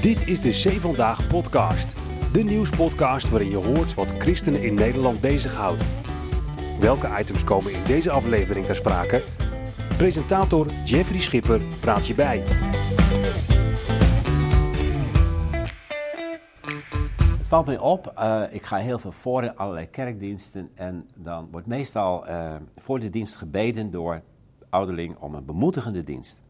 Dit 0.00 0.26
is 0.26 0.40
de 0.40 0.52
Zee 0.52 0.80
Vandaag 0.80 1.26
podcast. 1.26 1.94
De 2.32 2.42
nieuwspodcast 2.42 3.28
waarin 3.28 3.50
je 3.50 3.56
hoort 3.56 3.94
wat 3.94 4.12
christenen 4.18 4.62
in 4.62 4.74
Nederland 4.74 5.20
bezighoudt. 5.20 5.84
Welke 6.78 7.08
items 7.18 7.44
komen 7.44 7.72
in 7.72 7.84
deze 7.86 8.10
aflevering 8.10 8.66
ter 8.66 8.74
sprake? 8.74 9.22
Presentator 9.96 10.66
Jeffrey 10.84 11.20
Schipper 11.20 11.60
praat 11.80 12.06
je 12.06 12.14
bij. 12.14 12.38
Het 17.38 17.46
valt 17.46 17.66
mij 17.66 17.78
op, 17.78 18.06
eh, 18.06 18.42
ik 18.50 18.62
ga 18.62 18.76
heel 18.76 18.98
veel 18.98 19.12
voor 19.12 19.42
in 19.42 19.56
allerlei 19.56 19.90
kerkdiensten 19.90 20.70
en 20.74 21.08
dan 21.14 21.48
wordt 21.50 21.66
meestal 21.66 22.26
eh, 22.26 22.54
voor 22.76 23.00
de 23.00 23.10
dienst 23.10 23.36
gebeden 23.36 23.90
door 23.90 24.22
ouderling 24.70 25.16
om 25.18 25.34
een 25.34 25.44
bemoedigende 25.44 26.04
dienst. 26.04 26.40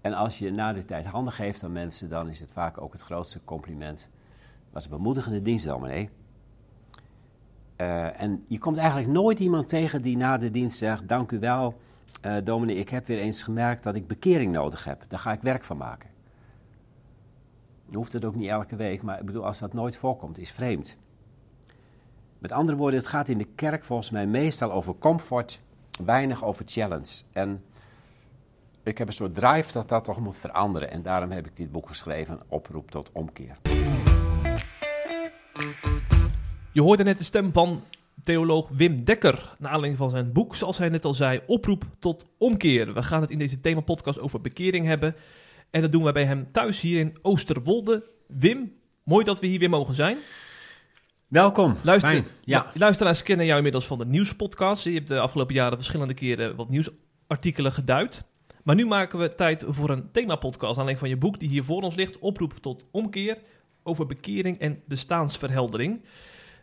En 0.00 0.14
als 0.14 0.38
je 0.38 0.50
na 0.50 0.72
de 0.72 0.84
tijd 0.84 1.04
handen 1.04 1.32
geeft 1.32 1.64
aan 1.64 1.72
mensen, 1.72 2.08
dan 2.08 2.28
is 2.28 2.40
het 2.40 2.52
vaak 2.52 2.80
ook 2.80 2.92
het 2.92 3.02
grootste 3.02 3.40
compliment. 3.44 4.10
Was 4.70 4.84
een 4.84 4.90
bemoedigende 4.90 5.42
dienst, 5.42 5.64
dominee. 5.64 6.10
Uh, 7.76 8.20
en 8.20 8.44
je 8.48 8.58
komt 8.58 8.76
eigenlijk 8.76 9.08
nooit 9.08 9.38
iemand 9.38 9.68
tegen 9.68 10.02
die 10.02 10.16
na 10.16 10.38
de 10.38 10.50
dienst 10.50 10.78
zegt: 10.78 11.08
Dank 11.08 11.32
u 11.32 11.38
wel, 11.38 11.80
uh, 12.26 12.36
dominee, 12.44 12.76
ik 12.76 12.88
heb 12.88 13.06
weer 13.06 13.18
eens 13.18 13.42
gemerkt 13.42 13.82
dat 13.82 13.94
ik 13.94 14.06
bekering 14.06 14.52
nodig 14.52 14.84
heb. 14.84 15.04
Daar 15.08 15.18
ga 15.18 15.32
ik 15.32 15.40
werk 15.40 15.64
van 15.64 15.76
maken. 15.76 16.10
Je 17.90 17.96
hoeft 17.96 18.12
het 18.12 18.24
ook 18.24 18.34
niet 18.34 18.48
elke 18.48 18.76
week, 18.76 19.02
maar 19.02 19.18
ik 19.18 19.26
bedoel, 19.26 19.44
als 19.44 19.58
dat 19.58 19.72
nooit 19.72 19.96
voorkomt, 19.96 20.38
is 20.38 20.50
vreemd. 20.50 20.96
Met 22.38 22.52
andere 22.52 22.78
woorden, 22.78 22.98
het 22.98 23.08
gaat 23.08 23.28
in 23.28 23.38
de 23.38 23.48
kerk 23.54 23.84
volgens 23.84 24.10
mij 24.10 24.26
meestal 24.26 24.72
over 24.72 24.98
comfort, 24.98 25.60
weinig 26.04 26.44
over 26.44 26.64
challenge. 26.66 27.22
En 27.32 27.64
ik 28.88 28.98
heb 28.98 29.06
een 29.06 29.12
soort 29.12 29.34
drive 29.34 29.72
dat 29.72 29.88
dat 29.88 30.04
toch 30.04 30.20
moet 30.20 30.38
veranderen. 30.38 30.90
En 30.90 31.02
daarom 31.02 31.30
heb 31.30 31.46
ik 31.46 31.56
dit 31.56 31.72
boek 31.72 31.88
geschreven, 31.88 32.40
Oproep 32.48 32.90
tot 32.90 33.10
Omkeer. 33.12 33.56
Je 36.72 36.82
hoorde 36.82 37.02
net 37.02 37.18
de 37.18 37.24
stem 37.24 37.52
van 37.52 37.82
theoloog 38.22 38.68
Wim 38.68 39.04
Dekker. 39.04 39.54
Naar 39.58 39.70
aanleiding 39.70 39.96
van 39.96 40.10
zijn 40.10 40.32
boek, 40.32 40.54
zoals 40.54 40.78
hij 40.78 40.88
net 40.88 41.04
al 41.04 41.14
zei, 41.14 41.40
Oproep 41.46 41.84
tot 41.98 42.24
Omkeer. 42.38 42.94
We 42.94 43.02
gaan 43.02 43.20
het 43.20 43.30
in 43.30 43.38
deze 43.38 43.60
themapodcast 43.60 44.20
over 44.20 44.40
bekering 44.40 44.86
hebben. 44.86 45.14
En 45.70 45.80
dat 45.80 45.92
doen 45.92 46.04
we 46.04 46.12
bij 46.12 46.24
hem 46.24 46.52
thuis 46.52 46.80
hier 46.80 46.98
in 46.98 47.18
Oosterwolde. 47.22 48.04
Wim, 48.26 48.72
mooi 49.02 49.24
dat 49.24 49.40
we 49.40 49.46
hier 49.46 49.58
weer 49.58 49.70
mogen 49.70 49.94
zijn. 49.94 50.16
Welkom. 51.28 51.76
Luister, 51.82 52.10
Fijn. 52.10 52.26
Ja. 52.44 52.70
Luisteraars 52.74 53.22
kennen 53.22 53.46
jou 53.46 53.56
inmiddels 53.56 53.86
van 53.86 53.98
de 53.98 54.06
nieuwspodcast. 54.06 54.84
Je 54.84 54.92
hebt 54.92 55.08
de 55.08 55.20
afgelopen 55.20 55.54
jaren 55.54 55.76
verschillende 55.76 56.14
keren 56.14 56.56
wat 56.56 56.68
nieuwsartikelen 56.68 57.72
geduid. 57.72 58.24
Maar 58.68 58.76
nu 58.76 58.86
maken 58.86 59.18
we 59.18 59.34
tijd 59.34 59.64
voor 59.66 59.90
een 59.90 60.10
themapodcast. 60.10 60.78
Alleen 60.78 60.98
van 60.98 61.08
je 61.08 61.16
boek 61.16 61.40
die 61.40 61.48
hier 61.48 61.64
voor 61.64 61.82
ons 61.82 61.94
ligt. 61.94 62.18
Oproep 62.18 62.52
tot 62.60 62.84
omkeer 62.90 63.38
over 63.82 64.06
bekering 64.06 64.58
en 64.58 64.82
bestaansverheldering. 64.86 66.00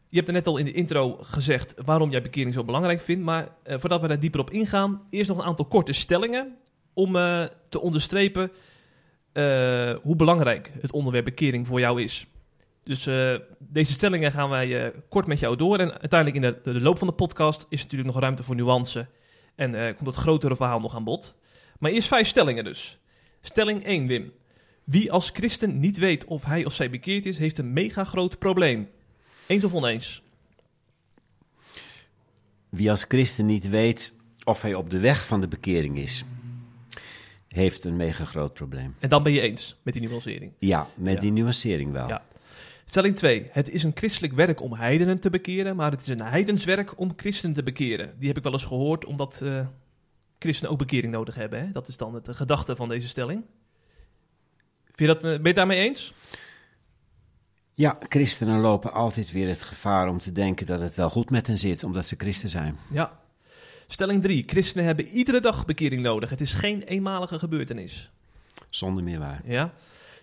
Je 0.10 0.16
hebt 0.16 0.28
er 0.28 0.34
net 0.34 0.48
al 0.48 0.58
in 0.58 0.66
de 0.66 0.72
intro 0.72 1.18
gezegd 1.22 1.74
waarom 1.86 2.12
jij 2.12 2.22
bekering 2.22 2.54
zo 2.54 2.64
belangrijk 2.64 3.02
vindt. 3.02 3.24
Maar 3.24 3.44
uh, 3.44 3.76
voordat 3.78 4.02
we 4.02 4.08
daar 4.08 4.20
dieper 4.20 4.40
op 4.40 4.52
ingaan, 4.52 5.02
eerst 5.10 5.30
nog 5.30 5.38
een 5.38 5.46
aantal 5.46 5.66
korte 5.66 5.94
stellingen. 5.94 6.58
Om 6.94 7.16
uh, 7.16 7.44
te 7.70 7.82
onderstrepen 7.82 8.52
uh, 9.34 9.96
hoe 10.02 10.16
belangrijk 10.16 10.72
het 10.82 10.92
onderwerp 10.92 11.26
bekering 11.26 11.68
voor 11.68 11.80
jou 11.80 12.02
is. 12.02 12.28
Dus 12.84 13.04
deze 13.60 13.92
stellingen 13.92 14.32
gaan 14.32 14.50
wij 14.50 14.94
kort 15.10 15.28
met 15.28 15.40
jou 15.40 15.56
door. 15.56 15.80
En 15.80 16.00
uiteindelijk 16.00 16.44
in 16.44 16.52
de, 16.52 16.74
de, 16.74 16.82
loop 16.82 16.98
van 16.98 17.08
de 17.08 17.14
podcast 17.14 17.66
is 17.70 17.82
natuurlijk 17.82 18.12
nog 18.14 18.20
ruimte 18.20 18.44
voor 18.44 18.56
nuance. 18.56 19.08
En 19.56 19.96
komt 19.96 20.10
het 20.10 20.16
grotere 20.16 20.56
verhaal 20.56 20.80
nog 20.80 20.96
aan 20.96 21.04
bod. 21.04 21.36
Maar 21.80 21.92
eerst 21.92 22.08
vijf 22.08 22.28
stellingen 22.28 22.64
dus. 22.64 22.98
Stelling 23.42 23.84
1, 23.84 24.08
Wim. 24.08 24.34
Wie 24.84 25.12
als 25.12 25.30
christen 25.30 25.80
niet 25.80 25.98
weet 25.98 26.26
of 26.26 26.46
hij 26.46 26.66
of 26.66 26.74
zij 26.74 26.90
bekeerd 26.90 27.26
is, 27.26 27.38
heeft 27.38 27.58
een 27.58 27.74
mega 27.74 28.04
groot 28.04 28.40
probleem. 28.40 28.90
Eens 29.48 29.64
of 29.64 29.74
oneens? 29.74 30.24
Wie 32.70 32.90
als 32.90 33.06
christen 33.08 33.46
niet 33.46 33.70
weet 33.70 34.14
of 34.44 34.62
hij 34.62 34.74
op 34.74 34.90
de 34.90 35.00
weg 35.00 35.26
van 35.26 35.42
de 35.42 35.48
bekering 35.48 35.98
is, 35.98 36.24
heeft 37.48 37.84
een 37.84 37.96
mega 37.96 38.26
groot 38.26 38.54
probleem. 38.54 38.96
En 39.00 39.10
dan 39.10 39.24
ben 39.24 39.32
je 39.32 39.42
eens 39.42 39.76
met 39.82 39.94
die 39.94 40.08
nuancering? 40.08 40.52
Ja, 40.60 40.88
met 40.96 41.14
ja. 41.14 41.22
die 41.22 41.32
nuancering 41.32 41.92
wel. 41.92 42.08
Ja. 42.08 42.24
Stelling 42.86 43.16
2. 43.16 43.48
Het 43.52 43.70
is 43.70 43.84
een 43.84 43.92
christelijk 43.96 44.34
werk 44.34 44.62
om 44.62 44.74
heidenen 44.74 45.20
te 45.20 45.30
bekeren, 45.30 45.76
maar 45.76 45.92
het 45.92 46.02
is 46.02 46.08
een 46.08 46.22
heidenswerk 46.22 47.00
om 47.00 47.14
christenen 47.16 47.56
te 47.56 47.64
bekeren. 47.64 48.14
Die 48.18 48.28
heb 48.28 48.38
ik 48.38 48.44
wel 48.44 48.52
eens 48.52 48.66
gehoord, 48.66 49.06
omdat 49.06 49.40
uh, 49.44 49.68
christenen 50.40 50.72
ook 50.72 50.78
bekering 50.78 51.14
nodig 51.14 51.36
hebben. 51.36 51.60
Hè? 51.60 51.72
Dat 51.72 51.88
is 51.88 51.98
dan 51.98 52.22
de 52.24 52.34
gedachte 52.34 52.76
van 52.76 52.90
deze 52.90 53.08
stelling. 53.08 53.44
Vind 54.84 54.98
je 54.98 55.06
dat, 55.06 55.22
ben 55.22 55.32
je 55.32 55.48
het 55.48 55.56
daarmee 55.56 55.80
eens? 55.80 56.14
Ja, 57.74 57.98
christenen 58.10 58.60
lopen 58.60 58.94
altijd 58.94 59.32
weer 59.32 59.48
het 59.48 59.64
gevaar 59.64 60.08
om 60.10 60.20
te 60.20 60.32
denken 60.32 60.66
dat 60.66 60.80
het 60.80 60.96
wel 60.96 61.10
goed 61.10 61.30
met 61.30 61.48
hen 61.48 61.58
zit, 61.58 61.84
omdat 61.84 62.06
ze 62.06 62.16
christen 62.18 62.50
zijn. 62.50 62.78
Ja. 62.92 63.20
Stelling 63.88 64.22
3. 64.22 64.44
Christenen 64.46 64.86
hebben 64.86 65.08
iedere 65.08 65.40
dag 65.40 65.66
bekering 65.66 66.02
nodig. 66.02 66.30
Het 66.30 66.42
is 66.42 66.54
geen 66.54 66.84
eenmalige 66.84 67.40
gebeurtenis. 67.40 68.12
Zonder 68.70 69.04
meer 69.04 69.20
waar. 69.20 69.42
Ja. 69.46 69.74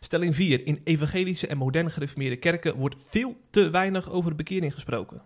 Stelling 0.00 0.34
4. 0.34 0.66
In 0.66 0.80
evangelische 0.84 1.46
en 1.46 1.56
modern 1.56 1.90
gereformeerde 1.90 2.36
kerken 2.36 2.76
wordt 2.76 2.96
veel 2.98 3.36
te 3.50 3.70
weinig 3.70 4.10
over 4.10 4.34
bekering 4.34 4.74
gesproken. 4.74 5.22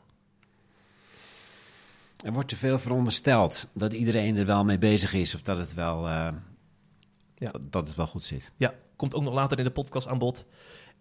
Er 2.16 2.32
wordt 2.32 2.48
te 2.48 2.56
veel 2.56 2.78
verondersteld 2.78 3.68
dat 3.74 3.92
iedereen 3.92 4.36
er 4.36 4.46
wel 4.46 4.64
mee 4.64 4.78
bezig 4.78 5.12
is 5.12 5.34
of 5.34 5.42
dat 5.42 5.56
het 5.56 5.74
wel, 5.74 6.06
uh, 6.06 6.28
ja. 7.34 7.50
dat, 7.50 7.72
dat, 7.72 7.86
het 7.86 7.96
wel 7.96 8.06
goed 8.06 8.24
zit. 8.24 8.52
Ja, 8.56 8.74
komt 8.96 9.14
ook 9.14 9.22
nog 9.22 9.34
later 9.34 9.58
in 9.58 9.64
de 9.64 9.70
podcast 9.70 10.06
aan 10.06 10.18
bod. 10.18 10.44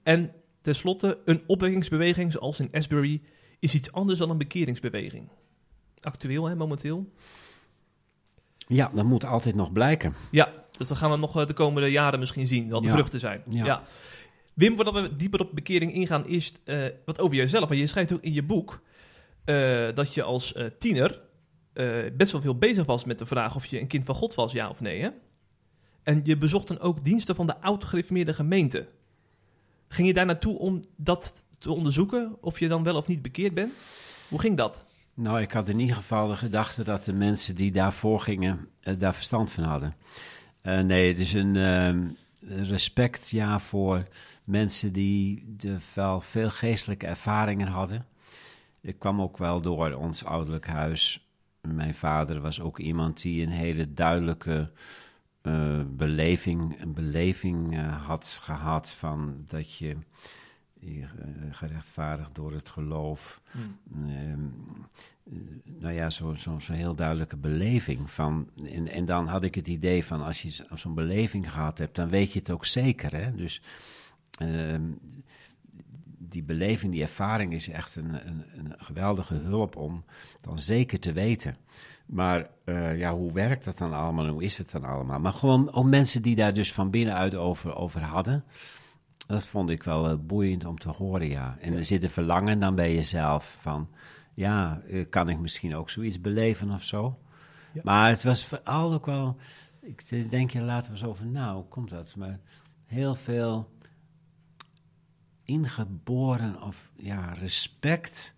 En 0.04 0.32
tenslotte, 0.62 1.18
een 1.26 1.44
opwekkingsbeweging 1.48 2.32
zoals 2.32 2.60
in 2.60 2.70
Asbury 2.72 3.22
is 3.60 3.76
iets 3.76 3.92
anders 3.92 4.20
dan 4.20 4.30
een 4.30 4.38
bekeringsbeweging. 4.38 5.30
Actueel, 6.02 6.46
hè, 6.46 6.56
momenteel. 6.56 7.10
Ja, 8.68 8.92
dat 8.94 9.06
moet 9.06 9.26
altijd 9.26 9.56
nog 9.56 9.72
blijken. 9.72 10.14
Ja, 10.32 10.54
dus 10.78 10.88
dan 10.88 10.98
gaan 10.98 11.12
we 11.12 11.18
nog 11.18 11.46
de 11.46 11.54
komende 11.54 11.92
jaren 11.92 12.20
misschien 12.20 12.48
zien 12.48 12.70
wat 12.70 12.82
de 12.82 12.88
ja. 12.88 12.94
vruchten 12.94 13.20
zijn. 13.20 13.44
Ja. 13.50 13.66
ja. 13.66 13.84
Wim, 14.54 14.76
voordat 14.76 14.94
we 14.94 15.16
dieper 15.16 15.40
op 15.40 15.50
bekering 15.54 15.94
ingaan, 15.94 16.24
eerst 16.24 16.60
uh, 16.66 16.86
wat 17.06 17.20
over 17.20 17.36
jezelf. 17.36 17.68
Want 17.68 17.80
je 17.80 17.88
schrijft 17.88 18.14
ook 18.14 18.22
in 18.22 18.34
je 18.34 18.44
boek 18.44 18.82
uh, 19.46 19.88
dat 19.94 20.14
je 20.14 20.24
als 20.24 20.54
uh, 20.56 20.66
tiener 20.80 21.22
uh, 21.74 22.12
best 22.14 22.32
wel 22.32 22.42
veel 22.42 22.58
bezig 22.58 22.86
was 22.86 23.06
met 23.06 23.20
de 23.20 23.26
vraag 23.26 23.56
of 23.56 23.66
je 23.66 23.80
een 23.80 23.88
kind 23.88 24.06
van 24.06 24.16
God 24.16 24.36
was, 24.36 24.52
ja 24.52 24.70
of 24.70 24.82
nee. 24.82 25.02
Hè? 25.02 25.10
En 26.04 26.22
je 26.24 26.38
bezocht 26.38 26.68
dan 26.68 26.80
ook 26.80 27.04
diensten 27.04 27.36
van 27.36 27.48
de 27.48 27.62
oud-gereformeerde 27.62 28.34
gemeente. 28.34 28.88
Ging 29.88 30.08
je 30.08 30.14
daar 30.14 30.26
naartoe 30.26 30.58
om 30.60 30.86
dat 30.96 31.44
te 31.60 31.72
onderzoeken, 31.72 32.38
of 32.42 32.60
je 32.60 32.68
dan 32.68 32.84
wel 32.84 32.96
of 32.96 33.08
niet 33.08 33.22
bekeerd 33.22 33.54
bent? 33.54 33.74
Hoe 34.30 34.40
ging 34.40 34.58
dat? 34.58 34.84
Nou, 35.14 35.42
ik 35.42 35.52
had 35.52 35.70
in 35.70 35.80
ieder 35.80 35.96
geval 35.96 36.28
de 36.28 36.38
gedachte 36.38 36.84
dat 36.84 37.06
de 37.06 37.14
mensen 37.14 37.56
die 37.56 37.72
daarvoor 37.72 38.20
gingen, 38.20 38.70
daar 38.98 39.16
verstand 39.16 39.52
van 39.52 39.64
hadden. 39.64 39.96
nee, 40.62 41.08
het 41.08 41.20
is 41.20 41.34
een 41.34 41.56
ehm, 41.56 42.08
respect 42.48 43.30
ja, 43.30 43.60
voor 43.60 44.08
mensen 44.44 44.94
die 44.94 45.46
de, 45.58 45.78
wel 45.94 46.22
veel 46.22 46.50
geestelijke 46.50 47.06
ervaringen 47.06 47.68
hadden. 47.68 48.06
Ik 48.86 49.00
kwam 49.00 49.22
ook 49.22 49.38
wel 49.38 49.62
door 49.62 49.94
ons 49.94 50.26
ouderlijk 50.26 50.68
huis. 50.68 51.30
Mijn 51.62 51.96
vader 51.96 52.42
was 52.42 52.62
ook 52.62 52.80
iemand 52.80 53.22
die 53.22 53.44
een 53.44 53.52
hele 53.52 53.94
duidelijke 53.94 54.72
uh, 55.44 55.82
beleving, 55.88 56.82
een 56.82 56.94
beleving 56.94 57.74
uh, 57.74 58.06
had 58.06 58.40
gehad 58.42 58.92
van 58.92 59.44
dat 59.48 59.76
je, 59.76 59.96
uh, 60.80 61.06
gerechtvaardigd 61.52 62.36
door 62.36 62.54
het 62.54 62.70
geloof. 62.70 63.42
Mm. 63.84 64.54
nou 65.64 65.94
ja, 65.94 66.10
zo'n 66.10 66.38
zo, 66.38 66.60
zo 66.60 66.74
heel 66.74 66.96
duidelijke 66.96 67.38
beleving 67.38 68.12
van. 68.12 68.50
En, 68.72 68.88
en 68.88 69.06
dan 69.06 69.28
had 69.28 69.44
ik 69.44 69.56
het 69.56 69.68
idee 69.68 70.06
van 70.06 70.22
als 70.22 70.42
je 70.42 70.66
zo'n 70.76 70.94
beleving 70.94 71.52
gehad 71.52 71.78
hebt, 71.78 71.96
dan 71.96 72.10
weet 72.10 72.34
je 72.34 72.40
het 72.40 72.52
ook 72.52 72.66
zeker. 72.66 73.16
Hè? 73.16 73.36
Dus 73.36 73.62
ehm, 74.38 74.92
die 76.36 76.44
beleving, 76.44 76.92
die 76.92 77.02
ervaring 77.02 77.54
is 77.54 77.70
echt 77.70 77.96
een, 77.96 78.28
een, 78.28 78.44
een, 78.58 78.74
geweldige 78.78 79.34
hulp 79.36 79.76
om 79.76 80.04
dan 80.42 80.60
zeker 80.60 81.00
te 81.00 81.14
weten. 81.14 81.58
Maar 82.06 82.48
uh, 82.66 82.98
ja, 82.98 83.14
hoe 83.14 83.34
werkt 83.34 83.66
dat 83.66 83.78
dan 83.78 83.94
allemaal 83.94 84.28
hoe 84.28 84.44
is 84.44 84.58
het 84.58 84.72
dan 84.72 84.84
allemaal? 84.84 85.20
Maar 85.20 85.34
gewoon 85.34 85.74
om 85.74 85.90
mensen 85.90 86.22
die 86.22 86.36
daar 86.36 86.54
dus 86.54 86.74
van 86.74 86.90
binnenuit 86.90 87.36
over, 87.36 87.76
over 87.76 88.02
hadden, 88.02 88.44
dat 89.28 89.46
vond 89.46 89.70
ik 89.70 89.84
wel 89.84 90.12
uh, 90.12 90.18
boeiend 90.20 90.66
om 90.66 90.78
te 90.78 90.90
horen, 90.90 91.30
ja. 91.30 91.58
En 91.60 91.72
ja. 91.72 91.78
er 91.78 91.86
zit 91.86 92.04
een 92.04 92.10
verlangen 92.10 92.60
dan 92.60 92.76
bij 92.76 92.96
jezelf 92.96 93.58
van, 93.62 93.90
ja, 94.34 94.82
uh, 94.88 95.06
kan 95.10 95.30
ik 95.30 95.40
misschien 95.40 95.76
ook 95.76 95.90
zoiets 95.90 96.22
beleven 96.22 96.72
of 96.72 96.84
zo? 96.84 97.20
Ja. 97.74 97.82
Maar 97.84 98.10
het 98.10 98.24
was 98.24 98.46
vooral 98.46 98.94
ook 98.94 99.06
wel, 99.06 99.38
ik 99.82 100.30
denk 100.30 100.50
je 100.50 100.62
later 100.62 100.92
eens 100.92 101.04
over, 101.04 101.26
nou, 101.26 101.56
hoe 101.56 101.68
komt 101.68 101.90
dat? 101.90 102.16
Maar 102.16 102.40
heel 102.86 103.16
veel 103.16 103.74
ingeboren 105.46 106.62
of 106.62 106.92
ja, 106.96 107.34
respect 107.34 108.36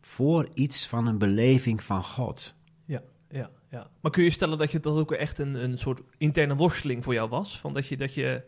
voor 0.00 0.48
iets 0.54 0.86
van 0.86 1.06
een 1.06 1.18
beleving 1.18 1.82
van 1.82 2.02
God. 2.02 2.54
Ja, 2.84 3.02
ja, 3.30 3.50
ja. 3.70 3.90
Maar 4.00 4.10
kun 4.10 4.24
je 4.24 4.30
stellen 4.30 4.58
dat 4.58 4.72
je 4.72 4.80
dat 4.80 4.98
ook 4.98 5.12
echt 5.12 5.38
een, 5.38 5.54
een 5.54 5.78
soort 5.78 6.00
interne 6.18 6.56
worsteling 6.56 7.04
voor 7.04 7.14
jou 7.14 7.28
was? 7.28 7.58
Van 7.60 7.74
dat 7.74 7.86
je, 7.86 7.96
dat 7.96 8.14
je 8.14 8.44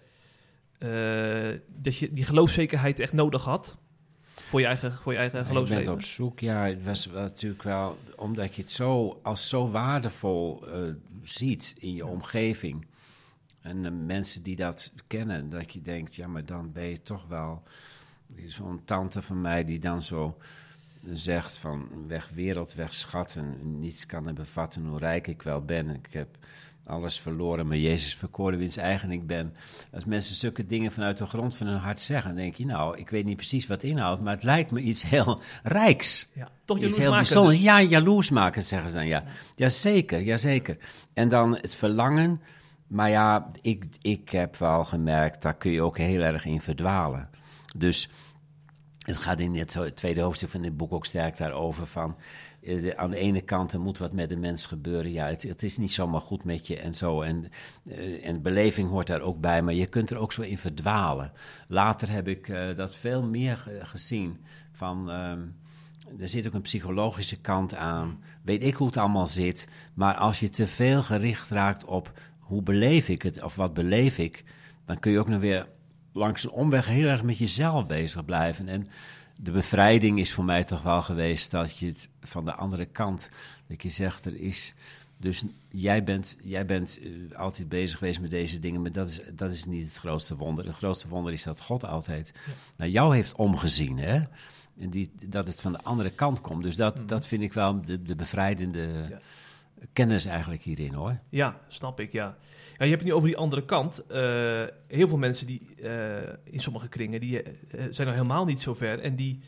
eh, 0.79 1.59
dat 1.77 1.97
je 1.97 2.13
die 2.13 2.25
geloofszekerheid 2.25 3.01
echt 3.01 3.13
nodig 3.13 3.45
had. 3.45 3.77
Voor 4.41 4.61
je 4.61 4.67
eigen, 4.67 4.93
voor 4.93 5.13
je 5.13 5.19
eigen 5.19 5.47
geloofsleven. 5.47 5.85
bent 5.85 5.97
op 5.97 6.03
zoek, 6.03 6.41
ja, 6.41 6.65
het 6.65 6.85
was 6.85 7.07
natuurlijk 7.07 7.63
wel, 7.63 7.99
omdat 8.17 8.55
je 8.55 8.63
het 8.63 8.71
zo, 8.71 9.19
als 9.23 9.49
zo 9.49 9.71
waardevol 9.71 10.67
eh, 10.67 10.81
ziet 11.23 11.75
in 11.79 11.95
je 11.95 12.07
omgeving. 12.07 12.87
En 13.67 13.83
de 13.83 13.91
mensen 13.91 14.43
die 14.43 14.57
dat 14.57 14.93
kennen, 15.07 15.49
dat 15.49 15.73
je 15.73 15.83
denkt, 15.83 16.15
ja, 16.15 16.27
maar 16.27 16.45
dan 16.45 16.73
ben 16.73 16.85
je 16.85 17.03
toch 17.03 17.27
wel... 17.29 17.63
Er 18.37 18.43
is 18.43 18.55
Zo'n 18.55 18.81
tante 18.85 19.23
van 19.23 19.41
mij 19.41 19.65
die 19.65 19.79
dan 19.79 20.03
zo 20.03 20.37
zegt 21.13 21.57
van 21.57 21.89
weg 22.07 22.31
wereld, 22.35 22.75
weg 22.75 22.95
schatten. 22.95 23.79
Niets 23.81 24.07
kan 24.07 24.27
er 24.27 24.35
bevatten 24.35 24.87
hoe 24.87 24.99
rijk 24.99 25.27
ik 25.27 25.43
wel 25.43 25.65
ben. 25.65 25.91
Ik 25.91 26.07
heb 26.11 26.29
alles 26.87 27.19
verloren, 27.19 27.67
maar 27.67 27.77
Jezus 27.77 28.15
verkoren 28.15 28.59
wiens 28.59 28.77
eigen 28.77 29.11
ik 29.11 29.27
ben. 29.27 29.55
Als 29.93 30.05
mensen 30.05 30.35
zulke 30.35 30.67
dingen 30.67 30.93
vanuit 30.93 31.19
de 31.19 31.27
grond 31.27 31.57
van 31.57 31.67
hun 31.67 31.79
hart 31.79 32.01
zeggen, 32.01 32.35
dan 32.35 32.43
denk 32.43 32.55
je, 32.55 32.65
nou, 32.65 32.99
ik 32.99 33.11
weet 33.11 33.25
niet 33.25 33.37
precies 33.37 33.67
wat 33.67 33.83
inhoudt, 33.83 34.23
maar 34.23 34.35
het 34.35 34.43
lijkt 34.43 34.71
me 34.71 34.81
iets 34.81 35.03
heel 35.03 35.41
rijks. 35.63 36.29
Ja, 36.33 36.49
toch 36.65 36.79
Iets 36.79 36.97
heel 36.97 37.11
maken. 37.11 37.25
bijzonders. 37.25 37.57
dus. 37.57 37.67
Ja, 37.67 37.83
jaloers 37.83 38.31
maken, 38.31 38.63
zeggen 38.63 38.89
ze 38.89 38.95
dan, 38.95 39.07
ja. 39.07 39.25
Jazeker, 39.55 40.23
jazeker. 40.23 40.77
En 41.13 41.29
dan 41.29 41.57
het 41.57 41.75
verlangen, 41.75 42.41
maar 42.87 43.11
ja, 43.11 43.51
ik, 43.63 43.85
ik 44.01 44.31
heb 44.31 44.57
wel 44.57 44.85
gemerkt, 44.85 45.43
daar 45.43 45.57
kun 45.57 45.71
je 45.71 45.83
ook 45.83 45.99
heel 45.99 46.21
erg 46.21 46.45
in 46.45 46.61
verdwalen. 46.61 47.29
Dus 47.77 48.09
het 48.99 49.17
gaat 49.17 49.41
in 49.41 49.55
het, 49.55 49.79
tweede 49.95 50.21
hoofdstuk 50.21 50.49
van 50.49 50.63
dit 50.63 50.77
boek 50.77 50.93
ook 50.93 51.07
sterk 51.07 51.37
daarover 51.37 51.87
van... 51.87 52.17
eh, 52.63 52.89
aan 52.97 53.11
de 53.11 53.17
ene 53.19 53.41
kant 53.41 53.73
er 53.73 53.81
moet 53.81 53.99
wat 53.99 54.13
met 54.13 54.29
de 54.29 54.37
mens 54.37 54.67
gebeuren. 54.67 55.13
Ja, 55.13 55.27
het, 55.27 55.43
het 55.43 55.63
is 55.63 55.77
niet 55.79 55.93
zomaar 55.93 56.21
goed 56.21 56.45
met 56.45 56.67
je 56.67 56.79
en 56.79 56.95
zo. 56.95 57.23
En, 57.23 57.51
eh, 57.91 58.29
en 58.29 58.43
beleving 58.43 58.89
hoort 58.89 59.07
daar 59.07 59.21
ook 59.21 59.41
bij, 59.41 59.63
maar 59.63 59.75
je 59.75 59.87
kunt 59.87 60.11
er 60.11 60.19
ook 60.19 60.33
zo 60.33 60.43
in 60.43 60.59
verdwalen. 60.59 61.33
Later 61.69 62.11
heb 62.11 62.29
ik 62.29 62.49
eh, 62.49 62.77
dat 62.77 62.95
veel 62.95 63.23
meer 63.23 63.57
ge- 63.57 63.81
gezien. 63.83 64.41
Van, 64.73 65.11
ehm, 65.11 65.41
er 66.21 66.29
zit 66.29 66.47
ook 66.47 66.55
een 66.55 66.63
psychologische 66.63 67.41
kant 67.41 67.75
aan. 67.75 68.23
Weet 68.43 68.63
ik 68.63 68.75
hoe 68.75 68.87
het 68.87 68.97
allemaal 68.97 69.27
zit. 69.27 69.69
Maar 69.95 70.15
als 70.15 70.41
je 70.41 70.51
te 70.51 70.67
veel 70.67 71.03
gericht 71.03 71.51
raakt 71.51 71.85
op 71.85 72.13
hoe 72.47 72.63
beleef 72.63 73.09
ik 73.09 73.23
het 73.23 73.43
of 73.43 73.57
wat 73.57 73.75
beleef 73.75 74.19
ik, 74.19 74.45
dan 74.85 74.99
kun 74.99 75.13
je 75.13 75.19
ook 75.19 75.29
nog 75.29 75.41
weer 75.41 75.69
langs 76.13 76.45
een 76.45 76.51
omweg 76.51 76.87
heel 76.87 77.09
erg 77.09 77.23
met 77.23 77.39
jezelf 77.39 77.87
bezig 77.87 78.25
blijven. 78.25 78.69
En 78.69 78.89
de 79.37 79.51
bevrijding 79.51 80.19
is 80.19 80.33
voor 80.33 80.45
mij 80.45 80.65
toch 80.65 80.83
wel 80.83 81.03
geweest 81.03 81.51
dat 81.51 81.79
je 81.79 81.87
het 81.87 82.09
van 82.21 82.45
de 82.45 82.55
andere 82.55 82.85
kant, 82.85 83.31
dat 83.67 83.83
je 83.83 83.89
zegt, 83.89 84.25
er 84.25 84.41
is. 84.41 84.75
Dus 85.19 85.43
jij 85.69 86.05
bent, 86.05 86.37
jij 86.43 86.67
bent 86.67 86.99
eh, 87.03 87.39
altijd 87.39 87.69
bezig 87.69 87.99
geweest 87.99 88.21
met 88.21 88.31
deze 88.31 88.61
dingen, 88.61 88.83
maar 88.83 88.93
dat 88.93 89.09
is, 89.09 89.21
dat 89.33 89.53
is 89.53 89.65
niet 89.65 89.85
het 89.85 89.97
grootste 89.97 90.37
wonder. 90.37 90.65
Het 90.65 90.75
grootste 90.75 91.09
wonder 91.09 91.33
is 91.33 91.43
dat 91.43 91.61
God 91.61 91.85
altijd 91.85 92.35
naar 92.77 92.89
jou 92.89 93.15
heeft 93.15 93.35
omgezien. 93.35 93.99
Hè? 93.99 94.23
En 94.79 94.91
die, 94.91 95.11
dat 95.27 95.47
het 95.47 95.61
van 95.61 95.73
de 95.73 95.83
andere 95.83 96.11
kant 96.11 96.41
komt. 96.41 96.63
Dus 96.63 96.77
dat, 96.77 97.09
dat 97.09 97.27
vind 97.27 97.43
ik 97.43 97.53
wel 97.53 97.83
de, 97.83 98.03
de 98.03 98.17
bevrijdende 98.17 99.07
Ja. 99.09 99.21
Kennis 99.93 100.25
eigenlijk 100.25 100.63
hierin 100.63 100.93
hoor. 100.93 101.19
Ja, 101.29 101.61
snap 101.69 102.01
ik, 102.01 102.13
ja. 102.13 102.37
ja. 102.79 102.85
Je 102.85 102.91
hebt 102.91 103.01
het 103.01 103.05
nu 103.05 103.13
over 103.13 103.29
die 103.29 103.37
andere 103.37 103.65
kant. 103.65 104.07
Eh, 104.07 104.65
heel 104.89 105.09
veel 105.09 105.19
mensen 105.19 105.47
die 105.47 105.75
eh, 105.83 106.33
in 106.45 106.61
sommige 106.61 106.89
kringen, 106.89 107.21
die 107.21 107.43
eh, 107.43 107.51
zijn 107.91 108.07
nog 108.07 108.17
helemaal 108.17 108.45
niet 108.45 108.61
zo 108.61 108.75
ver. 108.75 109.01
En 109.01 109.17
die, 109.17 109.41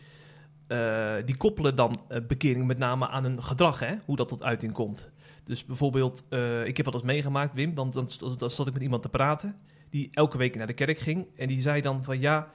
die 1.24 1.36
koppelen 1.36 1.76
dan 1.76 2.00
bekering 2.26 2.66
met 2.66 2.78
name 2.78 3.08
aan 3.08 3.24
hun 3.24 3.42
gedrag, 3.42 3.80
hè? 3.80 3.94
hoe 4.04 4.16
dat 4.16 4.28
tot 4.28 4.42
uiting 4.42 4.72
komt. 4.72 5.10
Dus 5.44 5.64
bijvoorbeeld, 5.64 6.24
ik 6.64 6.76
heb 6.76 6.86
wat 6.86 6.94
eens 6.94 7.02
meegemaakt, 7.02 7.54
Wim, 7.54 7.74
dan, 7.74 7.90
dan, 7.90 8.50
zat 8.50 8.66
ik 8.66 8.72
met 8.72 8.82
iemand 8.82 9.02
te 9.02 9.08
praten... 9.08 9.56
die 9.90 10.08
elke 10.12 10.38
week 10.38 10.56
naar 10.56 10.66
de 10.66 10.72
kerk 10.72 10.98
ging. 10.98 11.26
En 11.36 11.48
die 11.48 11.60
zei 11.60 11.80
dan 11.80 12.04
van, 12.04 12.20
ja, 12.20 12.50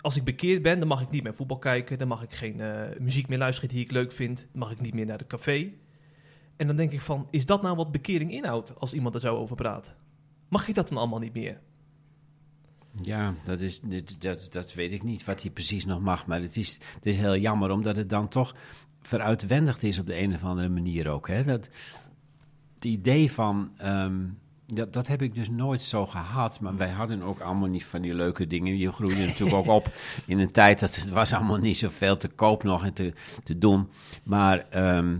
als 0.00 0.16
ik 0.16 0.24
bekeerd 0.24 0.62
ben, 0.62 0.78
dan 0.78 0.88
mag 0.88 1.00
ik 1.00 1.10
niet 1.10 1.22
meer 1.22 1.34
voetbal 1.34 1.58
kijken... 1.58 1.98
dan 1.98 2.08
mag 2.08 2.22
ik 2.22 2.32
geen 2.32 2.62
muziek 2.98 3.28
meer 3.28 3.38
luisteren 3.38 3.70
die 3.70 3.84
ik 3.84 3.90
leuk 3.90 4.12
vind... 4.12 4.46
mag 4.52 4.70
ik 4.70 4.80
niet 4.80 4.94
meer 4.94 5.06
naar 5.06 5.18
het 5.18 5.26
café... 5.26 5.72
En 6.60 6.66
dan 6.66 6.76
denk 6.76 6.92
ik 6.92 7.00
van, 7.00 7.26
is 7.30 7.46
dat 7.46 7.62
nou 7.62 7.76
wat 7.76 7.92
bekering 7.92 8.32
inhoudt 8.32 8.78
als 8.78 8.92
iemand 8.92 9.14
er 9.14 9.20
zo 9.20 9.36
over 9.36 9.56
praat? 9.56 9.94
Mag 10.48 10.66
je 10.66 10.72
dat 10.72 10.88
dan 10.88 10.98
allemaal 10.98 11.18
niet 11.18 11.32
meer? 11.32 11.60
Ja, 13.02 13.34
dat, 13.44 13.60
is, 13.60 13.80
dat, 14.18 14.48
dat 14.50 14.74
weet 14.74 14.92
ik 14.92 15.02
niet 15.02 15.24
wat 15.24 15.42
hij 15.42 15.50
precies 15.50 15.84
nog 15.84 16.00
mag. 16.00 16.26
Maar 16.26 16.40
het 16.40 16.56
is, 16.56 16.78
het 16.94 17.06
is 17.06 17.16
heel 17.16 17.36
jammer, 17.36 17.70
omdat 17.70 17.96
het 17.96 18.10
dan 18.10 18.28
toch 18.28 18.54
veruitwendigd 19.02 19.82
is 19.82 19.98
op 19.98 20.06
de 20.06 20.18
een 20.18 20.34
of 20.34 20.44
andere 20.44 20.68
manier 20.68 21.08
ook. 21.08 21.28
Hè? 21.28 21.44
Dat, 21.44 21.70
het 22.74 22.84
idee 22.84 23.32
van. 23.32 23.70
ehm, 23.76 24.18
dat, 24.66 24.92
dat 24.92 25.06
heb 25.06 25.22
ik 25.22 25.34
dus 25.34 25.50
nooit 25.50 25.80
zo 25.80 26.06
gehad. 26.06 26.60
Maar 26.60 26.76
wij 26.76 26.90
hadden 26.90 27.22
ook 27.22 27.40
allemaal 27.40 27.68
niet 27.68 27.84
van 27.84 28.00
die 28.00 28.14
leuke 28.14 28.46
dingen. 28.46 28.78
Je 28.78 28.92
groeide 28.92 29.26
natuurlijk 29.26 29.56
ook 29.56 29.66
op 29.66 29.92
in 30.26 30.38
een 30.38 30.52
tijd 30.52 30.80
dat 30.80 30.96
het 30.96 31.08
was 31.08 31.32
allemaal 31.32 31.58
niet 31.58 31.76
zoveel 31.76 32.16
te 32.16 32.28
koop 32.28 32.62
nog 32.62 32.84
en 32.84 32.92
te, 32.92 33.12
te 33.42 33.58
doen. 33.58 33.88
Maar 34.22 34.58
ehm, 34.58 35.16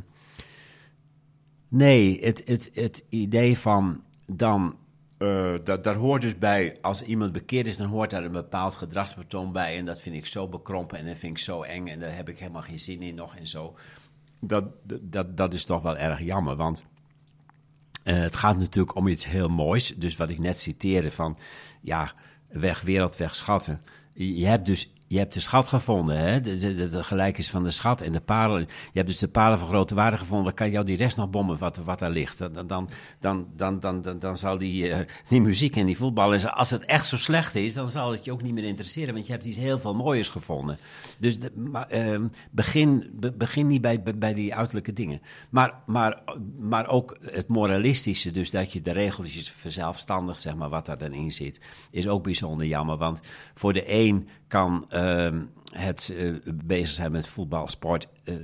nee, 1.71 2.25
het, 2.25 2.43
het, 2.45 2.71
het 2.73 3.05
idee 3.09 3.59
van 3.59 4.03
dan 4.27 4.77
eh, 5.21 5.55
dat, 5.65 5.85
daar 5.85 5.95
hoort 5.95 6.23
dus 6.23 6.39
bij, 6.39 6.79
als 6.81 7.03
iemand 7.03 7.33
bekeerd 7.33 7.67
is, 7.67 7.77
dan 7.77 7.87
hoort 7.87 8.11
daar 8.11 8.25
een 8.25 8.33
bepaald 8.33 8.75
gedragspatroon 8.75 9.53
bij. 9.53 9.77
En 9.77 9.85
dat 9.85 10.01
vind 10.01 10.17
ik 10.17 10.27
zo 10.27 10.49
bekrompen 10.49 10.99
en 10.99 11.07
dat 11.07 11.17
vind 11.17 11.37
ik 11.37 11.43
zo 11.43 11.63
eng 11.63 11.87
en 11.87 12.01
daar 12.01 12.17
heb 12.17 12.29
ik 12.29 12.39
helemaal 12.39 12.63
geen 12.63 12.79
zin 12.79 13.03
in 13.03 13.15
nog 13.15 13.37
en 13.37 13.47
zo. 13.47 13.77
Dat, 14.41 14.65
dat, 15.01 15.37
dat 15.37 15.55
is 15.55 15.65
toch 15.65 15.83
wel 15.83 15.97
erg 15.97 16.21
jammer, 16.21 16.57
want 16.57 16.85
eh, 18.03 18.15
het 18.15 18.37
gaat 18.37 18.59
natuurlijk 18.59 18.97
om 18.97 19.09
iets 19.09 19.27
heel 19.27 19.49
moois. 19.49 19.95
Dus 19.97 20.17
wat 20.17 20.31
ik 20.31 20.39
net 20.39 20.61
citeerde 20.61 21.11
van, 21.11 21.37
ja, 21.81 22.15
weg 22.49 22.81
wereld, 22.81 23.17
weg 23.17 23.35
schatten. 23.37 23.81
Je 24.15 24.47
hebt 24.47 24.67
dus 24.67 24.93
je 25.13 25.19
hebt 25.19 25.35
de 25.35 25.41
schat 25.41 25.69
gevonden, 25.69 26.19
hè? 26.19 26.41
De, 26.41 26.89
de 26.91 27.05
gelijkenis 27.05 27.51
van 27.51 27.63
de 27.65 27.71
schat 27.71 28.01
en 28.01 28.13
de 28.13 28.21
parelen. 28.21 28.61
Je 28.61 28.91
hebt 28.93 29.07
dus 29.09 29.19
de 29.19 29.29
parelen 29.29 29.59
van 29.59 29.69
grote 29.69 29.95
waarde 29.95 30.17
gevonden. 30.19 30.45
Dan 30.47 30.55
kan 30.55 30.71
jou 30.71 30.85
die 30.85 30.97
rest 30.97 31.17
nog 31.17 31.31
bommen 31.31 31.59
wat, 31.59 31.77
wat 31.77 31.99
daar 31.99 32.11
ligt. 32.11 32.39
Dan, 32.39 32.67
dan, 32.67 32.89
dan, 33.21 33.47
dan, 33.57 33.81
dan, 33.81 34.19
dan, 34.19 34.37
zal 34.39 34.59
die, 34.59 34.91
eh, 34.91 35.07
die 35.29 35.41
muziek 35.41 35.77
en 35.77 35.87
die 35.87 35.97
voetbal... 35.97 36.33
en 36.33 36.41
zo- 36.41 36.47
Als 36.49 36.71
het 36.71 36.85
echt 36.85 37.07
zo 37.07 37.17
slecht 37.17 37.55
is, 37.55 37.75
dan 37.75 37.89
zal 37.91 38.11
het 38.11 38.25
je 38.25 38.33
ook 38.33 38.43
niet 38.43 38.53
meer 38.55 38.65
interesseren. 38.65 39.15
Want 39.15 39.27
je 39.27 39.33
hebt 39.33 39.45
iets 39.45 39.57
heel 39.57 39.79
veel 39.79 39.95
moois 39.95 40.29
gevonden. 40.29 40.79
Dus 41.19 41.39
ehm, 41.89 42.29
begin, 42.51 43.11
be- 43.15 43.33
begin 43.33 43.67
niet 43.67 43.81
bij, 43.81 44.03
bij, 44.03 44.35
die 44.35 44.55
uiterlijke 44.55 44.93
dingen. 44.93 45.21
Maar, 45.51 45.75
maar, 45.87 46.23
maar 46.59 46.89
ook 46.89 47.17
het 47.21 47.49
moralistische, 47.49 48.31
dus 48.31 48.51
dat 48.51 48.73
je 48.73 48.83
de 48.83 48.93
regeltjes 48.93 49.51
verzelfstandigt, 49.51 50.41
zeg 50.41 50.55
maar, 50.55 50.69
wat 50.69 50.87
daar 50.87 50.99
dan 50.99 51.13
in 51.13 51.33
zit, 51.33 51.61
is 51.91 52.09
ook 52.09 52.23
bijzonder 52.23 52.67
jammer. 52.67 52.97
Want 52.97 53.21
voor 53.55 53.73
de 53.73 53.93
een 53.93 54.29
kan 54.49 54.85
ehm, 54.89 55.00
het 55.71 56.13
eh, 56.17 56.33
bezig 56.65 56.95
zijn 56.95 57.13
met 57.13 57.27
voetbal, 57.27 57.69
sport, 57.69 58.09
eh, 58.25 58.35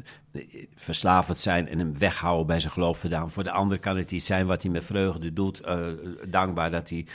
verslavend 0.74 1.38
zijn 1.38 1.68
en 1.68 1.78
hem 1.78 1.98
weghouden 1.98 2.46
bij 2.46 2.60
zijn 2.60 2.72
geloof 2.72 3.00
vandaan. 3.00 3.30
Voor 3.30 3.44
de 3.44 3.50
ander 3.50 3.78
kan 3.78 3.96
het 3.96 4.12
iets 4.12 4.26
zijn 4.26 4.46
wat 4.46 4.62
hij 4.62 4.70
met 4.70 4.84
vreugde 4.84 5.32
doet, 5.32 5.60
eh, 5.60 5.86
dankbaar 6.28 6.70
dat 6.70 6.90
hij, 6.90 7.06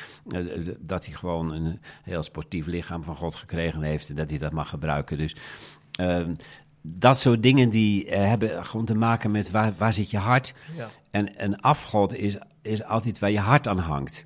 dat 0.79 1.05
hij 1.05 1.15
gewoon 1.15 1.51
een 1.51 1.79
heel 2.03 2.24
sportief 2.24 2.65
lichaam 2.65 3.03
van 3.03 3.15
God 3.15 3.36
gekregen 3.36 3.81
heeft 3.81 4.10
en 4.10 4.15
dat 4.15 4.29
hij 4.29 4.39
dat 4.39 4.51
mag 4.51 4.69
gebruiken. 4.69 5.17
Dus 5.17 5.36
ehm, 5.91 6.36
dat 6.81 7.19
soort 7.19 7.43
dingen 7.43 7.69
die 7.69 8.10
hebben 8.10 8.65
gewoon 8.65 8.86
te 8.86 8.95
maken 8.95 9.31
met 9.31 9.51
waar, 9.51 9.74
waar 9.77 9.93
zit 9.93 10.12
je 10.12 10.17
hart. 10.17 10.53
Ja. 10.75 10.88
En 11.12 11.43
een 11.43 11.62
afgod 11.62 12.13
is, 12.13 12.38
is 12.62 12.83
altijd 12.83 13.19
waar 13.19 13.31
je 13.31 13.39
hart 13.39 13.67
aan 13.67 13.79
hangt. 13.79 14.25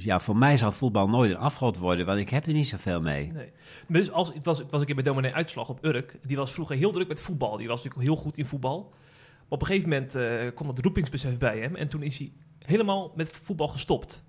Dus 0.00 0.08
ja, 0.08 0.20
voor 0.20 0.36
mij 0.36 0.56
zal 0.56 0.72
voetbal 0.72 1.08
nooit 1.08 1.30
een 1.30 1.36
afgod 1.36 1.78
worden, 1.78 2.06
want 2.06 2.18
ik 2.18 2.30
heb 2.30 2.46
er 2.46 2.52
niet 2.52 2.68
zoveel 2.68 3.00
mee. 3.00 3.32
Nee. 3.32 3.50
Dus 3.88 4.10
als, 4.10 4.32
ik, 4.32 4.44
was, 4.44 4.60
ik 4.60 4.66
was 4.70 4.80
een 4.80 4.86
keer 4.86 4.94
bij 4.94 5.04
dominee 5.04 5.32
Uitslag 5.34 5.68
op 5.68 5.84
Urk. 5.84 6.16
Die 6.26 6.36
was 6.36 6.52
vroeger 6.52 6.76
heel 6.76 6.90
druk 6.92 7.08
met 7.08 7.20
voetbal. 7.20 7.56
Die 7.56 7.68
was 7.68 7.82
natuurlijk 7.82 8.08
heel 8.08 8.16
goed 8.22 8.38
in 8.38 8.46
voetbal. 8.46 8.88
Maar 8.90 9.48
op 9.48 9.60
een 9.60 9.66
gegeven 9.66 9.88
moment 9.88 10.14
eh 10.14 10.54
kwam 10.54 10.66
dat 10.74 10.78
roepingsbesef 10.84 11.38
bij 11.38 11.58
hem. 11.58 11.76
En 11.76 11.88
toen 11.88 12.02
is 12.02 12.18
hij 12.18 12.32
helemaal 12.58 13.12
met 13.16 13.30
voetbal 13.42 13.68
gestopt. 13.68 14.22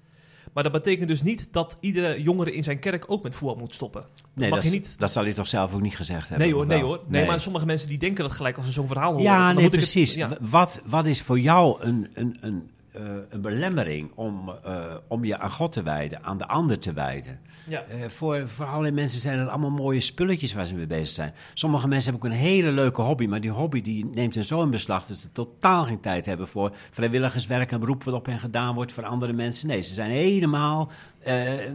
Maar 0.53 0.63
dat 0.63 0.71
betekent 0.71 1.07
dus 1.07 1.21
niet 1.21 1.47
dat 1.51 1.77
iedere 1.79 2.21
jongere 2.21 2.53
in 2.53 2.63
zijn 2.63 2.79
kerk 2.79 3.03
ook 3.07 3.23
met 3.23 3.35
voetbal 3.35 3.57
moet 3.57 3.73
stoppen. 3.73 4.01
Dat 4.01 4.21
Nee, 4.33 4.49
mag 4.49 4.61
dat, 4.61 4.71
je 4.71 4.77
is- 4.79 4.87
niet. 4.87 4.95
dat 4.99 5.11
zal 5.11 5.23
hij 5.23 5.33
toch 5.33 5.47
zelf 5.47 5.73
ook 5.73 5.81
niet 5.81 5.95
gezegd 5.95 6.29
hebben? 6.29 6.47
Nee 6.47 6.55
hoor, 6.55 6.65
nee 6.65 6.81
hoor. 6.83 7.03
Nee, 7.07 7.25
maar 7.25 7.39
sommige 7.39 7.65
mensen 7.65 7.87
die 7.87 7.97
denken 7.97 8.23
dat 8.23 8.33
gelijk 8.33 8.57
als 8.57 8.65
ze 8.65 8.71
zo'n 8.71 8.87
verhaal 8.87 9.09
horen. 9.11 9.23
Ja, 9.25 9.45
nee, 9.45 9.53
moet 9.53 9.63
ik 9.63 9.71
het- 9.71 9.79
precies. 9.79 10.13
ja. 10.13 10.29
Wat, 10.41 10.81
wat 10.85 11.05
is 11.05 11.21
voor 11.21 11.39
jou 11.39 11.81
een, 11.81 12.07
een, 12.13 12.37
een, 12.41 12.69
eh, 12.91 13.01
een 13.29 13.41
belemmering 13.41 14.11
om, 14.15 14.51
eh, 14.63 14.83
om 15.07 15.25
je 15.25 15.37
aan 15.37 15.51
God 15.51 15.71
te 15.71 15.83
wijden, 15.83 16.23
aan 16.23 16.37
de 16.37 16.47
ander 16.47 16.79
te 16.79 16.93
wijden? 16.93 17.39
Ja. 17.67 17.81
Eh, 17.83 18.09
voor, 18.09 18.47
voor 18.47 18.65
allerlei 18.65 18.93
mensen 18.93 19.19
zijn 19.19 19.39
er 19.39 19.47
allemaal 19.49 19.69
mooie 19.69 19.99
spulletjes 19.99 20.53
waar 20.53 20.65
ze 20.65 20.75
mee 20.75 20.87
bezig 20.87 21.07
zijn. 21.07 21.33
Sommige 21.53 21.87
mensen 21.87 22.11
hebben 22.11 22.29
ook 22.29 22.35
een 22.35 22.43
hele 22.43 22.71
leuke 22.71 23.01
hobby, 23.01 23.25
maar 23.25 23.41
die 23.41 23.49
hobby 23.51 23.81
die 23.81 24.05
neemt 24.05 24.35
hen 24.35 24.43
zo 24.43 24.61
in 24.63 24.69
beslag 24.69 25.05
dat 25.05 25.17
ze 25.17 25.31
totaal 25.31 25.85
geen 25.85 25.99
tijd 25.99 26.25
hebben 26.25 26.47
voor 26.47 26.75
vrijwilligerswerk 26.91 27.71
en 27.71 27.79
beroep 27.79 28.03
wat 28.03 28.13
op 28.13 28.25
hen 28.25 28.39
gedaan 28.39 28.75
wordt 28.75 28.91
voor 28.91 29.05
andere 29.05 29.33
mensen. 29.33 29.67
Nee, 29.67 29.81
ze 29.81 29.93
zijn 29.93 30.11
helemaal 30.11 30.91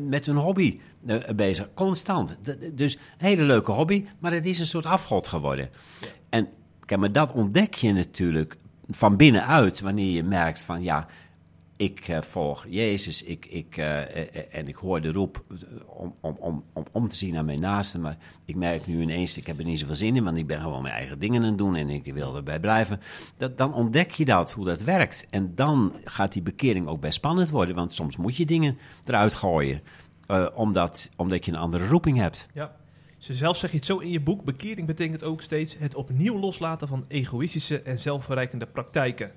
met 0.09 0.27
hun 0.27 0.37
hobby 0.37 0.81
bezig, 1.37 1.69
constant. 1.75 2.39
D- 2.43 2.57
dus 2.79 2.95
een 2.95 3.01
hele 3.27 3.43
leuke 3.43 3.73
hobby, 3.73 4.05
maar 4.19 4.33
het 4.33 4.47
is 4.47 4.59
een 4.59 4.67
soort 4.67 4.87
afgod 4.87 5.29
geworden. 5.29 5.71
En 6.29 6.49
kijk, 6.85 7.01
maar 7.01 7.13
dat 7.13 7.33
ontdek 7.33 7.75
je 7.75 7.93
natuurlijk 7.93 8.57
van 8.91 9.17
binnenuit 9.17 9.81
wanneer 9.81 10.11
je 10.11 10.23
merkt 10.23 10.63
van 10.63 10.83
ja, 10.83 11.07
ik 11.77 12.09
eh, 12.09 12.23
volg 12.23 12.67
Jezus 12.69 13.23
ik, 13.23 13.47
ik, 13.47 13.77
eh, 13.77 14.17
eh, 14.17 14.27
en 14.51 14.69
ik 14.69 14.75
hoor 14.75 15.01
de 15.01 15.13
roep 15.13 15.45
om, 15.87 16.15
om, 16.21 16.37
om, 16.73 16.87
om, 16.93 17.09
te 17.09 17.15
zien 17.15 17.35
naar 17.35 17.45
mijn 17.45 17.61
naasten. 17.61 18.01
Maar 18.01 18.17
ik 18.45 18.57
merk 18.57 18.87
nu 18.87 19.01
ineens, 19.01 19.37
ik 19.37 19.47
heb 19.47 19.59
er 19.59 19.65
niet 19.65 19.79
zoveel 19.79 19.95
zin 19.95 20.17
in, 20.17 20.25
want 20.25 20.37
ik 20.37 20.47
ben 20.47 20.61
gewoon 20.61 20.83
mijn 20.83 20.95
eigen 20.95 21.19
dingen 21.19 21.43
aan 21.43 21.49
het 21.49 21.59
doen 21.59 21.77
en 21.77 21.91
ik 21.91 22.05
wil 22.15 22.37
erbij 22.37 22.61
blijven. 22.61 23.01
Dat, 23.37 23.59
dan 23.59 23.75
ontdek 23.75 24.11
je 24.11 24.25
dat, 24.25 24.53
hoe 24.53 24.65
dat 24.65 24.83
werkt. 24.83 25.27
En 25.31 25.55
dan 25.55 25.95
gaat 26.05 26.33
die 26.33 26.43
bekering 26.43 26.87
ook 26.87 27.01
best 27.01 27.15
spannend 27.15 27.51
worden, 27.51 27.75
want 27.75 27.93
soms 27.93 28.17
moet 28.17 28.37
je 28.37 28.47
dingen 28.47 28.79
eruit 29.05 29.35
gooien, 29.35 29.81
omdat, 30.55 31.11
omdat 31.17 31.45
je 31.45 31.53
een 31.53 31.59
andere 31.59 31.87
roeping 31.87 32.19
hebt. 32.19 32.49
Ja. 32.53 32.77
Zelf 33.35 33.57
zeg 33.57 33.71
je 33.71 33.77
het 33.77 33.87
zo 33.87 33.99
in 33.99 34.11
je 34.11 34.21
boek. 34.21 34.45
Bekering 34.45 34.87
betekent 34.87 35.23
ook 35.23 35.43
steeds 35.43 35.77
het 35.79 35.95
opnieuw 35.95 36.39
loslaten 36.39 36.89
van 36.89 37.05
egoïstische 37.09 37.81
en 37.83 37.99
zelfverrijkende 37.99 38.67
praktijken 38.67 39.33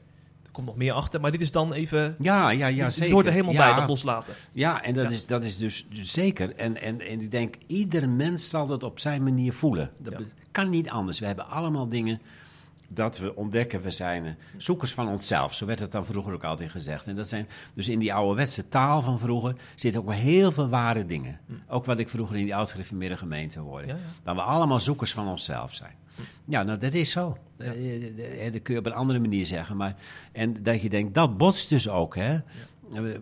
komt 0.51 0.67
nog 0.67 0.75
meer 0.75 0.93
achter, 0.93 1.21
maar 1.21 1.31
dit 1.31 1.41
is 1.41 1.51
dan 1.51 1.73
even... 1.73 2.15
Ja, 2.19 2.49
ja, 2.49 2.67
ja, 2.67 2.83
het, 2.83 2.93
zeker. 2.93 3.03
Het 3.03 3.13
hoort 3.13 3.25
er 3.25 3.31
helemaal 3.31 3.53
bij, 3.53 3.73
dat 3.73 3.87
loslaten. 3.87 4.33
Ja, 4.51 4.83
en 4.83 4.93
dat, 4.93 5.11
Is, 5.11 5.25
dat 5.25 5.43
is 5.43 5.57
dus, 5.57 5.87
dus, 5.89 6.13
zeker. 6.13 6.55
En, 6.55 6.81
en, 6.81 7.01
en 7.01 7.21
ik 7.21 7.31
denk, 7.31 7.55
ieder 7.67 8.09
mens 8.09 8.49
zal 8.49 8.67
dat 8.67 8.83
op 8.83 8.99
zijn 8.99 9.23
manier 9.23 9.53
voelen. 9.53 9.91
Dat 9.97 10.13
kan 10.51 10.69
niet 10.69 10.89
anders. 10.89 11.19
We 11.19 11.25
hebben 11.25 11.47
allemaal 11.47 11.89
dingen 11.89 12.21
dat 12.89 13.17
we 13.17 13.35
ontdekken, 13.35 13.81
we 13.81 13.91
zijn 13.91 14.37
zoekers 14.57 14.93
van 14.93 15.07
onszelf. 15.07 15.53
Zo 15.53 15.65
werd 15.65 15.79
het 15.79 15.91
dan 15.91 16.05
vroeger 16.05 16.33
ook 16.33 16.43
altijd 16.43 16.71
gezegd. 16.71 17.05
En 17.07 17.15
dat 17.15 17.27
zijn, 17.27 17.47
dus 17.73 17.89
in 17.89 17.99
die 17.99 18.13
ouderwetse 18.13 18.69
taal 18.69 19.01
van 19.01 19.19
vroeger 19.19 19.55
zitten 19.75 20.01
ook 20.01 20.07
wel 20.07 20.17
heel 20.17 20.51
veel 20.51 20.69
ware 20.69 21.05
dingen. 21.05 21.39
Hm. 21.45 21.53
Ook 21.67 21.85
wat 21.85 21.99
ik 21.99 22.09
vroeger 22.09 22.35
in 22.35 22.43
die 22.43 22.55
oud-gereformeerde 22.55 23.17
gemeente 23.17 23.59
hoorde. 23.59 23.87
Ja, 23.87 23.97
Dat 24.23 24.35
we 24.35 24.41
allemaal 24.41 24.79
zoekers 24.79 25.11
van 25.11 25.27
onszelf 25.27 25.73
zijn. 25.73 25.93
Ja, 26.45 26.63
nou, 26.63 26.77
dat 26.77 26.93
is 26.93 27.11
zo. 27.11 27.37
Ja. 27.57 27.65
Eh, 27.65 28.45
eh, 28.45 28.53
dat 28.53 28.61
kun 28.61 28.73
je 28.73 28.79
op 28.79 28.85
een 28.85 28.93
andere 28.93 29.19
manier 29.19 29.45
zeggen. 29.45 29.77
Maar, 29.77 29.95
en 30.31 30.63
dat 30.63 30.81
je 30.81 30.89
denkt, 30.89 31.13
dat 31.13 31.37
botst 31.37 31.69
dus 31.69 31.89
ook, 31.89 32.15
hè. 32.15 32.37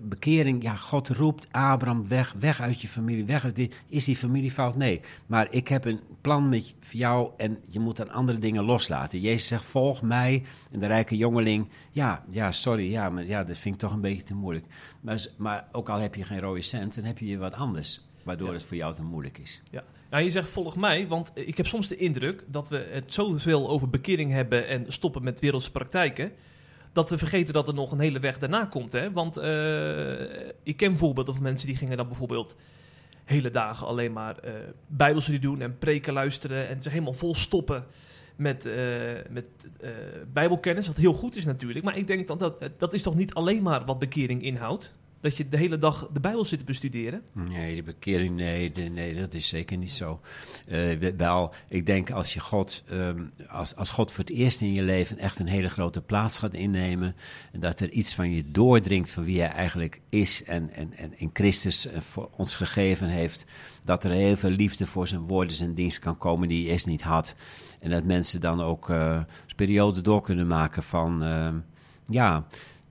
Bekering, 0.02 0.64
ja, 0.64 0.76
God 0.76 1.10
roept 1.10 1.48
Abraham 1.52 2.08
weg, 2.08 2.34
weg 2.40 2.62
uit 2.62 2.82
je 2.82 2.88
familie, 2.88 3.26
weg 3.26 3.44
uit 3.44 3.56
dit. 3.56 3.76
Is 3.88 4.06
die 4.06 4.16
familie 4.16 4.52
fout? 4.52 4.76
Nee. 4.76 5.02
Maar 5.26 5.48
ik 5.50 5.68
heb 5.68 5.86
een 5.86 6.00
plan 6.22 6.50
met 6.50 6.76
jou 6.92 7.32
en 7.38 7.58
je 7.70 7.80
moet 7.80 7.98
dan 7.98 8.10
andere 8.10 8.40
dingen 8.40 8.64
loslaten. 8.64 9.20
Jezus 9.20 9.48
zegt, 9.48 9.66
volg 9.66 10.02
mij. 10.02 10.44
En 10.72 10.80
de 10.80 10.88
rijke 10.88 11.18
jongeling, 11.18 11.70
ja, 11.92 12.26
ja, 12.30 12.52
sorry, 12.52 12.92
ja, 12.92 13.10
maar 13.10 13.26
ja, 13.26 13.44
dat 13.44 13.58
vind 13.58 13.76
ik 13.76 13.82
toch 13.82 13.94
een 13.94 14.02
beetje 14.02 14.24
te 14.24 14.36
moeilijk. 14.36 14.66
Maar, 15.02 15.26
maar 15.38 15.68
ook 15.72 15.90
al 15.90 16.00
heb 16.00 16.16
je 16.16 16.24
geen 16.24 16.40
rode 16.40 16.62
cent, 16.62 16.96
dan 16.96 17.04
heb 17.04 17.18
je 17.18 17.38
wat 17.38 17.54
anders, 17.54 18.06
waardoor 18.24 18.54
het 18.54 18.64
voor 18.64 18.78
jou 18.78 18.94
te 18.96 19.04
moeilijk 19.04 19.38
is. 19.38 19.62
Ja. 19.70 19.84
Nou, 20.10 20.24
je 20.24 20.32
zegt 20.32 20.50
volg 20.50 20.76
mij, 20.76 21.08
want 21.08 21.32
ik 21.34 21.58
heb 21.58 21.68
soms 21.68 21.88
de 21.88 21.96
indruk 21.96 22.44
dat 22.48 22.70
we 22.70 22.88
het 22.92 23.14
zoveel 23.14 23.70
over 23.70 23.90
bekering 23.90 24.32
hebben 24.32 24.68
en 24.68 24.86
stoppen 24.88 25.24
met 25.24 25.40
wereldse 25.40 25.72
praktijken, 25.72 26.32
dat 26.98 27.10
we 27.10 27.18
vergeten 27.18 27.54
dat 27.54 27.68
er 27.68 27.74
nog 27.74 27.92
een 27.92 28.00
hele 28.00 28.20
weg 28.20 28.39
daarna 28.39 28.66
komt. 28.66 28.94
Hè? 28.94 29.12
Want 29.12 29.38
uh, 29.38 30.22
ik 30.63 30.77
ken 30.77 30.98
voorbeelden 30.98 31.34
van 31.34 31.44
mensen 31.44 31.68
die 31.68 31.75
gingen 31.75 31.98
dan 31.98 32.08
bijvoorbeeld 32.08 32.56
hele 33.24 33.51
dagen 33.51 33.88
alleen 33.88 34.13
maar 34.13 34.36
uh, 34.46 34.51
bijbelstudie 34.88 35.42
doen 35.42 35.62
en 35.62 35.77
preken 35.77 36.13
luisteren 36.13 36.68
en 36.68 36.82
zich 36.82 36.92
helemaal 36.92 37.13
vol 37.13 37.36
stoppen 37.36 37.86
met, 38.36 38.66
uh, 38.66 38.74
met 39.30 39.46
bijbelkennis, 40.34 40.88
wat 40.88 40.98
heel 40.98 41.13
goed 41.13 41.36
is 41.36 41.46
natuurlijk. 41.46 41.86
Maar 41.86 41.98
ik 41.98 42.08
denk 42.08 42.27
dan 42.27 42.38
dat 42.38 42.70
dat 42.77 42.94
is 42.94 43.01
toch 43.01 43.16
niet 43.16 43.34
alleen 43.34 43.63
maar 43.63 43.86
wat 43.86 44.00
bekering 44.00 44.44
inhoudt 44.44 44.92
dat 45.22 45.38
je 45.38 45.50
de 45.50 45.58
hele 45.58 45.78
dag 45.78 46.10
de 46.14 46.20
Bijbel 46.20 46.46
zit 46.46 46.60
te 46.60 46.66
bestuderen? 46.66 47.22
Nee, 47.34 47.76
de 47.76 47.84
bekering, 47.84 48.36
nee, 48.36 48.72
nee 48.92 49.16
dat 49.16 49.34
is 49.34 49.48
zeker 49.48 49.78
niet 49.78 49.92
zo. 49.92 50.20
Uh, 50.68 51.12
wel, 51.18 51.54
ik 51.68 51.86
denk 51.86 52.12
als 52.12 52.34
je 52.34 52.40
God, 52.40 52.84
um, 52.92 53.32
als, 53.48 53.76
als 53.76 53.90
God 53.90 54.12
voor 54.12 54.24
het 54.24 54.34
eerst 54.34 54.62
in 54.62 54.74
je 54.74 54.82
leven 54.82 55.18
echt 55.18 55.40
een 55.40 55.48
hele 55.48 55.70
grote 55.70 56.02
plaats 56.02 56.38
gaat 56.38 56.54
innemen. 56.54 57.16
En 57.52 57.60
dat 57.60 57.80
er 57.80 57.90
iets 57.90 58.14
van 58.14 58.32
je 58.32 58.44
doordringt 58.52 59.10
van 59.10 59.24
wie 59.24 59.40
hij 59.40 59.50
eigenlijk 59.50 60.02
is 60.10 60.44
en, 60.44 60.70
en, 60.70 60.94
en 60.94 61.20
in 61.20 61.30
Christus 61.34 61.88
eh, 61.88 62.02
voor 62.02 62.30
ons 62.38 62.56
gegeven 62.56 63.08
heeft. 63.08 63.46
Dat 63.84 64.04
er 64.04 64.12
heel 64.12 64.38
veel 64.38 64.50
liefde 64.50 64.86
voor 64.86 65.08
zijn 65.08 65.28
woorden 65.28 65.56
zijn 65.56 65.74
dienst 65.74 66.00
kan 66.00 66.18
komen 66.18 66.48
die 66.48 66.64
hij 66.64 66.72
eerst 66.72 66.88
niet 66.88 67.02
had. 67.02 67.36
En 67.80 67.90
dat 67.90 68.04
mensen 68.04 68.42
dan 68.42 68.62
ook 68.62 68.90
uh, 68.90 69.22
perioden 69.56 70.04
door 70.04 70.22
kunnen 70.22 70.48
maken 70.48 70.84
van, 70.84 71.24
uh, 71.24 71.50
ja 72.08 72.48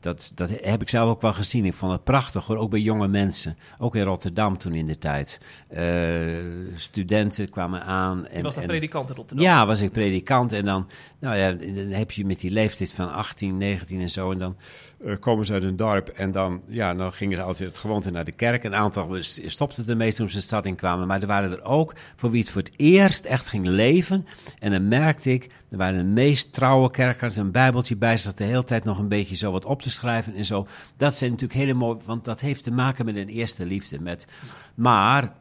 dat, 0.06 0.32
dat 0.34 0.50
heb 0.62 0.82
ik 0.82 0.88
zelf 0.88 1.10
ook 1.10 1.22
wel 1.22 1.32
gezien. 1.32 1.64
Ik 1.64 1.75
vond 1.75 1.92
het 1.92 2.04
prachtig 2.04 2.46
hoor, 2.46 2.56
ook 2.56 2.70
bij 2.70 2.80
jonge 2.80 3.08
mensen. 3.08 3.56
Ook 3.76 3.96
in 3.96 4.02
Rotterdam 4.02 4.58
toen 4.58 4.75
in 4.75 4.86
de 4.86 4.98
tijd. 4.98 5.40
Uh, 5.76 6.34
studenten 6.75 7.50
kwamen 7.50 7.82
aan. 7.82 8.26
En, 8.26 8.36
je 8.36 8.42
was 8.42 8.54
dan 8.54 8.66
predikant 8.66 9.08
in 9.08 9.14
Rotterdam? 9.14 9.46
Ja, 9.46 9.66
was 9.66 9.80
ik 9.80 9.92
predikant. 9.92 10.52
En 10.52 10.64
dan, 10.64 10.88
nou 11.18 11.36
ja, 11.36 11.52
dan 11.52 11.88
heb 11.88 12.10
je 12.10 12.25
met 12.25 12.40
die 12.40 12.50
leeftijd 12.50 12.92
van 12.92 13.12
18, 13.12 13.56
19 13.56 14.00
en 14.00 14.10
zo. 14.10 14.30
En 14.30 14.38
dan 14.38 14.56
uh, 15.00 15.14
komen 15.20 15.46
ze 15.46 15.52
uit 15.52 15.62
een 15.62 15.76
dorp. 15.76 16.08
En 16.08 16.32
dan, 16.32 16.62
ja, 16.68 16.94
dan 16.94 17.12
gingen 17.12 17.36
ze 17.36 17.42
altijd 17.42 17.78
gewoonte 17.78 18.10
naar 18.10 18.24
de 18.24 18.32
kerk. 18.32 18.64
Een 18.64 18.74
aantal 18.74 19.16
stopten 19.20 19.88
ermee 19.88 20.12
toen 20.12 20.28
ze 20.28 20.36
de 20.36 20.42
stad 20.42 20.66
in 20.66 20.74
kwamen. 20.74 21.06
Maar 21.06 21.20
er 21.20 21.26
waren 21.26 21.50
er 21.50 21.62
ook 21.62 21.94
voor 22.16 22.30
wie 22.30 22.40
het 22.40 22.50
voor 22.50 22.62
het 22.62 22.72
eerst 22.76 23.24
echt 23.24 23.46
ging 23.46 23.66
leven. 23.66 24.26
En 24.58 24.70
dan 24.70 24.88
merkte 24.88 25.32
ik, 25.32 25.50
er 25.70 25.76
waren 25.76 25.98
de 25.98 26.04
meest 26.04 26.52
trouwe 26.52 26.90
kerkers. 26.90 27.36
Een 27.36 27.50
bijbeltje 27.50 27.96
bij 27.96 28.16
zat 28.16 28.38
de 28.38 28.44
hele 28.44 28.64
tijd 28.64 28.84
nog 28.84 28.98
een 28.98 29.08
beetje 29.08 29.36
zo 29.36 29.52
wat 29.52 29.64
op 29.64 29.82
te 29.82 29.90
schrijven 29.90 30.34
en 30.34 30.44
zo. 30.44 30.66
Dat 30.96 31.16
zijn 31.16 31.30
natuurlijk 31.30 31.60
hele 31.60 31.74
mooi, 31.74 31.98
want 32.04 32.24
dat 32.24 32.40
heeft 32.40 32.62
te 32.62 32.70
maken 32.70 33.04
met 33.04 33.16
een 33.16 33.28
eerste 33.28 33.66
liefde. 33.66 34.00
Met, 34.00 34.26
maar 34.74 35.32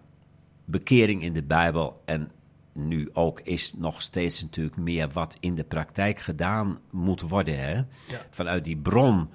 bekering 0.66 1.24
in 1.24 1.34
de 1.34 1.44
Bijbel 1.44 2.02
en 2.06 2.30
nu 2.76 3.10
ook 3.14 3.40
is 3.40 3.74
nog 3.74 4.02
steeds 4.02 4.42
natuurlijk 4.42 4.78
meer 4.78 5.10
wat 5.10 5.38
in 5.40 5.56
de 5.56 5.64
praktijk 5.64 6.20
gedaan 6.20 6.78
moet 6.92 7.22
worden. 7.22 7.60
Hè? 7.60 7.84
Vanuit 8.30 8.66
die 8.66 8.78
bron 8.78 9.30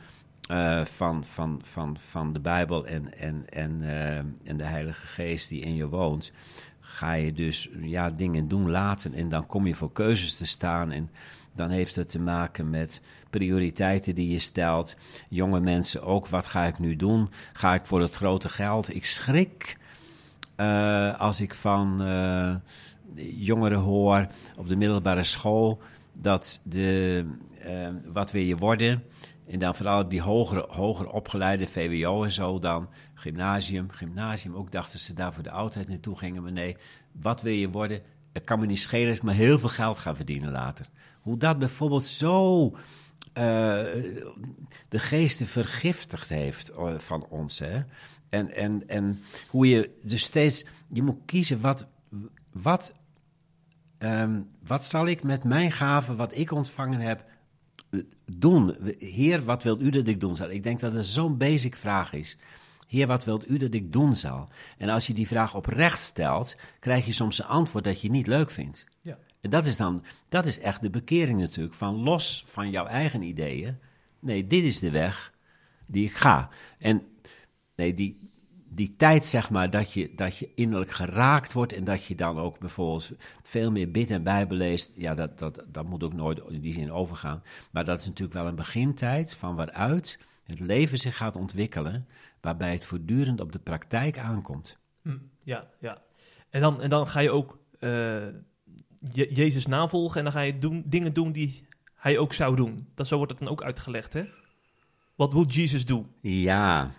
uh, 0.51 0.85
van, 0.85 1.25
van, 1.25 1.61
van, 1.65 1.97
van 1.99 2.33
de 2.33 2.41
Bijbel 2.41 2.87
en, 2.87 3.19
en, 3.19 3.49
en, 3.49 3.81
uh, 3.81 4.17
en 4.17 4.57
de 4.57 4.65
Heilige 4.65 5.07
Geest 5.07 5.49
die 5.49 5.61
in 5.61 5.75
je 5.75 5.89
woont, 5.89 6.33
ga 6.81 7.13
je 7.13 7.33
dus 7.33 7.69
ja, 7.81 8.11
dingen 8.11 8.49
doen 8.49 8.71
laten 8.71 9.15
en 9.15 9.29
dan 9.29 9.47
kom 9.47 9.67
je 9.67 9.75
voor 9.75 9.93
keuzes 9.93 10.37
te 10.37 10.47
staan. 10.47 10.91
En 10.91 11.11
dan 11.55 11.71
heeft 11.71 11.97
het 11.97 12.11
te 12.11 12.21
maken 12.21 12.71
met 12.71 13.03
prioriteiten 13.31 14.15
die 14.15 14.31
je 14.31 14.39
stelt. 14.39 14.97
Jonge 15.29 15.61
mensen 15.61 16.03
ook, 16.03 16.29
wat 16.29 16.47
ga 16.47 16.65
ik 16.65 16.79
nu 16.79 16.97
doen? 16.97 17.31
Ga 17.53 17.75
ik 17.75 17.87
voor 17.87 18.01
het 18.01 18.15
grote 18.15 18.49
geld? 18.49 18.95
Ik 18.95 19.05
schrik 19.05 19.79
uh, 20.57 21.19
als 21.19 21.41
ik 21.41 21.55
van 21.55 22.03
uh, 22.03 22.55
jongeren 23.15 23.79
hoor 23.79 24.27
op 24.57 24.69
de 24.69 24.77
middelbare 24.77 25.23
school 25.23 25.81
dat 26.21 26.61
de, 26.65 27.25
uh, 27.67 27.89
wat 28.13 28.31
wil 28.31 28.43
je 28.43 28.57
worden? 28.57 29.03
En 29.47 29.59
dan 29.59 29.75
vooral 29.75 30.09
die 30.09 30.23
hoger, 30.23 30.65
hoger 30.69 31.07
opgeleide 31.11 31.67
VWO 31.67 32.25
en 32.25 32.33
zo, 32.33 32.59
dan 32.59 32.89
gymnasium, 33.15 33.91
gymnasium. 33.91 34.55
Ook 34.55 34.73
dachten 34.73 34.99
ze 34.99 35.15
daar 35.15 35.35
voor 35.35 35.43
de 35.43 35.51
oudheid 35.51 35.89
naartoe 35.89 36.19
gingen. 36.19 36.43
Maar 36.43 36.53
nee, 36.53 36.77
wat 37.13 37.43
wil 37.43 37.53
je 37.53 37.71
worden? 37.71 38.03
Het 38.33 38.45
kan 38.45 38.61
me 38.61 38.67
niet 38.67 38.79
schelen 38.79 39.09
als 39.09 39.17
ik 39.17 39.23
maar 39.23 39.35
heel 39.35 39.59
veel 39.59 39.69
geld 39.69 39.99
ga 39.99 40.17
verdienen 40.17 40.51
later. 40.51 40.87
Hoe 41.21 41.37
dat 41.37 41.59
bijvoorbeeld 41.59 42.07
zo 42.07 42.65
uh, 42.65 42.75
de 44.89 44.99
geesten 44.99 45.47
vergiftigd 45.47 46.29
heeft 46.29 46.69
eh, 46.69 46.99
van 46.99 47.27
ons. 47.29 47.59
Hè? 47.59 47.81
En, 48.29 48.55
en, 48.55 48.89
en 48.89 49.21
hoe 49.49 49.69
je 49.69 49.91
dus 50.03 50.23
steeds, 50.23 50.67
je 50.93 51.03
moet 51.03 51.19
kiezen 51.27 51.61
wat, 51.61 51.87
wat, 52.53 52.95
um, 54.03 54.49
wat 54.67 54.85
zal 54.85 55.07
ik 55.07 55.23
met 55.23 55.45
mijn 55.45 55.73
gaven, 55.73 56.17
wat 56.17 56.37
ik 56.37 56.53
ontvangen 56.53 57.01
heb, 57.01 57.25
doen? 58.25 58.77
Heer, 58.99 59.45
wat 59.45 59.63
wilt 59.63 59.83
u 59.83 59.91
dat 59.91 60.07
ik 60.07 60.21
doen 60.21 60.37
zal? 60.37 60.51
Ik 60.51 60.63
denk 60.63 60.81
dat 60.81 60.95
het 60.95 61.07
zo'n 61.07 61.37
basic 61.37 61.77
vraag 61.77 62.13
is. 62.13 62.37
Heer, 62.89 63.07
wat 63.07 63.25
wilt 63.25 63.51
u 63.51 63.57
dat 63.57 63.75
ik 63.75 63.93
doen 63.93 64.17
zal? 64.17 64.49
En 64.79 64.89
als 64.89 65.07
je 65.07 65.15
die 65.15 65.27
vraag 65.27 65.55
oprecht 65.55 66.01
stelt, 66.01 66.57
krijg 66.79 67.07
je 67.07 67.13
soms 67.13 67.39
een 67.39 67.47
antwoord 67.47 67.85
dat 67.85 68.01
je 68.01 68.11
niet 68.11 68.27
leuk 68.27 68.51
vindt. 68.51 68.87
Ja. 69.01 69.19
En 69.41 69.51
dat 69.51 69.67
is 69.67 69.77
dan, 69.77 70.05
dat 70.29 70.47
is 70.47 70.59
echt 70.59 70.83
de 70.83 70.91
bekering 70.91 71.41
natuurlijk, 71.41 71.75
van 71.75 71.95
los 71.95 72.45
van 72.47 72.71
jouw 72.71 72.87
eigen 72.87 73.23
ideeën. 73.23 73.79
Nee, 74.19 74.47
dit 74.47 74.65
is 74.65 74.79
de 74.79 74.91
weg 74.91 75.33
die 75.87 76.05
ik 76.05 76.15
ga. 76.15 76.49
En 76.79 77.03
nee, 77.77 77.95
die, 77.95 78.30
die 78.73 78.95
tijd, 78.97 79.25
zeg 79.25 79.51
maar, 79.51 79.71
dat 79.71 79.93
je, 79.93 80.15
dat 80.15 80.37
je 80.37 80.51
innerlijk 80.55 80.91
geraakt 80.91 81.53
wordt 81.53 81.73
en 81.73 81.85
dat 81.85 82.05
je 82.05 82.15
dan 82.15 82.39
ook 82.39 82.59
bijvoorbeeld 82.59 83.13
veel 83.43 83.71
meer 83.71 83.91
bid 83.91 84.11
en 84.11 84.23
bijbel 84.23 84.57
leest, 84.57 84.93
ja, 84.97 85.15
dat, 85.15 85.39
dat, 85.39 85.65
dat 85.69 85.87
moet 85.87 86.03
ook 86.03 86.13
nooit 86.13 86.41
in 86.49 86.61
die 86.61 86.75
zin 86.75 86.93
overgaan. 86.93 87.43
Maar 87.71 87.85
dat 87.85 88.01
is 88.01 88.07
natuurlijk 88.07 88.39
wel 88.39 88.47
een 88.47 88.55
begintijd 88.55 89.35
van 89.35 89.57
waaruit 89.57 90.19
het 90.45 90.61
leven 90.61 90.99
zich 90.99 91.17
gaat 91.17 91.37
ontwikkelen, 91.37 92.07
waarbij 92.41 92.73
het 92.73 92.85
voortdurend 92.85 93.41
op 93.41 93.53
de 93.53 93.59
praktijk 93.59 94.19
aankomt. 94.19 94.79
Hm, 95.03 95.19
ja, 95.43 95.71
ja. 95.81 96.03
En 96.51 96.61
dan, 96.61 96.83
en 96.83 96.91
dan 96.91 97.07
ga 97.07 97.21
je 97.21 97.31
ook 97.31 97.59
uh, 97.81 98.27
Jezus 99.13 99.67
navolgen 99.67 100.19
en 100.19 100.25
dan 100.25 100.33
ga 100.33 100.41
je 100.41 100.59
doen, 100.59 100.83
dingen 100.87 101.13
doen 101.13 101.33
die 101.33 101.67
hij 101.95 102.19
ook 102.19 102.33
zou 102.33 102.57
doen. 102.57 102.89
Dat, 102.95 103.07
zo 103.07 103.17
wordt 103.17 103.31
het 103.31 103.41
dan 103.41 103.51
ook 103.51 103.63
uitgelegd, 103.63 104.13
hè? 104.13 104.25
Wat 105.15 105.33
wil 105.33 105.47
Jezus 105.47 105.85
doen? 105.85 106.07
Ja, 106.21 106.91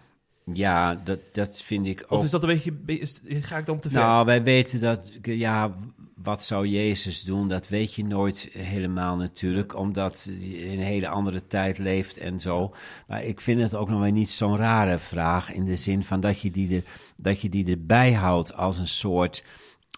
ja, 0.54 0.96
dat, 1.04 1.20
dat 1.32 1.62
vind 1.62 1.88
ik 1.88 2.04
ook. 2.04 2.20
Of 2.20 2.24
is 2.26 2.32
dat 2.32 2.44
een 2.44 2.50
beetje, 2.86 3.42
ga 3.42 3.58
ik 3.58 3.66
dan 3.66 3.80
te 3.80 3.90
ver? 3.90 4.00
Nou, 4.00 4.26
wij 4.26 4.44
weten 4.44 4.80
dat, 4.80 5.12
ja, 5.22 5.76
wat 6.24 6.44
zou 6.44 6.68
Jezus 6.68 7.24
doen? 7.24 7.48
Dat 7.48 7.68
weet 7.68 7.94
je 7.94 8.06
nooit 8.06 8.50
helemaal 8.52 9.16
natuurlijk, 9.16 9.78
omdat 9.78 10.30
je 10.40 10.66
in 10.66 10.80
een 10.80 10.86
hele 10.86 11.08
andere 11.08 11.48
tijd 11.48 11.78
leeft 11.78 12.18
en 12.18 12.40
zo. 12.40 12.74
Maar 13.08 13.24
ik 13.24 13.42
vind 13.42 13.62
het 13.62 13.76
ook 13.76 13.90
nog 13.90 14.00
wel 14.00 14.12
niet 14.12 14.30
zo'n 14.30 14.58
rare 14.58 15.00
vraag 15.00 15.54
in 15.54 15.66
de 15.66 15.76
zin 15.76 16.04
van 16.04 16.20
dat 16.20 16.42
je 16.42 16.52
die, 16.52 16.76
er, 16.76 16.84
dat 17.18 17.42
je 17.42 17.50
die 17.50 17.66
erbij 17.66 18.14
houdt 18.14 18.56
als 18.56 18.78
een 18.78 18.88
soort 18.88 19.44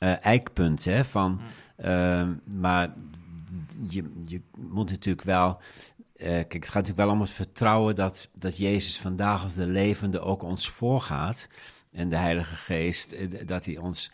uh, 0.03 0.25
eikpunt. 0.25 0.85
Hè, 0.85 1.05
van, 1.05 1.41
uh, 1.85 2.27
maar 2.43 2.93
je, 3.89 4.03
je 4.25 4.41
moet 4.57 4.89
natuurlijk 4.89 5.25
wel. 5.25 5.61
Uh, 6.23 6.29
kijk, 6.29 6.53
het 6.53 6.65
gaat 6.65 6.73
natuurlijk 6.73 7.07
wel 7.07 7.09
om 7.09 7.21
het 7.21 7.29
vertrouwen 7.29 7.95
dat, 7.95 8.29
dat 8.35 8.57
Jezus 8.57 8.99
vandaag 8.99 9.43
als 9.43 9.55
de 9.55 9.65
levende 9.65 10.19
ook 10.19 10.43
ons 10.43 10.69
voorgaat. 10.69 11.49
En 11.91 12.09
de 12.09 12.15
Heilige 12.15 12.55
Geest, 12.55 13.11
eh, 13.11 13.47
dat 13.47 13.65
hij 13.65 13.77
ons 13.77 14.11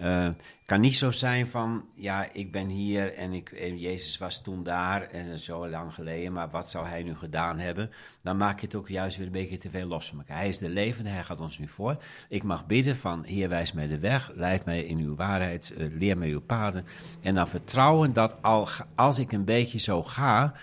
uh, 0.00 0.28
kan 0.64 0.80
niet 0.80 0.94
zo 0.94 1.10
zijn 1.10 1.48
van, 1.48 1.84
ja, 1.94 2.32
ik 2.32 2.52
ben 2.52 2.68
hier 2.68 3.14
en, 3.14 3.32
ik, 3.32 3.74
Jezus 3.76 4.18
was 4.18 4.42
toen 4.42 4.62
daar 4.62 5.02
en 5.02 5.38
zo 5.38 5.68
lang 5.68 5.94
geleden, 5.94 6.32
maar 6.32 6.50
wat 6.50 6.70
zou 6.70 6.86
hij 6.86 7.02
nu 7.02 7.16
gedaan 7.16 7.58
hebben? 7.58 7.90
Dan 8.22 8.36
maak 8.36 8.60
je 8.60 8.66
het 8.66 8.74
ook 8.74 8.88
juist 8.88 9.16
weer 9.16 9.26
een 9.26 9.32
beetje 9.32 9.58
te 9.58 9.70
veel 9.70 9.86
los 9.86 10.08
van 10.08 10.18
elkaar. 10.18 10.36
Hij 10.36 10.48
is 10.48 10.58
de 10.58 10.68
levende, 10.68 11.10
hij 11.10 11.24
gaat 11.24 11.40
ons 11.40 11.58
nu 11.58 11.68
voor. 11.68 12.02
Ik 12.28 12.42
mag 12.42 12.66
bidden 12.66 12.96
van, 12.96 13.24
Heer, 13.24 13.48
wijs 13.48 13.72
mij 13.72 13.86
de 13.86 13.98
weg, 13.98 14.30
leid 14.34 14.64
mij 14.64 14.84
in 14.84 14.98
uw 14.98 15.16
waarheid, 15.16 15.74
leer 15.76 16.18
mij 16.18 16.28
uw 16.28 16.40
paden. 16.40 16.84
En 17.22 17.34
dan 17.34 17.48
vertrouwen 17.48 18.12
dat 18.12 18.42
al, 18.42 18.68
als 18.94 19.18
ik 19.18 19.32
een 19.32 19.44
beetje 19.44 19.78
zo 19.78 20.02
ga, 20.02 20.54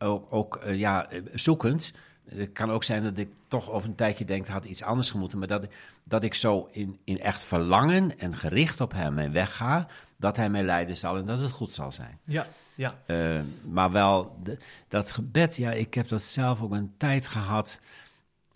ook, 0.00 0.26
ook 0.30 0.64
uh, 0.66 0.78
ja, 0.78 1.08
zoekend, 1.34 1.92
het 2.34 2.52
kan 2.52 2.70
ook 2.70 2.84
zijn 2.84 3.02
dat 3.02 3.18
ik 3.18 3.28
toch 3.48 3.70
over 3.70 3.88
een 3.88 3.94
tijdje 3.94 4.24
denk, 4.24 4.46
had 4.46 4.64
iets 4.64 4.82
anders 4.82 5.10
gemoeten. 5.10 5.38
Maar 5.38 5.48
dat, 5.48 5.66
dat 6.04 6.24
ik 6.24 6.34
zo 6.34 6.68
in, 6.70 6.98
in 7.04 7.20
echt 7.20 7.44
verlangen 7.44 8.18
en 8.18 8.36
gericht 8.36 8.80
op 8.80 8.92
hem 8.92 9.18
en 9.18 9.32
weg 9.32 9.56
ga, 9.56 9.86
dat 10.16 10.36
hij 10.36 10.50
mij 10.50 10.62
leiden 10.62 10.96
zal 10.96 11.16
en 11.16 11.24
dat 11.24 11.40
het 11.40 11.50
goed 11.50 11.72
zal 11.72 11.92
zijn. 11.92 12.18
Ja, 12.24 12.46
ja. 12.74 12.94
Uh, 13.06 13.40
maar 13.70 13.90
wel, 13.90 14.36
de, 14.42 14.58
dat 14.88 15.10
gebed, 15.10 15.56
ja, 15.56 15.72
ik 15.72 15.94
heb 15.94 16.08
dat 16.08 16.22
zelf 16.22 16.62
ook 16.62 16.72
een 16.72 16.92
tijd 16.96 17.26
gehad. 17.26 17.80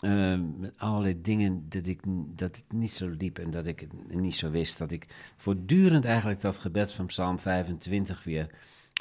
Uh, 0.00 0.40
met 0.56 0.74
allerlei 0.76 1.20
dingen 1.20 1.68
dat 1.68 1.86
ik 1.86 2.00
dat 2.34 2.56
het 2.56 2.72
niet 2.72 2.92
zo 2.92 3.08
liep 3.08 3.38
en 3.38 3.50
dat 3.50 3.66
ik 3.66 3.80
het 3.80 4.14
niet 4.14 4.34
zo 4.34 4.50
wist. 4.50 4.78
Dat 4.78 4.92
ik 4.92 5.06
voortdurend 5.36 6.04
eigenlijk 6.04 6.40
dat 6.40 6.56
gebed 6.56 6.92
van 6.92 7.06
Psalm 7.06 7.38
25 7.38 8.24
weer 8.24 8.50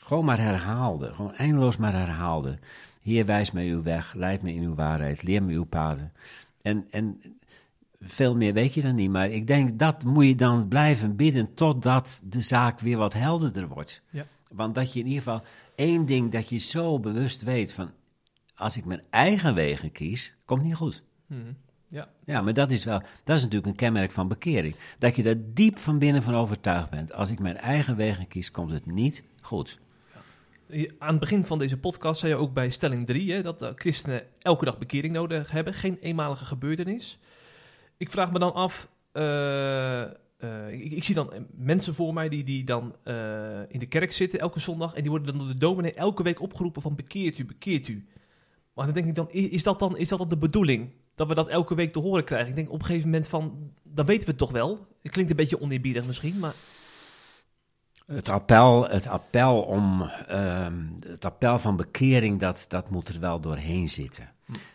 gewoon 0.06 0.26
maar 0.26 0.40
herhaalde. 0.40 1.14
Gewoon 1.14 1.34
eindeloos 1.34 1.78
maar 1.78 1.94
herhaalde. 1.94 2.60
Heer, 3.02 3.26
wijs 3.26 3.52
mij 3.52 3.68
uw 3.68 3.84
weg, 3.84 4.14
leid 4.14 4.42
me 4.42 4.54
in 4.54 4.62
uw 4.62 4.76
waarheid, 4.76 5.24
leer 5.24 5.44
me 5.44 5.54
uw 5.54 5.64
paden. 5.64 6.12
En, 6.62 6.86
en 6.90 7.22
veel 8.02 8.36
meer 8.36 8.54
weet 8.54 8.74
je 8.74 8.82
dan 8.82 8.96
niet, 8.96 9.10
maar 9.10 9.30
ik 9.30 9.48
denk 9.48 9.80
dat 9.80 10.04
moet 10.04 10.26
je 10.26 10.36
dan 10.36 10.68
blijven 10.68 11.16
bidden 11.16 11.54
totdat 11.54 12.22
de 12.26 12.42
zaak 12.42 12.80
weer 12.80 12.98
wat 12.98 13.14
helderder 13.14 13.68
wordt. 13.68 14.02
Ja. 14.10 14.24
Want 14.52 14.76
dat 14.76 14.94
je 14.94 15.00
in 15.00 15.06
ieder 15.06 15.24
geval 15.24 15.44
één 15.76 16.06
ding 16.06 16.32
dat 16.32 16.50
je 16.50 16.58
zo 16.58 17.00
bewust 17.00 17.42
weet 17.42 17.74
van, 17.74 17.92
als 18.56 18.78
ik 18.78 18.86
mijn 18.86 19.02
eigen 19.10 19.54
wegen 19.54 19.92
kies, 19.92 20.36
komt 20.46 20.64
niet 20.64 20.76
goed. 20.76 21.04
Hmm. 21.28 21.58
Ja. 21.88 22.10
ja, 22.26 22.42
maar 22.42 22.54
dat 22.54 22.72
is 22.72 22.84
wel, 22.84 23.02
dat 23.24 23.36
is 23.38 23.42
natuurlijk 23.42 23.72
een 23.72 23.76
kenmerk 23.76 24.12
van 24.12 24.28
bekering. 24.28 24.76
Dat 25.00 25.16
je 25.16 25.24
er 25.24 25.54
diep 25.54 25.78
van 25.80 26.00
binnen 26.00 26.24
van 26.24 26.36
overtuigd 26.36 26.90
bent. 26.90 27.14
Als 27.14 27.30
ik 27.30 27.40
mijn 27.40 27.58
eigen 27.58 27.96
wegen 27.96 28.28
kies, 28.28 28.52
komt 28.52 28.72
het 28.72 28.86
niet 28.86 29.24
goed. 29.42 29.80
Aan 30.98 31.10
het 31.10 31.20
begin 31.20 31.46
van 31.46 31.60
deze 31.60 31.80
podcast 31.80 32.20
zei 32.20 32.32
je 32.32 32.38
ook 32.38 32.54
bij 32.54 32.70
stelling 32.70 33.06
3 33.06 33.42
dat 33.42 33.72
christenen 33.76 34.24
elke 34.40 34.66
dag 34.66 34.78
bekering 34.78 35.14
nodig 35.14 35.52
hebben, 35.52 35.74
geen 35.74 35.98
eenmalige 36.02 36.46
gebeurtenis. 36.46 37.20
Ik 37.98 38.10
vraag 38.10 38.32
me 38.32 38.40
dan 38.40 38.54
af, 38.54 38.90
uh, 39.14 40.04
uh, 40.40 40.92
ik, 40.92 41.04
zie 41.04 41.16
dan 41.16 41.34
mensen 41.52 41.94
voor 41.94 42.14
mij 42.14 42.30
die, 42.30 42.44
die 42.44 42.64
dan 42.64 42.96
in 43.68 43.80
de 43.80 43.88
kerk 43.90 44.12
zitten 44.12 44.40
elke 44.40 44.60
zondag 44.60 44.94
en 44.94 45.02
die 45.02 45.10
worden 45.10 45.28
dan 45.28 45.38
door 45.38 45.54
de 45.54 45.58
dominee 45.58 45.94
elke 45.94 46.24
week 46.24 46.42
opgeroepen 46.42 46.82
van 46.82 46.96
bekeert 46.96 47.38
u, 47.38 47.46
bekeert 47.46 47.88
u. 47.88 48.08
Maar 48.74 48.86
dan 48.86 48.94
denk 48.94 49.08
ik 49.08 49.16
dan, 49.16 49.32
is 49.32 49.64
dat 49.64 49.80
dan, 49.80 49.98
is 49.98 50.08
dat 50.08 50.20
dan 50.20 50.30
de 50.30 50.38
bedoeling? 50.38 50.92
Dat 51.16 51.28
we 51.28 51.34
dat 51.34 51.50
elke 51.50 51.76
week 51.76 51.94
te 51.94 52.00
horen 52.00 52.24
krijgen? 52.24 52.50
Ik 52.50 52.56
denk 52.56 52.72
op 52.72 52.80
een 52.80 52.86
gegeven 52.86 53.10
moment 53.10 53.28
van, 53.28 53.72
dan 53.84 54.06
weten 54.06 54.24
we 54.24 54.30
het 54.30 54.38
toch 54.38 54.52
wel. 54.52 54.88
Het 55.02 55.12
klinkt 55.12 55.32
een 55.32 55.38
beetje 55.38 55.62
oneerbiedig 55.62 56.06
misschien, 56.06 56.40
maar... 56.40 56.54
Het 58.06 58.30
appel, 58.30 58.88
het 58.88 59.08
appel 59.08 59.62
om 59.62 60.02
uh, 60.02 60.68
het 61.08 61.26
appel 61.26 61.60
van 61.60 61.76
bekering, 61.76 62.40
dat, 62.40 62.66
dat 62.68 62.90
moet 62.90 63.10
er 63.10 63.20
wel 63.20 63.40
doorheen 63.40 63.90
zitten. 63.90 64.30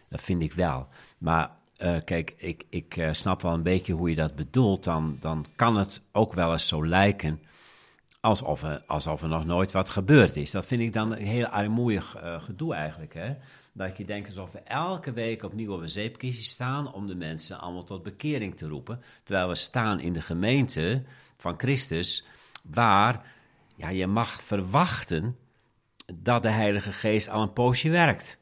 Dat 0.09 0.23
vind 0.23 0.43
ik 0.43 0.53
wel. 0.53 0.87
Maar 1.19 1.51
uh, 1.79 1.97
kijk, 2.05 2.35
ik, 2.37 2.65
ik 2.69 2.97
uh, 2.97 3.13
snap 3.13 3.43
wel 3.43 3.53
een 3.53 3.63
beetje 3.63 3.93
hoe 3.93 4.11
je 4.11 4.17
dat 4.17 4.37
bedoelt. 4.37 4.85
Dan, 4.85 5.17
dan 5.21 5.47
kan 5.57 5.77
het 5.77 6.03
ook 6.13 6.33
wel 6.33 6.53
eens 6.53 6.69
zo 6.69 6.87
lijken 6.87 7.41
alsof 8.21 8.63
er, 8.63 8.83
alsof 8.87 9.23
er 9.23 9.29
nog 9.29 9.45
nooit 9.45 9.73
wat 9.73 9.89
gebeurd 9.89 10.37
is. 10.37 10.51
Dat 10.51 10.67
vind 10.67 10.83
ik 10.83 10.93
dan 10.93 11.13
een 11.13 11.27
heel 11.27 11.47
armoeig 11.47 12.17
uh, 12.17 12.43
gedoe 12.43 12.75
eigenlijk. 12.75 13.15
Hè? 13.15 13.35
Dat 13.73 13.97
je 13.97 14.05
denkt 14.05 14.29
alsof 14.29 14.53
we 14.53 14.59
elke 14.59 15.13
week 15.13 15.43
opnieuw 15.43 15.73
op 15.73 15.81
een 15.81 15.91
zeepkistje 15.91 16.43
staan 16.43 16.93
om 16.93 17.07
de 17.07 17.15
mensen 17.15 17.61
allemaal 17.61 17.85
tot 17.85 18.03
bekering 18.03 18.57
te 18.57 18.69
roepen. 18.69 19.03
Terwijl 19.23 19.49
we 19.49 19.55
staan 19.55 20.01
in 20.01 20.13
de 20.13 20.23
gemeente 20.23 21.03
van 21.37 21.55
Christus 21.57 22.25
waar 22.71 23.33
ja, 23.77 23.89
je 23.89 24.07
mag 24.07 24.43
verwachten 24.43 25.37
dat 26.15 26.43
de 26.43 26.51
Heilige 26.51 26.93
Geest 26.93 27.29
al 27.29 27.43
een 27.43 27.53
poosje 27.53 27.91
werkt. 27.91 28.41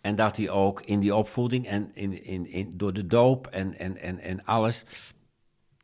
En 0.00 0.16
dat 0.16 0.36
hij 0.36 0.50
ook 0.50 0.82
in 0.82 1.00
die 1.00 1.14
opvoeding 1.14 1.66
en 1.66 1.90
in, 1.94 2.24
in, 2.24 2.46
in, 2.46 2.72
door 2.76 2.92
de 2.92 3.06
doop 3.06 3.46
en, 3.46 3.78
en, 3.78 3.96
en, 3.96 4.18
en 4.18 4.44
alles. 4.44 4.84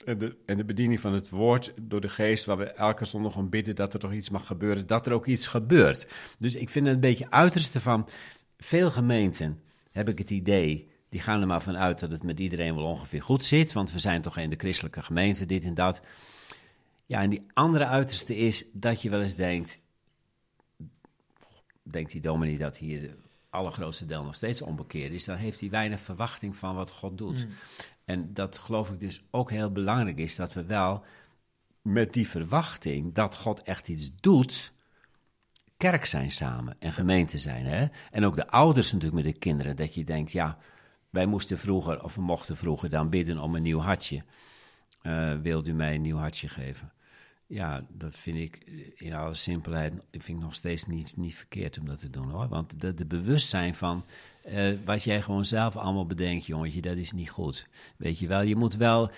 En 0.05 0.19
de, 0.19 0.37
en 0.47 0.57
de 0.57 0.65
bediening 0.65 1.01
van 1.01 1.13
het 1.13 1.31
woord 1.31 1.73
door 1.83 2.01
de 2.01 2.09
geest, 2.09 2.45
waar 2.45 2.57
we 2.57 2.73
elke 2.73 3.05
zondag 3.05 3.37
om 3.37 3.49
bidden 3.49 3.77
dat 3.77 3.93
er 3.93 3.99
toch 3.99 4.13
iets 4.13 4.31
mag 4.31 4.47
gebeuren, 4.47 4.87
dat 4.87 5.07
er 5.07 5.13
ook 5.13 5.27
iets 5.27 5.47
gebeurt. 5.47 6.07
Dus 6.39 6.55
ik 6.55 6.71
vind 6.71 6.87
het 6.87 6.95
een 6.95 7.01
beetje 7.01 7.31
uiterste 7.31 7.81
van 7.81 8.09
veel 8.59 8.91
gemeenten, 8.91 9.63
heb 9.91 10.09
ik 10.09 10.19
het 10.19 10.31
idee, 10.31 10.89
die 11.09 11.21
gaan 11.21 11.41
er 11.41 11.47
maar 11.47 11.63
vanuit 11.63 12.01
dat 12.01 12.11
het 12.11 12.23
met 12.23 12.41
iedereen 12.41 12.75
wel 12.75 12.85
ongeveer 12.85 13.23
goed 13.23 13.45
zit, 13.45 13.73
want 13.73 13.93
we 13.93 13.99
zijn 13.99 14.23
toch 14.23 14.37
in 14.37 14.51
de 14.51 14.57
christelijke 14.57 15.03
gemeente, 15.03 15.47
dit 15.47 15.65
en 15.65 15.75
dat. 15.75 16.03
Ja, 17.07 17.23
en 17.23 17.31
die 17.31 17.47
andere 17.53 17.87
uiterste 17.87 18.37
is 18.37 18.65
dat 18.73 19.03
je 19.03 19.11
wel 19.11 19.23
eens 19.23 19.35
denkt, 19.35 19.81
denkt 21.83 22.13
die 22.13 22.21
dominee 22.21 22.59
dat 22.59 22.77
hier 22.77 23.01
de 23.01 23.17
allergrootste 23.51 24.07
deel 24.07 24.25
nog 24.25 24.35
steeds 24.35 24.63
onbekeerd 24.63 25.13
is, 25.13 25.25
dan 25.25 25.37
heeft 25.37 25.61
hij 25.61 25.71
weinig 25.71 26.01
verwachting 26.01 26.57
van 26.57 26.75
wat 26.75 26.91
God 26.91 27.19
doet. 27.19 27.47
Mm. 27.47 27.53
En 28.05 28.35
dat 28.35 28.59
geloof 28.59 28.91
ik 28.91 29.01
dus 29.01 29.25
ook 29.31 29.51
heel 29.51 29.73
belangrijk 29.73 30.19
is, 30.19 30.37
dat 30.37 30.53
we 30.53 30.65
wel 30.65 31.05
met 31.83 32.13
die 32.13 32.29
verwachting 32.29 33.15
dat 33.15 33.37
God 33.37 33.63
echt 33.63 33.89
iets 33.89 34.15
doet, 34.17 34.73
kerk 35.77 36.05
zijn 36.05 36.31
samen 36.31 36.77
en 36.79 36.93
gemeente 36.93 37.39
zijn. 37.39 37.67
Hè? 37.67 37.87
En 38.11 38.25
ook 38.25 38.37
de 38.37 38.49
ouders 38.49 38.93
natuurlijk 38.93 39.25
met 39.25 39.33
de 39.33 39.39
kinderen, 39.39 39.77
dat 39.77 39.95
je 39.95 40.05
denkt, 40.05 40.33
ja, 40.33 40.59
wij 41.11 41.27
moesten 41.27 41.59
vroeger, 41.59 42.03
of 42.03 42.15
we 42.15 42.23
mochten 42.23 42.57
vroeger 42.57 42.91
dan 42.91 43.11
bidden 43.11 43.39
om 43.39 43.55
een 43.55 43.63
nieuw 43.63 43.79
hartje. 43.79 44.25
Uh, 45.07 45.33
wilt 45.43 45.69
u 45.69 45.73
mij 45.73 45.95
een 45.95 46.01
nieuw 46.01 46.17
hartje 46.17 46.49
geven? 46.49 46.93
Ja, 47.47 47.85
dat 47.89 48.17
vind 48.17 48.37
ik 48.37 48.59
in 48.95 49.15
alle 49.15 49.35
simpelheid 49.35 49.93
vind 50.11 50.29
ik 50.29 50.45
nog 50.45 50.55
steeds 50.55 50.87
niet, 50.87 51.17
niet 51.17 51.35
verkeerd 51.35 51.79
om 51.79 51.87
dat 51.87 52.01
te 52.01 52.11
doen 52.11 52.31
hoor. 52.31 52.49
Want 52.49 52.81
de, 52.81 53.07
bewustzijn 53.07 53.75
van 53.75 54.05
uh, 54.49 54.73
wat 54.85 55.03
jij 55.03 55.23
gewoon 55.23 55.45
zelf 55.45 55.77
allemaal 55.77 56.07
bedenkt, 56.07 56.47
jongetje, 56.47 56.81
dat 56.81 56.97
is 56.97 57.13
niet 57.13 57.31
goed. 57.31 57.69
Weet 57.97 58.19
je 58.19 58.27
wel, 58.27 58.41
je 58.41 58.57
moet 58.57 58.77
wel 58.77 59.11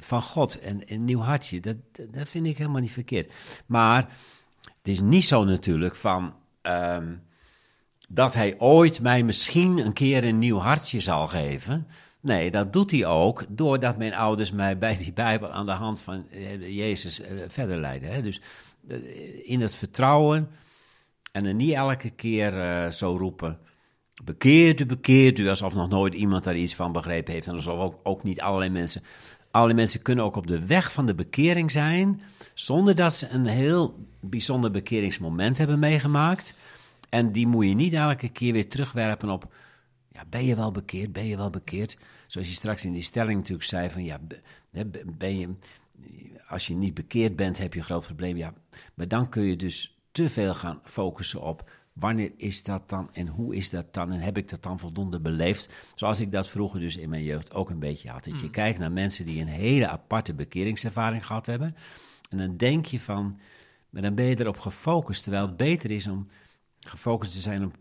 van 0.00 0.22
God 0.22 0.58
en 0.58 0.80
een 0.84 1.04
nieuw 1.04 1.20
hartje, 1.20 1.60
dat, 1.60 1.76
dat 2.10 2.28
vind 2.28 2.46
ik 2.46 2.58
helemaal 2.58 2.80
niet 2.80 2.92
verkeerd. 2.92 3.32
Maar 3.66 4.16
het 4.60 4.88
is 4.88 5.00
niet 5.00 5.24
zo 5.24 5.44
natuurlijk 5.44 5.96
van 5.96 6.34
um, 6.62 7.22
dat 8.08 8.34
hij 8.34 8.58
ooit 8.58 9.00
mij 9.00 9.22
misschien 9.22 9.78
een 9.78 9.92
keer 9.92 10.24
een 10.24 10.38
nieuw 10.38 10.58
hartje 10.58 11.00
zal 11.00 11.28
geven. 11.28 11.86
Nee, 12.22 12.50
dat 12.50 12.72
doet 12.72 12.90
hij 12.90 13.06
ook 13.06 13.44
doordat 13.48 13.98
mijn 13.98 14.14
ouders 14.14 14.52
mij 14.52 14.78
bij 14.78 14.96
die 14.96 15.12
Bijbel 15.12 15.50
aan 15.50 15.66
de 15.66 15.72
hand 15.72 16.00
van 16.00 16.26
Jezus 16.60 17.20
verder 17.48 17.80
leiden. 17.80 18.22
Dus 18.22 18.40
in 19.42 19.60
het 19.60 19.74
vertrouwen 19.74 20.48
en 21.32 21.46
er 21.46 21.54
niet 21.54 21.72
elke 21.72 22.10
keer 22.10 22.90
zo 22.92 23.16
roepen. 23.16 23.58
Bekeert 24.24 24.80
u, 24.80 24.86
bekeert 24.86 25.38
u, 25.38 25.48
alsof 25.48 25.74
nog 25.74 25.88
nooit 25.88 26.14
iemand 26.14 26.44
daar 26.44 26.56
iets 26.56 26.74
van 26.74 26.92
begrepen 26.92 27.32
heeft. 27.32 27.46
En 27.46 27.54
alsof 27.54 27.78
ook, 27.78 28.00
ook 28.02 28.22
niet 28.22 28.40
allerlei 28.40 28.70
mensen. 28.70 29.02
Allerlei 29.50 29.78
mensen 29.78 30.02
kunnen 30.02 30.24
ook 30.24 30.36
op 30.36 30.46
de 30.46 30.66
weg 30.66 30.92
van 30.92 31.06
de 31.06 31.14
bekering 31.14 31.70
zijn. 31.70 32.22
zonder 32.54 32.94
dat 32.94 33.14
ze 33.14 33.28
een 33.28 33.46
heel 33.46 34.06
bijzonder 34.20 34.70
bekeringsmoment 34.70 35.58
hebben 35.58 35.78
meegemaakt. 35.78 36.54
En 37.08 37.32
die 37.32 37.46
moet 37.46 37.68
je 37.68 37.74
niet 37.74 37.92
elke 37.92 38.28
keer 38.28 38.52
weer 38.52 38.68
terugwerpen 38.68 39.30
op 39.30 39.54
ja, 40.12 40.24
ben 40.28 40.44
je 40.44 40.56
wel 40.56 40.72
bekeerd? 40.72 41.12
Ben 41.12 41.26
je 41.26 41.36
wel 41.36 41.50
bekeerd? 41.50 41.98
Zoals 42.26 42.48
je 42.48 42.54
straks 42.54 42.84
in 42.84 42.92
die 42.92 43.02
stelling 43.02 43.38
natuurlijk 43.38 43.68
zei 43.68 43.90
van 43.90 44.04
ja, 44.04 44.20
ben 45.16 45.38
je, 45.38 45.54
als 46.46 46.66
je 46.66 46.74
niet 46.74 46.94
bekeerd 46.94 47.36
bent, 47.36 47.58
heb 47.58 47.72
je 47.72 47.78
een 47.78 47.84
groot 47.84 48.04
probleem. 48.04 48.36
Ja, 48.36 48.54
maar 48.94 49.08
dan 49.08 49.28
kun 49.28 49.42
je 49.42 49.56
dus 49.56 49.98
te 50.12 50.28
veel 50.28 50.54
gaan 50.54 50.80
focussen 50.84 51.42
op 51.42 51.70
wanneer 51.92 52.32
is 52.36 52.62
dat 52.62 52.88
dan 52.88 53.08
en 53.12 53.26
hoe 53.26 53.56
is 53.56 53.70
dat 53.70 53.94
dan 53.94 54.12
en 54.12 54.20
heb 54.20 54.36
ik 54.36 54.48
dat 54.48 54.62
dan 54.62 54.78
voldoende 54.78 55.20
beleefd? 55.20 55.68
Zoals 55.94 56.20
ik 56.20 56.32
dat 56.32 56.48
vroeger 56.48 56.80
dus 56.80 56.96
in 56.96 57.08
mijn 57.08 57.22
jeugd 57.22 57.54
ook 57.54 57.70
een 57.70 57.78
beetje 57.78 58.10
had. 58.10 58.24
Dat 58.24 58.40
je 58.40 58.50
kijkt 58.50 58.78
naar 58.78 58.92
mensen 58.92 59.26
die 59.26 59.40
een 59.40 59.46
hele 59.46 59.88
aparte 59.88 60.34
bekeringservaring 60.34 61.26
gehad 61.26 61.46
hebben 61.46 61.76
En 62.30 62.38
dan 62.38 62.56
denk 62.56 62.86
je 62.86 63.00
van, 63.00 63.40
maar 63.90 64.02
dan 64.02 64.14
ben 64.14 64.24
je 64.24 64.40
erop 64.40 64.58
gefocust. 64.58 65.22
Terwijl 65.22 65.46
het 65.46 65.56
beter 65.56 65.90
is 65.90 66.06
om 66.06 66.28
gefocust 66.80 67.32
te 67.32 67.40
zijn 67.40 67.64
op, 67.64 67.76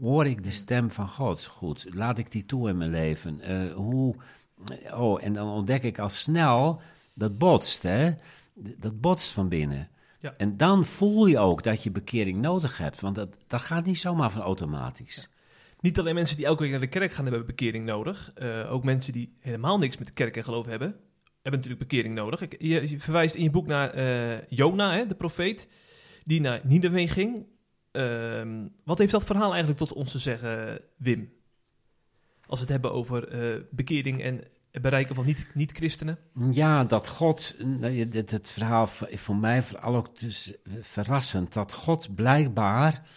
hoor 0.00 0.26
ik 0.26 0.44
de 0.44 0.50
stem 0.50 0.90
van 0.90 1.08
God 1.08 1.44
goed? 1.44 1.86
Laat 1.94 2.18
ik 2.18 2.30
die 2.30 2.46
toe 2.46 2.68
in 2.68 2.76
mijn 2.76 2.90
leven? 2.90 3.40
Eh, 3.40 3.72
hoe, 3.74 4.14
oh, 4.94 5.24
en 5.24 5.32
dan 5.32 5.48
ontdek 5.48 5.82
ik 5.82 5.98
al 5.98 6.08
snel, 6.08 6.80
dat 7.14 7.38
botst, 7.38 7.82
hè? 7.82 8.10
Dat 8.54 9.00
botst 9.00 9.32
van 9.32 9.48
binnen. 9.48 9.88
Ja. 10.20 10.34
En 10.36 10.56
dan 10.56 10.84
voel 10.84 11.26
je 11.26 11.38
ook 11.38 11.62
dat 11.62 11.82
je 11.82 11.90
bekering 11.90 12.40
nodig 12.40 12.78
hebt, 12.78 13.00
want 13.00 13.14
dat, 13.14 13.28
dat 13.46 13.60
gaat 13.60 13.84
niet 13.84 13.98
zomaar 13.98 14.30
van 14.30 14.42
automatisch. 14.42 15.32
Niet 15.80 15.98
alleen 15.98 16.14
mensen 16.14 16.36
die 16.36 16.46
elke 16.46 16.62
week 16.62 16.70
naar 16.70 16.80
de 16.80 16.86
kerk 16.86 17.12
gaan 17.12 17.24
hebben 17.24 17.46
bekering 17.46 17.84
nodig. 17.84 18.32
Eh, 18.34 18.72
ook 18.72 18.84
mensen 18.84 19.12
die 19.12 19.36
helemaal 19.40 19.78
niks 19.78 19.98
met 19.98 20.06
de 20.06 20.12
kerk 20.12 20.36
en 20.36 20.44
geloof 20.44 20.66
hebben, 20.66 20.96
hebben 21.42 21.60
natuurlijk 21.60 21.88
bekering 21.88 22.14
nodig. 22.14 22.40
Ik, 22.40 22.56
je, 22.58 22.88
je 22.88 23.00
verwijst 23.00 23.34
in 23.34 23.42
je 23.42 23.50
boek 23.50 23.66
naar 23.66 23.90
eh, 23.90 24.42
Jona, 24.48 24.92
hè, 24.92 25.06
de 25.06 25.14
profeet, 25.14 25.68
die 26.22 26.40
naar 26.40 26.60
Nineveh 26.64 27.10
ging. 27.10 27.46
Ehm, 27.92 28.66
wat 28.84 28.98
heeft 28.98 29.12
dat 29.12 29.24
verhaal 29.24 29.48
eigenlijk 29.50 29.78
tot 29.78 29.92
ons 29.92 30.10
te 30.10 30.18
zeggen, 30.18 30.80
Wim? 30.96 31.32
Als 32.46 32.58
we 32.58 32.64
het 32.64 32.68
hebben 32.74 32.92
over 32.92 33.28
eh, 33.28 33.62
bekering 33.70 34.22
en 34.22 34.44
het 34.70 34.82
bereiken 34.82 35.14
van 35.14 35.24
niet- 35.24 35.46
niet-christenen. 35.54 36.18
Ja, 36.50 36.84
dat 36.84 37.08
God, 37.08 37.54
dit- 38.10 38.30
het 38.30 38.48
verhaal 38.50 38.86
voor 39.12 39.36
mij 39.36 39.62
vooral 39.62 39.96
ook 39.96 40.18
dus 40.18 40.52
verrassend, 40.80 41.52
dat 41.52 41.72
God 41.72 42.14
blijkbaar 42.14 43.08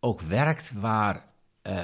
ook 0.00 0.20
werkt 0.20 0.72
waar, 0.72 1.24
eh, 1.62 1.74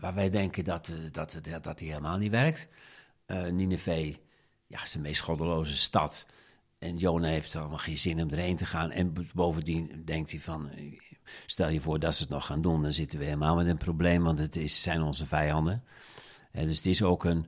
waar 0.00 0.14
wij 0.14 0.30
denken 0.30 0.64
dat, 0.64 0.88
eh, 0.88 0.94
dat, 1.12 1.38
dat, 1.42 1.64
dat 1.64 1.78
hij 1.78 1.88
helemaal 1.88 2.18
niet 2.18 2.30
werkt. 2.30 2.68
Eh 3.26 3.46
Nineveh, 3.46 4.16
ja, 4.66 4.82
is 4.82 4.96
meest 4.96 5.20
goddeloze 5.20 5.76
stad. 5.76 6.26
En 6.80 6.96
Jona 6.96 7.28
heeft 7.28 7.56
allemaal 7.56 7.78
geen 7.78 7.98
zin 7.98 8.22
om 8.22 8.30
erheen 8.30 8.56
te 8.56 8.66
gaan. 8.66 8.90
En 8.90 9.14
bovendien 9.34 10.02
denkt 10.04 10.30
hij 10.30 10.40
van, 10.40 10.70
stel 11.46 11.68
je 11.68 11.80
voor 11.80 11.98
dat 11.98 12.14
ze 12.14 12.22
het 12.22 12.32
nog 12.32 12.46
gaan 12.46 12.62
doen, 12.62 12.82
dan 12.82 12.92
zitten 12.92 13.18
we 13.18 13.24
helemaal 13.24 13.56
met 13.56 13.66
een 13.66 13.76
probleem, 13.76 14.22
want 14.22 14.38
het 14.38 14.56
is, 14.56 14.82
zijn 14.82 15.02
onze 15.02 15.26
vijanden. 15.26 15.84
Dus 16.52 16.76
het 16.76 16.86
is 16.86 17.02
ook 17.02 17.24
een, 17.24 17.46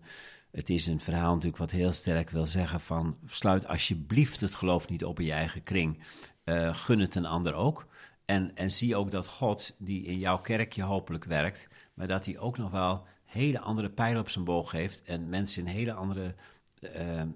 het 0.51 0.71
is 0.71 0.87
een 0.87 1.01
verhaal 1.01 1.31
natuurlijk 1.33 1.57
wat 1.57 1.71
heel 1.71 1.93
sterk 1.93 2.31
wil 2.31 2.47
zeggen 2.47 2.81
van... 2.81 3.19
sluit 3.27 3.67
alsjeblieft 3.67 4.41
het 4.41 4.55
geloof 4.55 4.89
niet 4.89 5.05
op 5.05 5.21
in 5.21 5.27
je 5.27 5.33
eigen 5.33 5.63
kring. 5.63 6.03
Eh, 6.45 6.77
gun 6.77 6.99
het 6.99 7.15
een 7.15 7.27
ander 7.27 7.55
ook. 7.55 7.87
En, 8.25 8.57
en 8.57 8.71
zie 8.71 8.97
ook 8.97 9.11
dat 9.11 9.27
God, 9.27 9.75
die 9.79 10.05
in 10.05 10.19
jouw 10.19 10.41
kerkje 10.41 10.83
hopelijk 10.83 11.25
werkt... 11.25 11.69
maar 11.95 12.07
dat 12.07 12.25
hij 12.25 12.39
ook 12.39 12.59
nog 12.59 12.71
wel 12.71 13.07
hele 13.25 13.61
andere 13.61 13.91
pijlen 13.91 14.21
op 14.21 14.29
zijn 14.29 14.45
boog 14.45 14.71
heeft... 14.71 15.03
en 15.03 15.29
mensen 15.29 15.67
in 15.67 15.73
hele 15.73 15.93
andere 15.93 16.35
eh, 16.83 17.21
eh, 17.21 17.29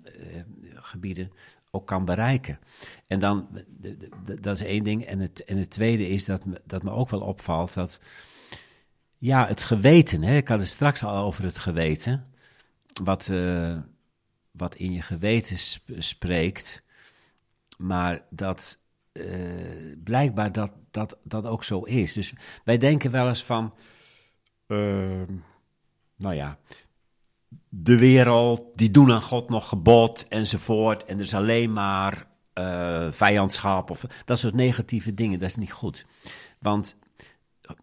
gebieden 0.75 1.33
ook 1.71 1.87
kan 1.87 2.05
bereiken. 2.05 2.59
En 3.07 3.21
dan, 3.21 3.49
dat 4.41 4.61
is 4.61 4.67
één 4.67 4.85
ding. 4.85 5.05
En 5.05 5.19
het, 5.19 5.45
en 5.45 5.59
het 5.59 5.71
tweede 5.71 6.09
is 6.09 6.25
dat 6.25 6.45
me, 6.45 6.61
dat 6.65 6.83
me 6.83 6.91
ook 6.91 7.11
wel 7.11 7.21
opvalt 7.21 7.75
dat... 7.75 8.01
Ja, 9.19 9.47
het 9.47 9.63
geweten. 9.65 10.23
Hè? 10.23 10.37
Ik 10.37 10.49
had 10.49 10.59
het 10.59 10.69
straks 10.69 11.03
al 11.05 11.25
over 11.25 11.45
het 11.45 11.59
geweten. 11.59 12.25
Wat, 13.03 13.29
eh, 13.29 13.79
wat 14.51 14.75
in 14.75 14.93
je 14.93 15.03
geweten 15.03 15.59
sp- 15.59 15.91
spreekt. 15.99 16.83
Maar 17.79 18.23
dat 18.31 18.79
eh, 19.13 19.25
blijkbaar 20.05 20.53
dat, 20.53 20.73
dat 20.91 21.19
dat 21.23 21.47
ook 21.47 21.65
zo 21.65 21.81
is. 21.83 22.13
Dus 22.13 22.33
wij 22.65 22.79
denken 22.79 23.11
wel 23.11 23.29
eens 23.29 23.45
van. 23.45 23.75
ehm, 24.67 25.35
nou 26.17 26.35
ja. 26.35 26.59
De 27.69 27.99
wereld, 27.99 28.79
die 28.79 28.91
doen 28.91 29.13
aan 29.13 29.23
God 29.23 29.49
nog 29.49 29.69
gebod 29.69 30.29
enzovoort. 30.29 31.05
En 31.05 31.19
er 31.19 31.25
is 31.25 31.35
alleen 31.35 31.73
maar 31.73 32.27
eh, 32.53 33.07
vijandschap 33.11 33.91
of 33.91 34.05
dat 34.25 34.39
soort 34.39 34.55
negatieve 34.55 35.15
dingen. 35.15 35.39
Dat 35.39 35.49
is 35.49 35.57
niet 35.57 35.73
goed. 35.73 36.07
Want 36.59 36.99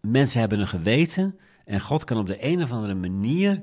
mensen 0.00 0.40
hebben 0.40 0.60
een 0.60 0.66
geweten 0.66 1.38
en 1.64 1.80
God 1.80 2.04
kan 2.04 2.18
op 2.18 2.26
de 2.26 2.44
een 2.44 2.62
of 2.62 2.72
andere 2.72 2.94
manier 2.94 3.62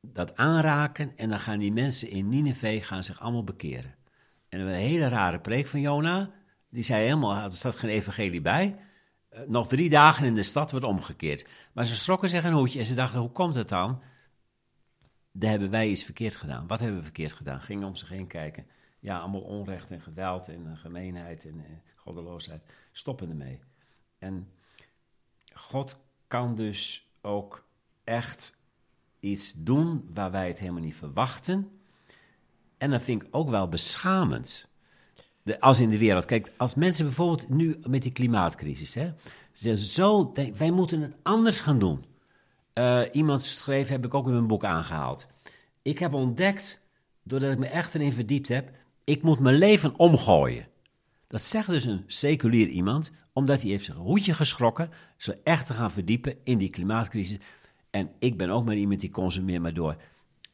dat 0.00 0.36
aanraken 0.36 1.12
en 1.16 1.28
dan 1.28 1.40
gaan 1.40 1.58
die 1.58 1.72
mensen 1.72 2.10
in 2.10 2.28
Nineveh 2.28 2.84
gaan 2.84 3.04
zich 3.04 3.20
allemaal 3.20 3.44
bekeren. 3.44 3.94
En 4.48 4.60
een 4.60 4.68
hele 4.68 5.08
rare 5.08 5.40
preek 5.40 5.66
van 5.66 5.80
Jona, 5.80 6.30
die 6.70 6.82
zei 6.82 7.02
helemaal, 7.02 7.42
er 7.42 7.56
staat 7.56 7.74
geen 7.74 7.90
evangelie 7.90 8.40
bij, 8.40 8.76
eh, 9.28 9.40
nog 9.46 9.68
drie 9.68 9.90
dagen 9.90 10.26
in 10.26 10.34
de 10.34 10.42
stad 10.42 10.70
wordt 10.70 10.86
omgekeerd. 10.86 11.48
Maar 11.72 11.84
ze 11.84 11.96
schrokken 11.96 12.28
zich 12.28 12.44
een 12.44 12.52
hoedje 12.52 12.78
en 12.78 12.84
ze 12.84 12.94
dachten, 12.94 13.20
hoe 13.20 13.30
komt 13.30 13.54
het 13.54 13.68
dan? 13.68 14.02
Daar 15.36 15.50
hebben 15.50 15.70
wij 15.70 15.88
iets 15.88 16.04
verkeerd 16.04 16.36
gedaan. 16.36 16.66
Wat 16.66 16.80
hebben 16.80 16.98
we 16.98 17.04
verkeerd 17.04 17.32
gedaan? 17.32 17.60
Gingen 17.60 17.86
om 17.88 17.96
zich 17.96 18.08
heen 18.08 18.26
kijken. 18.26 18.66
Ja, 19.00 19.18
allemaal 19.18 19.40
onrecht 19.40 19.90
en 19.90 20.00
geweld 20.00 20.48
en 20.48 20.70
eh, 20.70 20.78
gemeenheid 20.78 21.44
en 21.44 21.58
eh, 21.58 21.70
goddeloosheid. 21.96 22.72
Stoppen 22.92 23.28
ermee. 23.28 23.60
En 24.18 24.48
God 25.52 25.98
kan 26.26 26.54
dus 26.54 27.08
ook 27.20 27.66
echt 28.04 28.56
iets 29.20 29.52
doen 29.52 30.10
waar 30.14 30.30
wij 30.30 30.48
het 30.48 30.58
helemaal 30.58 30.82
niet 30.82 30.94
verwachten. 30.94 31.70
En 32.78 32.90
dat 32.90 33.02
vind 33.02 33.22
ik 33.22 33.28
ook 33.30 33.48
wel 33.48 33.68
beschamend. 33.68 34.68
Als 35.60 35.80
in 35.80 35.90
de 35.90 35.98
wereld. 35.98 36.24
Kijk, 36.24 36.52
als 36.56 36.74
mensen 36.74 37.04
bijvoorbeeld 37.04 37.48
nu 37.48 37.78
met 37.86 38.02
die 38.02 38.12
klimaatcrisis, 38.12 38.94
hè, 38.94 39.12
ze 39.52 39.86
zo 39.86 40.32
wij 40.54 40.70
moeten 40.70 41.00
het 41.00 41.14
anders 41.22 41.60
gaan 41.60 41.78
doen. 41.78 42.04
Eh, 42.74 43.02
iemand 43.12 43.42
schreef, 43.42 43.88
heb 43.88 44.04
ik 44.04 44.14
ook 44.14 44.26
in 44.26 44.32
mijn 44.32 44.46
boek 44.46 44.64
aangehaald. 44.64 45.26
Ik 45.82 45.98
heb 45.98 46.12
ontdekt, 46.12 46.82
doordat 47.22 47.52
ik 47.52 47.58
me 47.58 47.66
echt 47.66 47.94
erin 47.94 48.12
verdiept 48.12 48.48
heb, 48.48 48.70
ik 49.04 49.22
moet 49.22 49.40
mijn 49.40 49.56
leven 49.56 49.98
omgooien. 49.98 50.68
Dat 51.26 51.40
zegt 51.40 51.68
dus 51.68 51.84
een 51.84 52.04
seculier 52.06 52.66
iemand, 52.66 53.12
omdat 53.32 53.60
hij 53.60 53.70
heeft 53.70 53.84
zijn 53.84 53.96
hoedje 53.96 54.34
geschrokken, 54.34 54.90
zo 55.16 55.32
echt 55.44 55.66
te 55.66 55.72
gaan 55.72 55.92
verdiepen 55.92 56.36
in 56.44 56.58
die 56.58 56.70
klimaatcrisis. 56.70 57.38
En 57.90 58.10
ik 58.18 58.36
ben 58.36 58.50
ook 58.50 58.64
maar 58.64 58.76
iemand 58.76 59.00
die 59.00 59.10
consumeert 59.10 59.62
maar 59.62 59.74
door. 59.74 59.96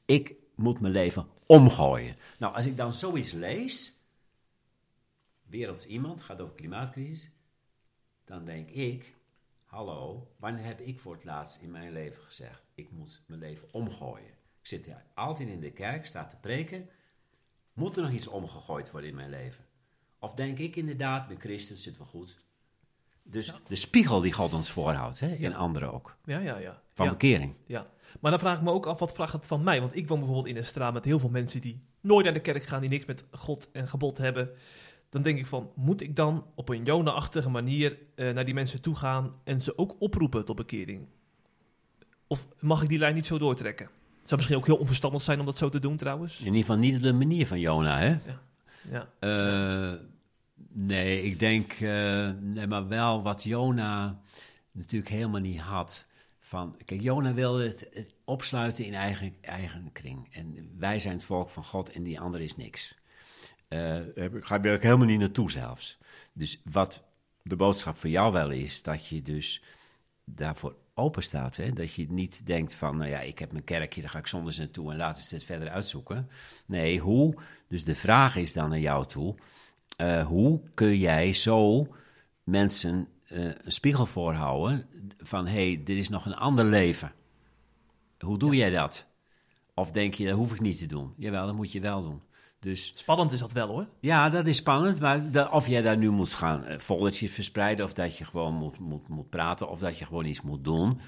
Ik 0.05 0.35
moet 0.55 0.81
mijn 0.81 0.93
leven 0.93 1.27
omgooien. 1.47 2.17
Nou, 2.39 2.55
als 2.55 2.67
ik 2.67 2.77
dan 2.77 2.93
zoiets 2.93 3.33
lees, 3.33 4.01
werelds 5.47 5.87
iemand, 5.87 6.23
gaat 6.23 6.41
over 6.41 6.55
klimaatcrisis, 6.55 7.31
dan 8.25 8.45
denk 8.45 8.69
ik, 8.69 9.15
hallo, 9.71 10.29
wanneer 10.39 10.65
heb 10.65 10.81
ik 10.81 11.01
voor 11.01 11.13
het 11.15 11.25
laatst 11.25 11.61
in 11.63 11.71
mijn 11.71 11.93
leven 11.93 12.23
gezegd, 12.23 12.65
ik 12.75 12.91
moet 12.91 13.23
mijn 13.27 13.41
leven 13.41 13.69
omgooien? 13.73 14.29
Ik 14.61 14.67
zit 14.67 14.85
hier 14.85 15.03
altijd 15.15 15.49
in 15.49 15.61
de 15.61 15.71
kerk, 15.73 16.07
sta 16.07 16.25
te 16.27 16.37
preken, 16.37 16.89
moet 17.73 17.97
er 17.97 18.03
nog 18.03 18.13
iets 18.13 18.27
omgegooid 18.27 18.91
worden 18.91 19.11
in 19.11 19.17
mijn 19.17 19.31
leven? 19.31 19.65
Of 20.19 20.35
denk 20.35 20.59
ik 20.59 20.77
inderdaad, 20.77 21.29
met 21.29 21.39
christen 21.41 21.77
zit 21.77 21.99
wel 21.99 22.07
goed. 22.07 22.37
Dus 23.23 23.53
de 23.67 23.77
spiegel 23.77 24.21
die 24.21 24.33
God 24.33 24.53
ons 24.55 24.71
voorhoudt, 24.71 25.21
hè, 25.21 25.29
in 25.29 25.51
Ja. 25.51 25.57
anderen 25.57 25.93
ook, 25.93 26.17
Ja, 26.25 26.39
ja, 26.39 26.59
ja. 26.59 26.83
van 26.93 27.05
ja. 27.07 27.11
bekering. 27.13 27.55
Ja, 27.67 27.87
maar 28.21 28.31
dan 28.31 28.41
vraag 28.41 28.57
ik 28.57 28.63
me 28.63 28.71
ook 28.71 28.87
af, 28.87 28.99
wat 28.99 29.13
vraagt 29.15 29.33
het 29.33 29.47
van 29.47 29.63
mij? 29.63 29.81
Want 29.81 29.97
ik 29.97 30.09
woon 30.09 30.19
bijvoorbeeld 30.19 30.49
in 30.55 30.57
een 30.57 30.67
straat 30.67 30.93
met 30.93 31.05
heel 31.05 31.19
veel 31.19 31.31
mensen 31.31 31.61
die 31.61 31.83
nooit 32.01 32.25
naar 32.25 32.35
de 32.35 32.41
kerk 32.41 32.63
gaan, 32.65 32.81
die 32.81 32.91
niks 32.91 33.07
met 33.07 33.25
God 33.31 33.69
en 33.73 33.89
gebod 33.89 34.19
hebben. 34.19 34.51
Dan 35.11 35.23
denk 35.23 35.39
ik 35.39 35.47
van, 35.47 35.71
moet 35.75 36.01
ik 36.01 36.17
dan 36.17 36.45
op 36.55 36.69
een 36.69 36.85
Jona-achtige 36.85 37.51
manier 37.51 37.99
eh, 38.15 38.33
naar 38.33 38.45
die 38.45 38.55
mensen 38.55 38.81
toe 38.83 38.95
gaan 38.95 39.35
en 39.45 39.61
ze 39.61 39.79
ook 39.79 39.97
oproepen 39.99 40.45
tot 40.45 40.57
bekering? 40.57 41.07
Of 42.27 42.49
mag 42.61 42.83
ik 42.83 42.89
die 42.89 42.99
lijn 42.99 43.15
niet 43.15 43.27
zo 43.27 43.39
doortrekken? 43.39 43.87
Het 43.87 44.29
zou 44.29 44.37
misschien 44.37 44.57
ook 44.57 44.67
heel 44.67 44.77
onverstandig 44.77 45.23
zijn 45.23 45.41
om 45.41 45.47
dat 45.47 45.59
zo 45.59 45.69
te 45.69 45.79
doen 45.81 45.97
trouwens. 45.97 46.39
In 46.39 46.45
ieder 46.47 46.61
geval 46.61 46.77
niet 46.77 46.97
op 46.97 47.03
de 47.03 47.13
manier 47.13 47.47
van 47.47 47.61
Jona, 47.61 47.99
hè? 47.99 48.09
Ja, 48.91 49.09
Eh, 49.21 49.93
nee, 50.73 51.23
ik 51.23 51.39
denk, 51.39 51.73
eh, 51.73 52.31
nee, 52.41 52.67
maar 52.67 52.89
wel 52.89 53.23
wat 53.23 53.43
Jona 53.43 54.21
natuurlijk 54.73 55.11
helemaal 55.11 55.41
niet 55.41 55.61
had. 55.61 56.07
Van, 56.39 56.77
kijk, 56.85 57.01
Jona 57.01 57.35
wilde 57.35 57.65
het, 57.65 57.89
het 57.93 58.15
opsluiten 58.25 58.85
in 58.85 58.95
eigen, 58.95 59.35
eigen 59.41 59.91
kring. 59.93 60.29
En 60.31 60.71
wij 60.79 60.99
zijn 60.99 61.15
het 61.15 61.25
volk 61.25 61.49
van 61.49 61.65
God 61.65 61.91
en 61.91 62.03
die 62.03 62.21
ander 62.21 62.41
is 62.41 62.57
niks. 62.57 62.99
Eh 63.71 63.99
daar 64.15 64.31
ga 64.41 64.55
ik 64.55 64.67
ook 64.67 64.83
helemaal 64.83 65.07
niet 65.07 65.19
naartoe 65.19 65.51
zelfs. 65.51 65.99
Dus 66.33 66.61
wat 66.65 67.03
de 67.43 67.57
boodschap 67.57 67.97
voor 67.97 68.11
jou 68.11 68.33
wel 68.33 68.51
is, 68.51 68.83
dat 68.83 69.07
je 69.07 69.23
dus 69.23 69.63
daarvoor 70.25 70.77
open 70.95 71.23
staat. 71.23 71.57
Hè? 71.57 71.73
Dat 71.73 71.95
je 71.95 72.07
niet 72.11 72.47
denkt 72.47 72.75
van, 72.75 72.97
nou 72.97 73.11
ja, 73.11 73.21
ik 73.21 73.39
heb 73.39 73.53
mijn 73.53 73.65
kerkje, 73.65 74.01
daar 74.01 74.11
ga 74.11 74.19
ik 74.19 74.27
zondags 74.27 74.59
naartoe 74.59 74.91
en 74.91 74.97
laten 74.97 75.23
ze 75.23 75.35
het 75.35 75.45
verder 75.45 75.71
uitzoeken. 75.71 76.29
Nee, 76.67 76.99
hoe? 76.99 77.35
Dus 77.69 77.85
de 77.85 77.95
vraag 77.95 78.37
is 78.37 78.53
dan 78.53 78.69
naar 78.69 78.79
jou 78.79 79.07
toe, 79.07 79.35
eh, 79.97 80.27
hoe 80.27 80.63
kun 80.75 80.99
jij 80.99 81.33
zo 81.33 81.87
mensen 82.45 83.09
eh, 83.27 83.45
een 83.45 83.73
spiegel 83.73 84.07
voorhouden 84.07 84.85
van, 85.19 85.47
hé, 85.47 85.67
hey, 85.67 85.83
dit 85.85 85.97
is 85.97 86.09
nog 86.09 86.27
een 86.27 86.37
ander 86.37 86.65
leven. 86.65 87.13
Hoe 88.19 88.39
doe 88.39 88.57
jij 88.57 88.71
dat? 88.71 89.09
Of 89.75 89.93
denk 89.93 90.15
je, 90.15 90.27
dat 90.27 90.37
hoef 90.37 90.53
ik 90.53 90.61
niet 90.61 90.79
te 90.79 90.87
doen? 90.87 91.15
Jawel, 91.17 91.47
dat 91.47 91.55
moet 91.55 91.73
je 91.73 91.81
wel 91.81 92.03
doen. 92.03 92.21
Dus 92.61 92.93
spannend 92.97 93.33
is 93.33 93.39
dat 93.41 93.53
wel 93.53 93.69
hoor. 93.69 93.87
ja, 94.01 94.29
dat 94.29 94.47
is 94.47 94.57
spannend. 94.57 95.01
Maar 95.01 95.31
dat- 95.31 95.51
of 95.51 95.67
jij 95.67 95.83
daar 95.83 95.97
nu 95.97 96.11
moet 96.11 96.35
gaan 96.35 96.65
foldertjes 96.81 97.33
verspreiden, 97.33 97.85
of 97.85 97.93
dat 97.93 98.19
je 98.19 98.25
gewoon 98.25 98.55
moet, 98.55 98.79
moet, 98.79 99.09
moet 99.09 99.31
praten, 99.31 99.69
of 99.69 99.79
dat 99.79 99.99
je 99.99 100.05
gewoon 100.05 100.25
iets 100.25 100.41
moet 100.43 100.65
doen. 100.65 101.01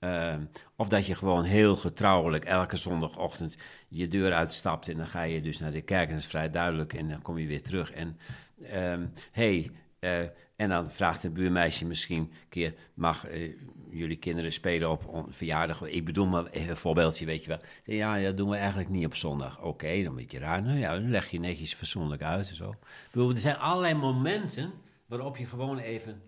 Ehm, 0.00 0.44
of 0.76 0.88
dat 0.88 1.06
je 1.06 1.14
gewoon 1.14 1.44
heel 1.44 1.76
getrouwelijk 1.76 2.44
elke 2.44 2.76
zondagochtend 2.76 3.56
je 3.88 4.08
deur 4.08 4.32
uitstapt 4.32 4.88
en 4.88 4.96
dan 4.96 5.06
ga 5.06 5.22
je 5.22 5.40
dus 5.40 5.58
naar 5.58 5.70
de 5.70 5.82
kerk 5.82 6.06
en 6.06 6.12
dat 6.14 6.22
is 6.22 6.28
vrij 6.28 6.50
duidelijk 6.50 6.92
en 6.92 7.08
dan 7.08 7.22
kom 7.22 7.38
je 7.38 7.46
weer 7.46 7.62
terug. 7.62 7.90
En 7.90 8.18
ehm, 8.62 9.06
hey, 9.32 9.70
eh, 10.06 10.28
en 10.56 10.68
dan 10.68 10.90
vraagt 10.90 11.24
een 11.24 11.32
buurmeisje 11.32 11.86
misschien 11.86 12.18
een 12.18 12.32
keer, 12.48 12.74
mag 12.94 13.26
eh, 13.26 13.52
jullie 13.90 14.16
kinderen 14.16 14.52
spelen 14.52 14.90
op 14.90 15.06
on- 15.06 15.32
verjaardag? 15.32 15.82
Ik 15.82 16.04
bedoel 16.04 16.26
maar 16.26 16.44
een 16.50 16.76
voorbeeldje, 16.76 17.24
weet 17.24 17.42
je 17.42 17.48
wel. 17.48 17.60
Ja, 17.84 18.20
dat 18.20 18.36
doen 18.36 18.50
we 18.50 18.56
eigenlijk 18.56 18.88
niet 18.88 19.06
op 19.06 19.14
zondag. 19.14 19.62
Oké, 19.62 19.96
dan 19.96 20.06
een 20.06 20.14
beetje 20.14 20.38
raar. 20.38 20.62
Nou 20.62 20.78
ja, 20.78 20.92
dan 20.92 21.10
leg 21.10 21.30
je 21.30 21.38
netjes 21.38 21.74
fatsoenlijk 21.74 22.22
uit 22.22 22.48
en 22.48 22.54
zo. 22.54 22.74
Bedoel, 23.12 23.30
er 23.30 23.38
zijn 23.38 23.56
allerlei 23.56 23.94
momenten 23.94 24.72
waarop 25.06 25.36
je 25.36 25.46
gewoon 25.46 25.78
even 25.78 26.22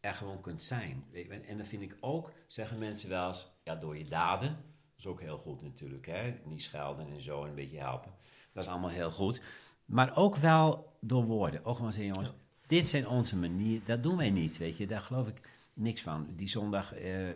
er 0.00 0.14
gewoon 0.14 0.40
kunt 0.40 0.62
zijn. 0.62 1.04
Je, 1.12 1.28
En 1.28 1.56
dan 1.56 1.66
vind 1.66 1.82
ik 1.82 1.96
ook, 2.00 2.32
zeggen 2.46 2.78
mensen 2.78 3.08
wel 3.10 3.26
eens, 3.28 3.50
ja, 3.64 3.74
door 3.74 3.98
je 3.98 4.04
daden. 4.04 4.48
Dat 4.48 4.98
is 4.98 5.06
ook 5.06 5.20
heel 5.20 5.36
goed 5.38 5.62
natuurlijk, 5.62 6.06
hè. 6.06 6.34
Niet 6.44 6.62
schelden 6.62 7.10
en 7.12 7.20
zo 7.20 7.42
en 7.42 7.48
een 7.48 7.54
beetje 7.54 7.78
helpen. 7.78 8.12
Dat 8.52 8.64
is 8.64 8.70
allemaal 8.70 8.90
heel 8.90 9.10
goed. 9.10 9.42
Maar 9.84 10.16
ook 10.16 10.36
wel 10.36 10.96
door 11.00 11.24
woorden. 11.24 11.64
Ook 11.64 11.76
gewoon 11.76 11.92
zeggen, 11.92 12.12
jongens, 12.14 12.34
dit 12.66 12.88
zijn 12.88 13.08
onze 13.08 13.36
manieren. 13.36 13.82
Dat 13.86 14.02
doen 14.02 14.16
wij 14.16 14.30
niet, 14.30 14.56
weet 14.58 14.76
je. 14.76 14.86
Daar 14.86 15.00
geloof 15.00 15.28
ik 15.28 15.40
niks 15.74 16.00
van. 16.02 16.26
Die 16.36 16.48
zondag, 16.48 16.94
eh, 16.94 17.26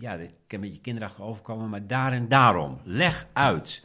ja, 0.00 0.16
dat 0.16 0.26
kan 0.46 0.58
een 0.58 0.60
beetje 0.60 0.80
kinderachtig 0.80 1.24
overkomen. 1.24 1.68
Maar 1.68 1.86
daar 1.86 2.12
en 2.12 2.28
daarom, 2.28 2.78
leg 2.84 3.26
uit. 3.32 3.84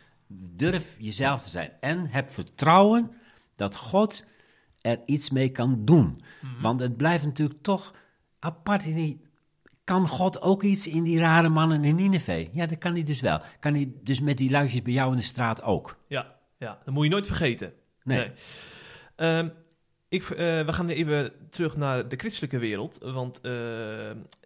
Durf 0.55 0.95
jezelf 0.99 1.41
te 1.43 1.49
zijn. 1.49 1.71
En 1.79 2.07
heb 2.07 2.31
vertrouwen 2.31 3.11
dat 3.55 3.75
God 3.75 4.25
er 4.81 4.99
iets 5.05 5.29
mee 5.29 5.49
kan 5.49 5.85
doen. 5.85 6.21
Want 6.61 6.79
het 6.79 6.97
blijft 6.97 7.25
natuurlijk 7.25 7.61
toch 7.61 7.93
apart. 8.39 8.85
in 8.85 8.95
die- 8.95 9.25
Kan 9.83 10.07
God 10.07 10.41
ook 10.41 10.63
iets 10.63 10.87
in 10.87 11.03
die 11.03 11.19
rare 11.19 11.49
mannen 11.49 11.83
in 11.83 11.95
Nineveh? 11.95 12.53
Ja, 12.53 12.65
dat 12.65 12.77
kan 12.77 12.93
hij 12.93 13.03
dus 13.03 13.19
wel. 13.21 13.41
Kan 13.59 13.73
hij 13.73 13.91
dus 14.03 14.19
met 14.21 14.37
die 14.37 14.49
luidjes 14.51 14.81
bij 14.81 14.93
jou 14.93 15.11
in 15.11 15.17
de 15.17 15.23
straat 15.23 15.61
ook? 15.61 15.97
Ja, 16.07 16.35
ja, 16.57 16.79
dat 16.85 16.93
moet 16.93 17.03
je 17.03 17.09
nooit 17.09 17.25
vergeten. 17.25 17.73
Nee. 18.03 18.31
Ehm, 19.15 19.49
ik, 20.09 20.23
eh, 20.23 20.37
we 20.37 20.73
gaan 20.73 20.85
weer 20.85 20.95
even 20.95 21.31
terug 21.49 21.77
naar 21.77 22.09
de 22.09 22.15
christelijke 22.15 22.59
wereld. 22.59 22.97
Want 23.01 23.39
eh, 23.41 23.51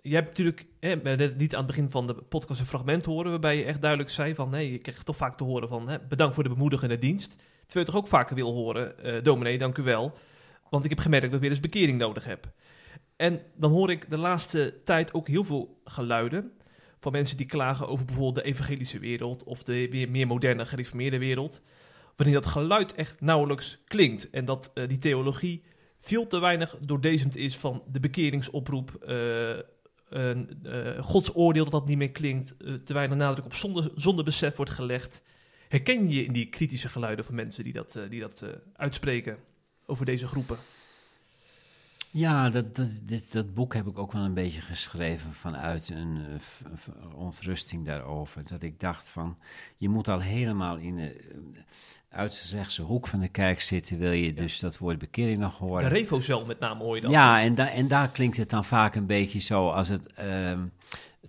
je 0.01 0.13
hebt 0.13 0.27
natuurlijk 0.27 0.65
net 0.79 1.37
niet 1.37 1.53
aan 1.53 1.63
het 1.63 1.67
begin 1.67 1.91
van 1.91 2.07
de 2.07 2.13
podcast 2.13 2.59
een 2.59 2.65
fragment 2.65 3.05
horen... 3.05 3.31
waarbij 3.31 3.57
je 3.57 3.63
echt 3.63 3.81
duidelijk 3.81 4.09
zei 4.09 4.35
van... 4.35 4.49
nee, 4.49 4.71
je 4.71 4.77
krijgt 4.77 5.05
toch 5.05 5.17
vaak 5.17 5.37
te 5.37 5.43
horen 5.43 5.67
van... 5.67 5.89
Hè, 5.89 5.97
bedankt 5.99 6.33
voor 6.35 6.43
de 6.43 6.49
bemoedigende 6.49 6.97
dienst. 6.97 7.35
Terwijl 7.65 7.85
je 7.85 7.91
toch 7.91 8.01
ook 8.01 8.07
vaker 8.07 8.35
wil 8.35 8.53
horen... 8.53 9.03
eh 9.03 9.23
dominee, 9.23 9.57
dank 9.57 9.77
u 9.77 9.83
wel. 9.83 10.17
Want 10.69 10.83
ik 10.83 10.89
heb 10.89 10.99
gemerkt 10.99 11.25
dat 11.25 11.35
ik 11.35 11.41
weer 11.41 11.49
eens 11.49 11.59
bekering 11.59 11.97
nodig 11.97 12.25
heb. 12.25 12.51
En 13.15 13.41
dan 13.55 13.71
hoor 13.71 13.91
ik 13.91 14.09
de 14.09 14.17
laatste 14.17 14.81
tijd 14.85 15.13
ook 15.13 15.27
heel 15.27 15.43
veel 15.43 15.81
geluiden... 15.83 16.51
van 16.99 17.11
mensen 17.11 17.37
die 17.37 17.45
klagen 17.45 17.87
over 17.87 18.05
bijvoorbeeld 18.05 18.45
de 18.45 18.51
evangelische 18.51 18.99
wereld... 18.99 19.43
of 19.43 19.63
de 19.63 19.89
weer 19.89 20.09
meer 20.09 20.27
moderne 20.27 20.65
gereformeerde 20.65 21.17
wereld 21.17 21.61
wanneer 22.23 22.41
dat 22.41 22.51
geluid 22.51 22.93
echt 22.93 23.21
nauwelijks 23.21 23.79
klinkt. 23.87 24.29
En 24.29 24.45
dat 24.45 24.71
eh, 24.73 24.87
die 24.87 24.97
theologie 24.97 25.63
veel 25.99 26.27
te 26.27 26.39
weinig 26.39 26.77
doordezemd 26.81 27.35
is 27.35 27.57
van 27.57 27.83
de 27.91 27.99
bekeringsoproep. 27.99 28.95
eh, 29.05 29.59
eh, 29.59 31.03
Gods 31.03 31.35
oordeel 31.35 31.63
dat 31.63 31.71
dat 31.73 31.87
niet 31.87 31.97
meer 31.97 32.11
klinkt. 32.11 32.55
te 32.85 32.93
weinig 32.93 33.17
nadruk 33.17 33.45
op 33.45 33.53
zonde, 33.53 33.91
zondebesef 33.95 34.55
wordt 34.55 34.71
gelegd. 34.71 35.23
Herken 35.67 36.09
je 36.09 36.25
in 36.25 36.33
die 36.33 36.49
kritische 36.49 36.89
geluiden 36.89 37.25
van 37.25 37.35
mensen 37.35 37.63
die 37.63 37.73
dat, 37.73 37.99
die 38.09 38.19
dat 38.19 38.43
uitspreken 38.73 39.37
over 39.85 40.05
deze 40.05 40.27
groepen? 40.27 40.57
Ja, 42.09 42.49
dat, 42.49 42.75
dat, 42.75 42.89
dit, 43.01 43.31
dat 43.31 43.53
boek 43.53 43.73
heb 43.73 43.87
ik 43.87 43.97
ook 43.97 44.11
wel 44.11 44.23
een 44.23 44.33
beetje 44.33 44.61
geschreven 44.61 45.33
vanuit 45.33 45.89
een 45.89 46.39
ontrusting 47.15 47.85
daarover. 47.85 48.43
Dat 48.45 48.63
ik 48.63 48.79
dacht 48.79 49.09
van, 49.09 49.37
je 49.77 49.89
moet 49.89 50.07
al 50.07 50.19
helemaal 50.19 50.77
in 50.77 50.97
uiterste 52.11 52.81
hoek 52.81 53.07
van 53.07 53.19
de 53.19 53.27
kerk 53.27 53.61
zitten, 53.61 53.97
wil 53.97 54.11
je 54.11 54.33
dus 54.33 54.59
dat 54.59 54.77
woord 54.77 54.97
bekering 54.97 55.39
nog 55.39 55.57
De 55.57 55.63
horen. 55.63 55.89
Revozel 55.89 56.45
met 56.45 56.59
name 56.59 56.83
hoor 56.83 56.95
je 56.95 57.01
dan. 57.01 57.11
Ja, 57.11 57.41
en, 57.41 57.55
da 57.55 57.69
en 57.69 57.87
daar 57.87 58.09
klinkt 58.09 58.37
het 58.37 58.49
dan 58.49 58.65
vaak 58.65 58.95
een 58.95 59.05
beetje 59.05 59.39
zo 59.39 59.69
als 59.69 59.87
het 59.87 60.13
ehm 60.13 60.59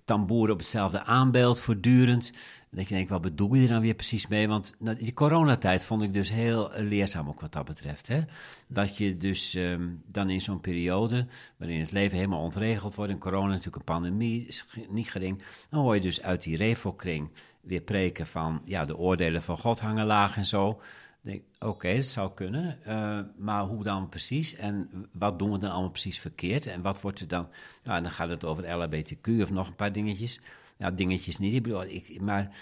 tamboer 0.04 0.50
op 0.50 0.58
hetzelfde 0.58 1.04
aanbeeld 1.04 1.60
voortdurend. 1.60 2.32
Dat 2.70 2.88
je 2.88 2.94
denkt, 2.94 3.10
wat 3.10 3.20
bedoel 3.20 3.54
je 3.54 3.62
er 3.62 3.68
dan 3.68 3.80
weer 3.80 3.94
precies 3.94 4.26
mee? 4.26 4.48
Want 4.48 4.74
nou, 4.78 4.96
die 4.96 5.14
coronatijd 5.14 5.84
vond 5.84 6.02
ik 6.02 6.14
dus 6.14 6.30
heel 6.30 6.70
leerzaam 6.76 7.28
ook 7.28 7.40
wat 7.40 7.52
dat 7.52 7.64
betreft. 7.64 8.08
Hè? 8.08 8.20
Dat 8.66 8.96
je 8.96 9.16
dus 9.16 9.54
ehm, 9.54 9.88
dan 10.06 10.30
in 10.30 10.40
zo'n 10.40 10.60
periode, 10.60 11.26
waarin 11.56 11.80
het 11.80 11.92
leven 11.92 12.16
helemaal 12.16 12.42
ontregeld 12.42 12.94
wordt, 12.94 13.12
en 13.12 13.18
corona 13.18 13.46
natuurlijk 13.46 13.76
een 13.76 13.84
pandemie, 13.84 14.46
is 14.46 14.66
niet 14.88 15.10
gering, 15.10 15.42
dan 15.70 15.80
hoor 15.80 15.94
je 15.94 16.00
dus 16.00 16.22
uit 16.22 16.42
die 16.42 16.56
revo-kring 16.56 17.30
weer 17.62 17.80
preken 17.80 18.26
van, 18.26 18.62
ja, 18.64 18.84
de 18.84 18.96
oordelen 18.96 19.42
van 19.42 19.58
God 19.58 19.80
hangen 19.80 20.06
laag 20.06 20.36
en 20.36 20.46
zo. 20.46 20.80
Denk, 21.20 21.42
Oké, 21.58 21.96
dat 21.96 22.06
zou 22.06 22.30
kunnen, 22.34 22.78
eh, 22.84 23.18
maar 23.36 23.62
hoe 23.64 23.82
dan 23.82 24.08
precies? 24.08 24.54
En 24.54 24.90
wat 25.12 25.38
doen 25.38 25.52
we 25.52 25.58
dan 25.58 25.70
allemaal 25.70 25.90
precies 25.90 26.18
verkeerd? 26.20 26.66
En 26.66 26.82
wat 26.82 27.00
wordt 27.00 27.20
er 27.20 27.28
dan? 27.28 27.48
Nou, 27.84 28.02
dan 28.02 28.10
gaat 28.10 28.28
het 28.28 28.44
over 28.44 28.64
LHBTQ 28.76 29.42
of 29.42 29.50
nog 29.50 29.68
een 29.68 29.74
paar 29.74 29.92
dingetjes. 29.92 30.40
Ja, 30.76 30.90
dingetjes 30.90 31.38
niet, 31.38 31.54
ik 31.54 31.62
bedoel, 31.62 31.84
ik, 31.84 32.20
maar 32.20 32.56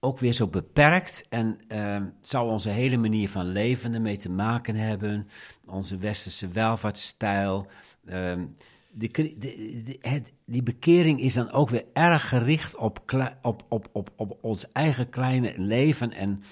ook 0.00 0.18
weer 0.18 0.32
zo 0.32 0.46
beperkt. 0.46 1.26
En 1.28 1.58
ehm, 1.68 2.06
zou 2.20 2.50
onze 2.50 2.68
hele 2.70 2.96
manier 2.96 3.28
van 3.28 3.46
leven 3.46 3.94
ermee 3.94 4.16
te 4.16 4.30
maken 4.30 4.74
hebben? 4.74 5.28
Onze 5.66 5.96
westerse 5.96 6.48
welvaartsstijl. 6.48 7.66
ehm, 8.06 8.46
die 10.44 10.62
bekering 10.62 11.20
is 11.20 11.34
dan 11.34 11.50
ook 11.50 11.70
weer 11.70 11.84
erg 11.92 12.28
gericht 12.28 12.76
op, 12.76 13.02
op, 13.42 13.64
op, 13.68 13.88
op, 13.92 14.10
op 14.16 14.38
ons 14.40 14.72
eigen 14.72 15.08
kleine 15.08 15.52
leven 15.56 16.12
en 16.12 16.42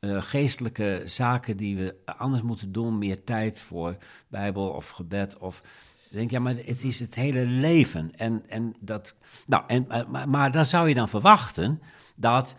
eh, 0.00 0.22
geestelijke 0.22 1.02
zaken 1.04 1.56
die 1.56 1.76
we 1.76 1.96
anders 2.04 2.42
moeten 2.42 2.72
doen. 2.72 2.98
Meer 2.98 3.24
tijd 3.24 3.60
voor 3.60 3.96
Bijbel 4.28 4.68
of 4.68 4.88
gebed 4.88 5.38
of... 5.38 5.62
Denk, 6.10 6.30
ja, 6.30 6.38
maar 6.38 6.54
het 6.56 6.84
is 6.84 7.00
het 7.00 7.14
hele 7.14 7.46
leven. 7.46 8.12
En, 8.16 8.42
en 8.48 8.74
dat, 8.80 9.14
nou, 9.46 9.64
en, 9.66 9.86
maar, 10.08 10.28
maar 10.28 10.52
dan 10.52 10.66
zou 10.66 10.88
je 10.88 10.94
dan 10.94 11.08
verwachten 11.08 11.82
dat 12.16 12.56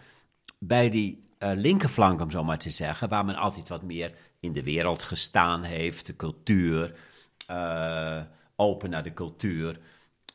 bij 0.60 0.90
die 0.90 1.24
eh, 1.38 1.52
linkerflank, 1.56 2.22
om 2.22 2.32
zo 2.32 2.44
maar 2.44 2.58
te 2.58 2.70
zeggen, 2.70 3.10
waar 3.10 3.26
men 3.26 3.36
altijd 3.36 3.70
wat 3.70 3.84
meer 3.84 4.14
in 4.40 4.54
de 4.54 4.64
wereld 4.64 5.04
gestaan 5.04 5.64
heeft, 5.64 6.06
de 6.06 6.16
cultuur, 6.16 6.96
eh, 7.48 8.22
open 8.62 8.90
naar 8.90 9.04
de 9.04 9.14
cultuur, 9.14 9.80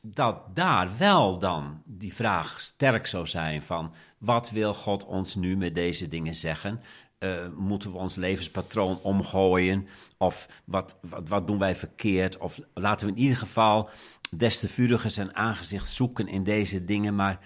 dat 0.02 0.56
daar 0.56 0.98
wel 0.98 1.38
dan 1.38 1.82
die 1.84 2.14
vraag 2.14 2.60
sterk 2.60 3.06
zou 3.06 3.26
zijn 3.26 3.62
van 3.62 3.92
wat 4.18 4.50
wil 4.50 4.74
God 4.74 5.04
ons 5.04 5.34
nu 5.34 5.56
met 5.56 5.74
deze 5.74 6.08
dingen 6.08 6.34
zeggen? 6.34 6.80
Eh, 7.18 7.48
moeten 7.54 7.92
we 7.92 7.98
ons 7.98 8.14
levenspatroon 8.14 8.98
omgooien? 9.02 9.88
Of 10.16 10.62
wat, 10.64 10.96
wat, 11.00 11.28
wat 11.28 11.46
doen 11.46 11.58
wij 11.58 11.76
verkeerd? 11.76 12.36
Of 12.36 12.60
laten 12.74 13.06
we 13.06 13.12
in 13.12 13.20
ieder 13.20 13.36
geval 13.36 13.90
des 14.30 14.58
te 14.58 14.68
vuriger 14.68 15.10
zijn 15.10 15.34
aangezicht 15.36 15.86
zoeken 15.86 16.28
in 16.28 16.44
deze 16.44 16.84
dingen. 16.84 17.14
Maar 17.14 17.38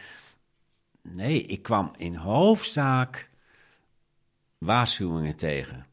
nee, 1.03 1.43
ik 1.43 1.63
kwam 1.63 1.93
in 1.97 2.15
hoofdzaak 2.15 3.31
waarschuwingen 4.59 5.37
tegen. 5.37 5.87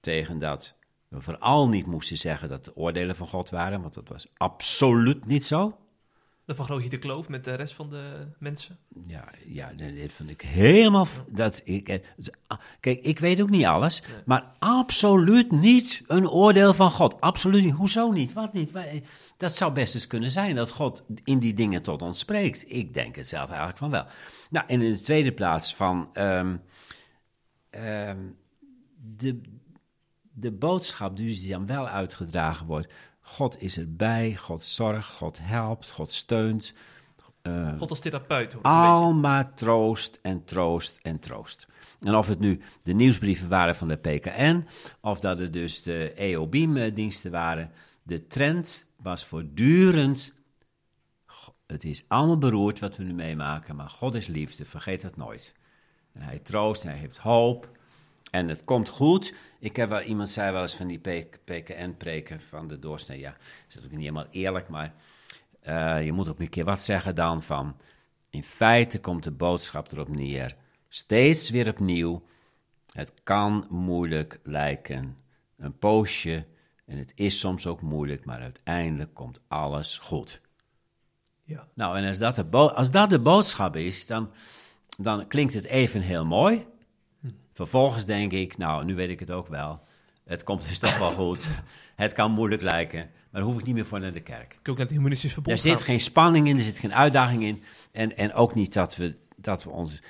Tegen 0.00 0.38
dat 0.38 0.75
we 1.08 1.20
vooral 1.20 1.68
niet 1.68 1.86
moesten 1.86 2.16
zeggen 2.16 2.48
dat 2.48 2.64
de 2.64 2.76
oordelen 2.76 3.16
van 3.16 3.26
God 3.28 3.50
waren, 3.50 3.80
want 3.80 3.94
dat 3.94 4.08
was 4.08 4.26
absoluut 4.36 5.26
niet 5.26 5.44
zo. 5.44 5.76
Dan 6.44 6.56
vergroot 6.56 6.82
je 6.82 6.88
de 6.88 6.98
kloof 6.98 7.28
met 7.28 7.44
de 7.44 7.54
rest 7.54 7.74
van 7.74 7.90
de 7.90 8.26
mensen. 8.38 8.78
Ja, 9.06 9.24
ja, 9.46 9.72
dat 9.76 10.12
vond 10.12 10.30
ik 10.30 10.40
helemaal. 10.40 11.06
Dat 11.28 11.60
ik, 11.64 11.88
eh, 11.88 12.00
ah, 12.46 12.58
kijk, 12.80 13.00
ik 13.00 13.18
weet 13.18 13.40
ook 13.40 13.50
niet 13.50 13.64
alles, 13.64 14.02
maar 14.24 14.52
absoluut 14.58 15.50
niet 15.50 16.02
een 16.06 16.28
oordeel 16.28 16.74
van 16.74 16.90
God. 16.90 17.20
Absoluut 17.20 17.64
niet. 17.64 17.74
Hoezo 17.74 18.10
niet? 18.10 18.32
Wat 18.32 18.52
niet? 18.52 18.72
Wij- 18.72 19.02
Dat 19.36 19.54
zou 19.54 19.72
best 19.72 19.94
eens 19.94 20.06
kunnen 20.06 20.30
zijn 20.30 20.54
dat 20.54 20.70
God 20.70 21.02
in 21.24 21.38
die 21.38 21.54
dingen 21.54 21.82
tot 21.82 22.02
ons 22.02 22.18
spreekt. 22.18 22.70
Ik 22.72 22.94
denk 22.94 23.16
het 23.16 23.28
zelf 23.28 23.48
eigenlijk 23.48 23.78
van 23.78 23.90
wel. 23.90 24.06
Nou, 24.50 24.66
en 24.66 24.80
in 24.82 24.92
de 24.92 25.00
tweede 25.00 25.32
plaats 25.32 25.74
van 25.74 26.08
ehm, 26.12 26.56
ehm, 27.70 28.18
de, 29.16 29.40
de 30.38 30.52
boodschap 30.52 31.16
die 31.16 31.48
dan 31.48 31.66
wel 31.66 31.88
uitgedragen 31.88 32.66
wordt. 32.66 32.92
God 33.20 33.62
is 33.62 33.78
erbij, 33.78 34.34
God 34.34 34.64
zorgt, 34.64 35.08
God 35.10 35.38
helpt, 35.42 35.90
God 35.90 36.12
steunt. 36.12 36.74
eh, 37.42 37.78
God 37.78 37.90
als 37.90 38.00
therapeut. 38.00 38.52
Hoor, 38.52 38.62
al 38.62 39.14
maar 39.14 39.54
troost 39.54 40.18
en 40.22 40.44
troost 40.44 40.98
en 41.02 41.18
troost. 41.18 41.66
En 42.00 42.14
of 42.14 42.28
het 42.28 42.38
nu 42.38 42.60
de 42.82 42.92
nieuwsbrieven 42.92 43.48
waren 43.48 43.76
van 43.76 43.88
de 43.88 43.96
PKN, 43.96 44.66
of 45.00 45.20
dat 45.20 45.38
het 45.38 45.52
dus 45.52 45.82
de 45.82 46.12
EOBIM-diensten 46.12 47.30
waren, 47.30 47.70
de 48.02 48.26
trend 48.26 48.86
was 48.96 49.24
voortdurend. 49.24 50.34
Het 51.66 51.84
is 51.84 52.04
allemaal 52.08 52.38
beroerd 52.38 52.78
wat 52.78 52.96
we 52.96 53.02
nu 53.04 53.12
meemaken, 53.14 53.76
maar 53.76 53.90
God 53.90 54.14
is 54.14 54.26
liefde, 54.26 54.64
vergeet 54.64 55.00
dat 55.02 55.16
nooit. 55.16 55.54
En 56.12 56.20
hij 56.22 56.38
troost, 56.38 56.82
hij 56.82 56.96
heeft 56.96 57.16
hoop. 57.16 57.75
En 58.36 58.48
het 58.48 58.64
komt 58.64 58.88
goed. 58.88 59.34
Ik 59.58 59.76
heb 59.76 59.88
wel, 59.88 60.00
iemand 60.00 60.28
zei 60.28 60.52
wel 60.52 60.62
eens 60.62 60.76
van 60.76 60.86
die 60.86 60.98
PKN-preken 61.44 62.40
van 62.40 62.68
de 62.68 62.78
doorsnee. 62.78 63.18
Ja, 63.18 63.30
dat 63.30 63.40
is 63.40 63.74
natuurlijk 63.74 63.92
niet 63.92 64.02
helemaal 64.02 64.26
eerlijk, 64.30 64.68
maar 64.68 64.94
eh, 65.60 66.04
je 66.04 66.12
moet 66.12 66.28
ook 66.28 66.40
een 66.40 66.48
keer 66.48 66.64
wat 66.64 66.82
zeggen 66.82 67.14
dan 67.14 67.42
van... 67.42 67.76
In 68.30 68.44
feite 68.44 69.00
komt 69.00 69.24
de 69.24 69.30
boodschap 69.30 69.92
erop 69.92 70.08
neer, 70.08 70.56
steeds 70.88 71.50
weer 71.50 71.68
opnieuw. 71.68 72.22
Het 72.92 73.12
kan 73.22 73.66
moeilijk 73.70 74.40
lijken, 74.42 75.16
een 75.56 75.78
poosje, 75.78 76.44
en 76.86 76.98
het 76.98 77.12
is 77.14 77.38
soms 77.38 77.66
ook 77.66 77.80
moeilijk, 77.80 78.24
maar 78.24 78.40
uiteindelijk 78.40 79.14
komt 79.14 79.40
alles 79.48 79.98
goed. 79.98 80.40
Ja. 81.42 81.68
Nou, 81.74 81.98
en 81.98 82.06
als 82.06 82.18
dat 82.18 82.34
de, 82.34 82.44
als 82.56 82.90
dat 82.90 83.10
de 83.10 83.20
boodschap 83.20 83.76
is, 83.76 84.06
dan, 84.06 84.30
dan 84.98 85.26
klinkt 85.26 85.54
het 85.54 85.64
even 85.64 86.00
heel 86.00 86.24
mooi. 86.24 86.66
Vervolgens 87.56 88.04
denk 88.04 88.32
ik, 88.32 88.56
nou, 88.56 88.84
nu 88.84 88.94
weet 88.94 89.08
ik 89.08 89.20
het 89.20 89.30
ook 89.30 89.48
wel. 89.48 89.80
Het 90.24 90.44
komt 90.44 90.68
dus 90.68 90.78
toch 90.78 90.98
wel 90.98 91.10
goed. 91.10 91.44
Het 91.96 92.12
kan 92.12 92.32
moeilijk 92.32 92.62
lijken, 92.62 92.98
maar 93.30 93.40
dan 93.40 93.50
hoef 93.50 93.60
ik 93.60 93.66
niet 93.66 93.74
meer 93.74 93.86
voor 93.86 94.00
naar 94.00 94.12
de 94.12 94.20
kerk. 94.20 94.52
Ik 94.60 94.68
ook 94.68 94.76
naar 94.76 94.86
het 94.86 94.94
humanistisch 94.94 95.32
verbond 95.32 95.56
Er 95.56 95.62
zit 95.62 95.82
geen 95.82 96.00
spanning 96.00 96.48
in, 96.48 96.56
er 96.56 96.62
zit 96.62 96.78
geen 96.78 96.94
uitdaging 96.94 97.42
in. 97.42 97.62
En, 97.92 98.16
en 98.16 98.32
ook 98.32 98.54
niet 98.54 98.72
dat 98.72 98.96
we, 98.96 99.16
dat 99.36 99.64
we 99.64 99.70
ons. 99.70 100.02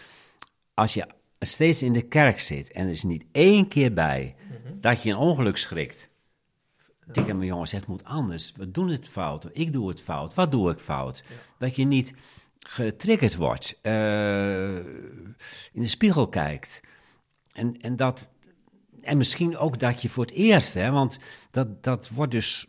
Als 0.74 0.94
je 0.94 1.06
steeds 1.40 1.82
in 1.82 1.92
de 1.92 2.02
kerk 2.02 2.38
zit 2.38 2.72
en 2.72 2.84
er 2.84 2.90
is 2.90 3.02
niet 3.02 3.24
één 3.32 3.68
keer 3.68 3.92
bij 3.92 4.34
dat 4.80 5.02
je 5.02 5.10
een 5.10 5.16
ongeluk 5.16 5.56
schrikt. 5.56 6.10
Tik 7.12 7.30
aan 7.30 7.36
mijn 7.36 7.48
jongens, 7.48 7.72
het 7.72 7.86
moet 7.86 8.04
anders. 8.04 8.52
We 8.56 8.70
doen 8.70 8.88
het 8.88 9.08
fout. 9.08 9.48
Ik 9.52 9.72
doe 9.72 9.88
het 9.88 10.02
fout. 10.02 10.34
Wat 10.34 10.50
doe 10.50 10.70
ik 10.70 10.78
fout? 10.78 11.22
Dat 11.58 11.76
je 11.76 11.84
niet 11.84 12.14
getriggerd 12.58 13.34
wordt. 13.34 13.78
eh, 13.82 14.76
in 15.72 15.82
de 15.82 15.86
spiegel 15.86 16.28
kijkt. 16.28 16.80
En, 17.56 17.80
en, 17.80 17.96
dat, 17.96 18.30
en 19.02 19.16
misschien 19.16 19.56
ook 19.56 19.78
dat 19.78 20.02
je 20.02 20.08
voor 20.08 20.24
het 20.24 20.34
eerst, 20.34 20.74
hè, 20.74 20.90
want 20.90 21.18
dat, 21.50 21.82
dat 21.82 22.08
wordt 22.08 22.32
dus, 22.32 22.66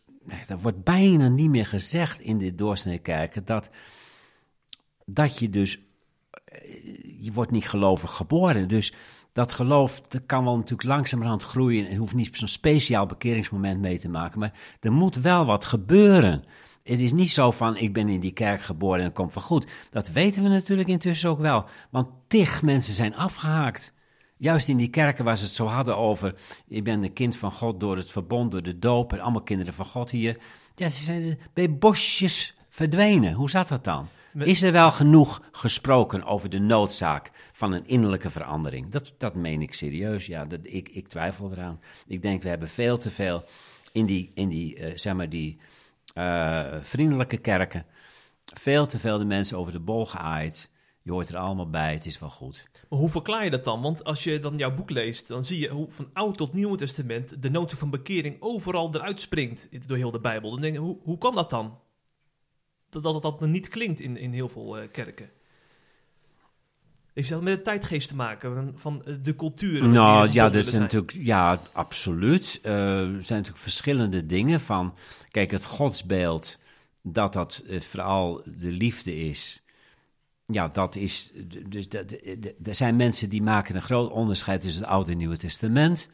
dat 0.47 0.61
wordt 0.61 0.83
bijna 0.83 1.27
niet 1.27 1.49
meer 1.49 1.65
gezegd 1.65 2.19
in 2.19 2.37
de 2.37 2.55
doorsnee 2.55 2.99
kijken, 2.99 3.45
dat, 3.45 3.69
dat 5.05 5.39
je 5.39 5.49
dus, 5.49 5.79
eh, 6.45 7.21
je 7.21 7.31
wordt 7.33 7.51
niet 7.51 7.67
gelovig 7.67 8.11
geboren. 8.11 8.67
Dus 8.67 8.93
dat 9.31 9.53
geloof, 9.53 10.01
dat 10.01 10.25
kan 10.25 10.43
wel 10.43 10.55
natuurlijk 10.55 10.89
langzamerhand 10.89 11.43
groeien 11.43 11.87
en 11.87 11.97
hoeft 11.97 12.13
niet 12.13 12.29
zo'n 12.31 12.47
speciaal 12.47 13.05
bekeringsmoment 13.05 13.81
mee 13.81 13.99
te 13.99 14.09
maken, 14.09 14.39
maar 14.39 14.53
er 14.79 14.91
moet 14.91 15.15
wel 15.15 15.45
wat 15.45 15.65
gebeuren. 15.65 16.43
Het 16.83 16.99
is 16.99 17.11
niet 17.11 17.31
zo 17.31 17.51
van, 17.51 17.77
ik 17.77 17.93
ben 17.93 18.09
in 18.09 18.19
die 18.19 18.31
kerk 18.31 18.61
geboren 18.61 18.99
en 18.99 19.05
het 19.05 19.13
komt 19.13 19.33
wel 19.33 19.43
goed. 19.43 19.67
Dat 19.89 20.11
weten 20.11 20.43
we 20.43 20.49
natuurlijk 20.49 20.89
intussen 20.89 21.29
ook 21.29 21.39
wel, 21.39 21.65
want 21.89 22.07
tig 22.27 22.61
mensen 22.61 22.93
zijn 22.93 23.15
afgehaakt. 23.15 23.93
Juist 24.37 24.67
in 24.67 24.77
die 24.77 24.89
kerken 24.89 25.25
waar 25.25 25.37
ze 25.37 25.43
het 25.43 25.53
zo 25.53 25.65
hadden 25.65 25.97
over, 25.97 26.35
ik 26.67 26.83
ben 26.83 27.03
een 27.03 27.13
kind 27.13 27.37
van 27.37 27.51
God 27.51 27.79
door 27.79 27.97
het 27.97 28.11
verbond, 28.11 28.51
door 28.51 28.63
de 28.63 28.79
doop 28.79 29.13
en 29.13 29.19
allemaal 29.19 29.41
kinderen 29.41 29.73
van 29.73 29.85
God 29.85 30.11
hier. 30.11 30.37
Ja, 30.75 30.89
ze 30.89 31.03
zijn 31.03 31.39
bij 31.53 31.77
bosjes 31.77 32.55
verdwenen. 32.69 33.33
Hoe 33.33 33.49
zat 33.49 33.67
dat 33.67 33.83
dan? 33.83 34.07
Is 34.33 34.63
er 34.63 34.71
wel 34.71 34.91
genoeg 34.91 35.41
gesproken 35.51 36.23
over 36.23 36.49
de 36.49 36.59
noodzaak 36.59 37.31
van 37.51 37.71
een 37.71 37.87
innerlijke 37.87 38.29
verandering? 38.29 38.91
Dat, 38.91 39.13
dat 39.17 39.35
meen 39.35 39.61
ik 39.61 39.73
serieus. 39.73 40.25
Ja, 40.25 40.45
dat, 40.45 40.59
ik, 40.63 40.89
ik 40.89 41.07
twijfel 41.07 41.51
eraan. 41.51 41.79
Ik 42.07 42.21
denk, 42.21 42.43
we 42.43 42.49
hebben 42.49 42.69
veel 42.69 42.97
te 42.97 43.11
veel 43.11 43.43
in 43.91 44.05
die, 44.05 44.29
in 44.33 44.49
die 44.49 44.75
eh, 44.75 44.97
zeg 44.97 45.13
maar, 45.13 45.29
die 45.29 45.57
eh, 46.13 46.75
vriendelijke 46.81 47.37
kerken. 47.37 47.85
Veel 48.53 48.87
te 48.87 48.99
veel 48.99 49.17
de 49.17 49.25
mensen 49.25 49.57
over 49.57 49.71
de 49.71 49.79
bol 49.79 50.05
geaaid. 50.05 50.71
Je 51.01 51.11
hoort 51.11 51.29
er 51.29 51.37
allemaal 51.37 51.69
bij, 51.69 51.93
het 51.93 52.05
is 52.05 52.19
wel 52.19 52.29
goed. 52.29 52.65
Maar 52.89 52.99
hoe 52.99 53.09
verklaar 53.09 53.43
je 53.43 53.49
dat 53.49 53.63
dan? 53.63 53.81
Want 53.81 54.03
als 54.03 54.23
je 54.23 54.39
dan 54.39 54.57
jouw 54.57 54.73
boek 54.73 54.89
leest, 54.89 55.27
dan 55.27 55.45
zie 55.45 55.59
je 55.59 55.69
hoe 55.69 55.91
van 55.91 56.09
Oud 56.13 56.37
tot 56.37 56.53
Nieuw 56.53 56.75
Testament 56.75 57.41
de 57.41 57.49
notie 57.49 57.77
van 57.77 57.89
bekering 57.89 58.37
overal 58.39 58.95
eruit 58.95 59.19
springt 59.19 59.87
door 59.87 59.97
heel 59.97 60.11
de 60.11 60.19
Bijbel. 60.19 60.51
Dan 60.51 60.61
denk 60.61 60.73
je, 60.73 60.79
hoe, 60.79 60.97
hoe 61.03 61.17
kan 61.17 61.35
dat 61.35 61.49
dan? 61.49 61.79
Dat 62.89 63.03
dat, 63.03 63.21
dat, 63.21 63.39
dat 63.39 63.49
niet 63.49 63.67
klinkt 63.67 63.99
in, 63.99 64.17
in 64.17 64.33
heel 64.33 64.49
veel 64.49 64.77
eh, 64.77 64.87
kerken. 64.91 65.29
Heeft 67.13 67.29
dat 67.29 67.41
met 67.41 67.57
de 67.57 67.63
tijdgeest 67.63 68.07
te 68.07 68.15
maken, 68.15 68.71
van, 68.75 69.05
eh, 69.05 69.13
de 69.21 69.35
cultuur? 69.35 69.87
Nou 69.87 70.31
ja, 70.31 70.49
dat 70.49 70.67
zijn 70.67 70.81
natuurlijk, 70.81 71.11
ja, 71.11 71.59
absoluut. 71.71 72.59
Eh, 72.63 72.73
er 72.99 73.05
zijn 73.07 73.39
natuurlijk 73.39 73.57
verschillende 73.57 74.25
dingen 74.25 74.61
van. 74.61 74.95
Kijk, 75.31 75.51
het 75.51 75.65
godsbeeld, 75.65 76.59
dat 77.03 77.33
dat 77.33 77.63
vooral 77.79 78.41
de 78.57 78.71
liefde 78.71 79.15
is. 79.15 79.61
Ja, 80.53 80.67
dat 80.67 80.95
is. 80.95 81.31
Dus 81.65 81.89
dat, 81.89 82.11
er 82.63 82.75
zijn 82.75 82.95
mensen 82.95 83.29
die 83.29 83.41
maken 83.41 83.75
een 83.75 83.81
groot 83.81 84.11
onderscheid 84.11 84.61
tussen 84.61 84.81
het 84.81 84.91
Oude 84.91 85.11
en 85.11 85.17
Nieuwe 85.17 85.37
Testament. 85.37 86.09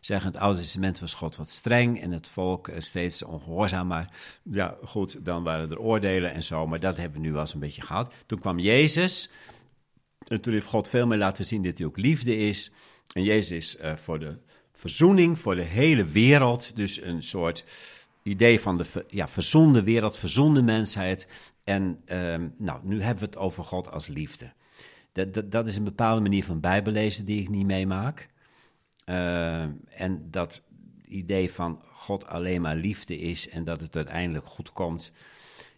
Zeggen 0.00 0.30
het 0.30 0.40
Oude 0.40 0.58
Testament 0.58 1.00
was 1.00 1.14
God 1.14 1.36
wat 1.36 1.50
streng 1.50 2.00
en 2.00 2.10
het 2.10 2.28
volk 2.28 2.68
eh, 2.68 2.80
steeds 2.80 3.22
ongehoorzaam. 3.22 3.86
Maar 3.86 4.10
ja, 4.42 4.76
goed, 4.84 5.24
dan 5.24 5.42
waren 5.42 5.70
er 5.70 5.78
oordelen 5.78 6.32
en 6.32 6.42
zo. 6.42 6.66
Maar 6.66 6.80
dat 6.80 6.96
hebben 6.96 7.20
we 7.20 7.26
nu 7.26 7.32
wel 7.32 7.40
eens 7.40 7.54
een 7.54 7.60
beetje 7.60 7.82
gehad. 7.82 8.14
Toen 8.26 8.38
kwam 8.38 8.58
Jezus. 8.58 9.30
En 10.28 10.40
toen 10.40 10.52
heeft 10.52 10.66
God 10.66 10.88
veel 10.88 11.06
meer 11.06 11.18
laten 11.18 11.44
zien 11.44 11.62
dat 11.62 11.78
hij 11.78 11.86
ook 11.86 11.96
liefde 11.96 12.36
is. 12.36 12.70
En 13.12 13.22
Jezus 13.22 13.50
is 13.50 13.76
eh, 13.76 13.96
voor 13.96 14.18
de 14.18 14.36
verzoening, 14.72 15.38
voor 15.38 15.54
de 15.54 15.62
hele 15.62 16.04
wereld. 16.04 16.76
Dus 16.76 17.02
een 17.02 17.22
soort 17.22 17.64
idee 18.22 18.60
van 18.60 18.78
de 18.78 19.04
ja, 19.08 19.28
verzonde 19.28 19.82
wereld, 19.82 20.16
verzonde 20.16 20.62
mensheid. 20.62 21.26
En 21.64 22.00
ehm, 22.04 22.48
nou, 22.56 22.80
nu 22.82 23.02
hebben 23.02 23.24
we 23.24 23.30
het 23.30 23.36
over 23.38 23.64
God 23.64 23.90
als 23.90 24.06
liefde. 24.06 24.52
Dat, 25.12 25.50
dat, 25.52 25.66
is 25.66 25.76
een 25.76 25.84
bepaalde 25.84 26.20
manier 26.20 26.44
van 26.44 26.60
bijbelezen 26.60 27.24
die 27.24 27.40
ik 27.40 27.48
niet 27.48 27.66
meemaak. 27.66 28.28
Ehm, 29.04 29.70
en 29.88 30.30
dat 30.30 30.62
idee 31.04 31.52
van 31.52 31.82
God 31.92 32.26
alleen 32.26 32.60
maar 32.60 32.76
liefde 32.76 33.18
is 33.18 33.48
en 33.48 33.64
dat 33.64 33.80
het 33.80 33.96
uiteindelijk 33.96 34.46
goed 34.46 34.72
komt. 34.72 35.12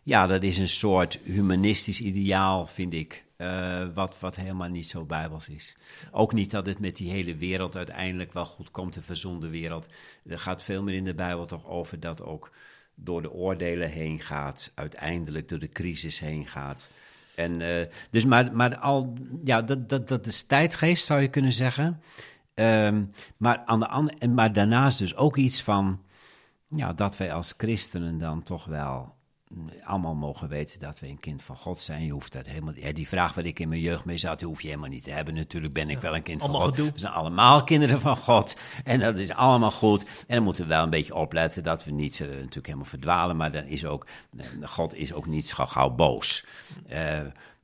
Ja, 0.02 0.26
dat 0.26 0.42
is 0.42 0.58
een 0.58 0.68
soort 0.68 1.18
humanistisch 1.22 2.00
ideaal, 2.00 2.66
vind 2.66 2.92
ik. 2.92 3.24
eh, 3.36 3.86
wat, 3.94 4.20
wat 4.20 4.36
helemaal 4.36 4.68
niet 4.68 4.88
zo 4.88 5.04
bijbels 5.04 5.48
is. 5.48 5.76
Ook 6.10 6.32
niet 6.32 6.50
dat 6.50 6.66
het 6.66 6.78
met 6.78 6.96
die 6.96 7.10
hele 7.10 7.36
wereld 7.36 7.76
uiteindelijk 7.76 8.32
wel 8.32 8.44
goed 8.44 8.70
komt, 8.70 8.94
de 8.94 9.02
verzonde 9.02 9.48
wereld. 9.48 9.88
Er 10.26 10.38
gaat 10.38 10.62
veel 10.62 10.82
meer 10.82 10.94
in 10.94 11.04
de 11.04 11.14
Bijbel 11.14 11.46
toch 11.46 11.66
over 11.66 12.00
dat 12.00 12.22
ook 12.22 12.50
door 12.94 13.22
de 13.22 13.32
oordelen 13.32 13.88
heen 13.88 14.20
gaat, 14.20 14.72
uiteindelijk 14.74 15.48
door 15.48 15.58
de 15.58 15.68
crisis 15.68 16.18
heen 16.18 16.46
gaat. 16.46 16.90
En, 17.36 17.60
eh, 17.60 17.86
dus 18.10 18.24
maar, 18.24 18.56
maar 18.56 18.76
al, 18.76 19.12
ja, 19.44 19.62
dat, 19.62 19.88
dat, 19.88 20.08
dat 20.08 20.26
is 20.26 20.42
tijdgeest, 20.42 21.04
zou 21.04 21.20
je 21.20 21.28
kunnen 21.28 21.52
zeggen. 21.52 22.00
Ehm, 22.54 23.04
maar, 23.36 23.62
aan 23.64 23.78
de 23.78 23.88
andere, 23.88 24.28
maar 24.28 24.52
daarnaast 24.52 24.98
dus 24.98 25.16
ook 25.16 25.36
iets 25.36 25.62
van 25.62 26.02
ja, 26.68 26.92
dat 26.92 27.16
wij 27.16 27.32
als 27.32 27.54
christenen 27.56 28.18
dan 28.18 28.42
toch 28.42 28.64
wel 28.64 29.13
allemaal 29.84 30.14
mogen 30.14 30.48
weten 30.48 30.80
dat 30.80 31.00
we 31.00 31.08
een 31.08 31.20
kind 31.20 31.42
van 31.42 31.56
God 31.56 31.80
zijn. 31.80 32.04
Je 32.04 32.12
hoeft 32.12 32.32
dat 32.32 32.46
helemaal, 32.46 32.74
ja, 32.76 32.92
die 32.92 33.08
vraag 33.08 33.34
waar 33.34 33.44
ik 33.44 33.58
in 33.58 33.68
mijn 33.68 33.80
jeugd 33.80 34.04
mee 34.04 34.16
zat, 34.16 34.38
die 34.38 34.48
hoef 34.48 34.60
je 34.60 34.68
helemaal 34.68 34.88
niet 34.88 35.04
te 35.04 35.10
hebben. 35.10 35.34
Natuurlijk 35.34 35.72
ben 35.72 35.90
ik 35.90 36.00
wel 36.00 36.14
een 36.14 36.22
kind 36.22 36.40
van 36.40 36.54
God. 36.54 36.64
gedoe. 36.64 36.92
We 36.92 36.98
zijn 36.98 37.12
allemaal 37.12 37.64
kinderen 37.64 38.00
van 38.00 38.16
God. 38.16 38.56
En 38.84 39.00
dat 39.00 39.18
is 39.18 39.30
allemaal 39.30 39.70
goed. 39.70 40.04
En 40.26 40.34
dan 40.34 40.44
moeten 40.44 40.62
we 40.62 40.68
wel 40.68 40.82
een 40.82 40.90
beetje 40.90 41.14
opletten 41.14 41.62
dat 41.62 41.84
we 41.84 41.90
niet 41.90 42.20
eh, 42.20 42.28
natuurlijk 42.28 42.66
helemaal 42.66 42.84
verdwalen. 42.84 43.36
Maar 43.36 43.52
dan 43.52 43.64
is 43.64 43.84
ook, 43.84 44.06
eh, 44.36 44.46
God 44.62 44.94
is 44.94 45.12
ook 45.12 45.26
niet 45.26 45.46
zo 45.46 45.66
gauw 45.66 45.90
boos. 45.90 46.46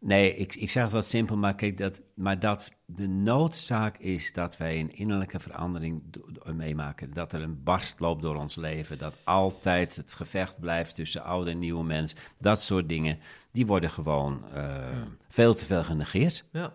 Nee, 0.03 0.37
ik, 0.37 0.55
ik 0.55 0.71
zeg 0.71 0.83
het 0.83 0.93
wat 0.93 1.05
simpel, 1.05 1.37
maar 1.37 1.55
kijk, 1.55 1.79
dat, 1.79 2.01
maar 2.15 2.39
dat 2.39 2.73
de 2.87 3.07
noodzaak 3.07 3.99
is 3.99 4.33
dat 4.33 4.57
wij 4.57 4.81
een 4.81 4.91
innerlijke 4.91 5.41
verandering 5.41 6.03
meemaken. 6.55 7.13
Dat 7.13 7.33
er 7.33 7.43
een 7.43 7.63
barst 7.63 8.01
loopt 8.01 8.23
door 8.23 8.37
ons 8.37 8.57
leven. 8.57 8.99
Dat 8.99 9.15
altijd 9.25 9.97
het 9.97 10.15
gevecht 10.15 10.61
blijft 10.61 10.95
tussen 10.95 11.23
oude 11.23 11.51
en 11.51 11.59
nieuwe 11.59 11.85
mens. 11.85 12.15
Dat 12.39 12.61
soort 12.61 12.89
dingen, 12.89 13.19
die 13.53 13.67
worden 13.67 13.91
gewoon 13.91 14.45
eh, 14.55 14.87
veel 15.29 15.55
te 15.55 15.67
veel 15.67 15.85
genegeerd. 15.85 16.45
Ja. 16.53 16.73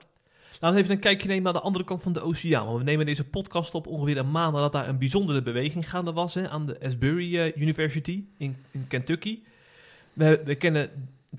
Laten 0.59 0.77
we 0.77 0.83
even 0.83 0.95
een 0.95 1.01
kijkje 1.01 1.27
nemen 1.27 1.43
naar 1.43 1.53
de 1.53 1.59
andere 1.59 1.83
kant 1.83 2.01
van 2.01 2.13
de 2.13 2.21
oceaan. 2.21 2.65
Want 2.65 2.77
we 2.77 2.83
nemen 2.83 3.05
deze 3.05 3.23
podcast 3.23 3.73
op 3.73 3.87
ongeveer 3.87 4.17
een 4.17 4.31
maand 4.31 4.53
nadat 4.53 4.71
daar 4.71 4.87
een 4.87 4.97
bijzondere 4.97 5.41
beweging 5.41 5.89
gaande 5.89 6.13
was 6.13 6.33
hè, 6.33 6.49
aan 6.49 6.65
de 6.65 6.79
Asbury 6.81 7.37
eh, 7.37 7.61
University 7.61 8.23
in, 8.37 8.55
in 8.71 8.87
Kentucky. 8.87 9.39
We, 10.13 10.41
we 10.45 10.55
kennen 10.55 10.89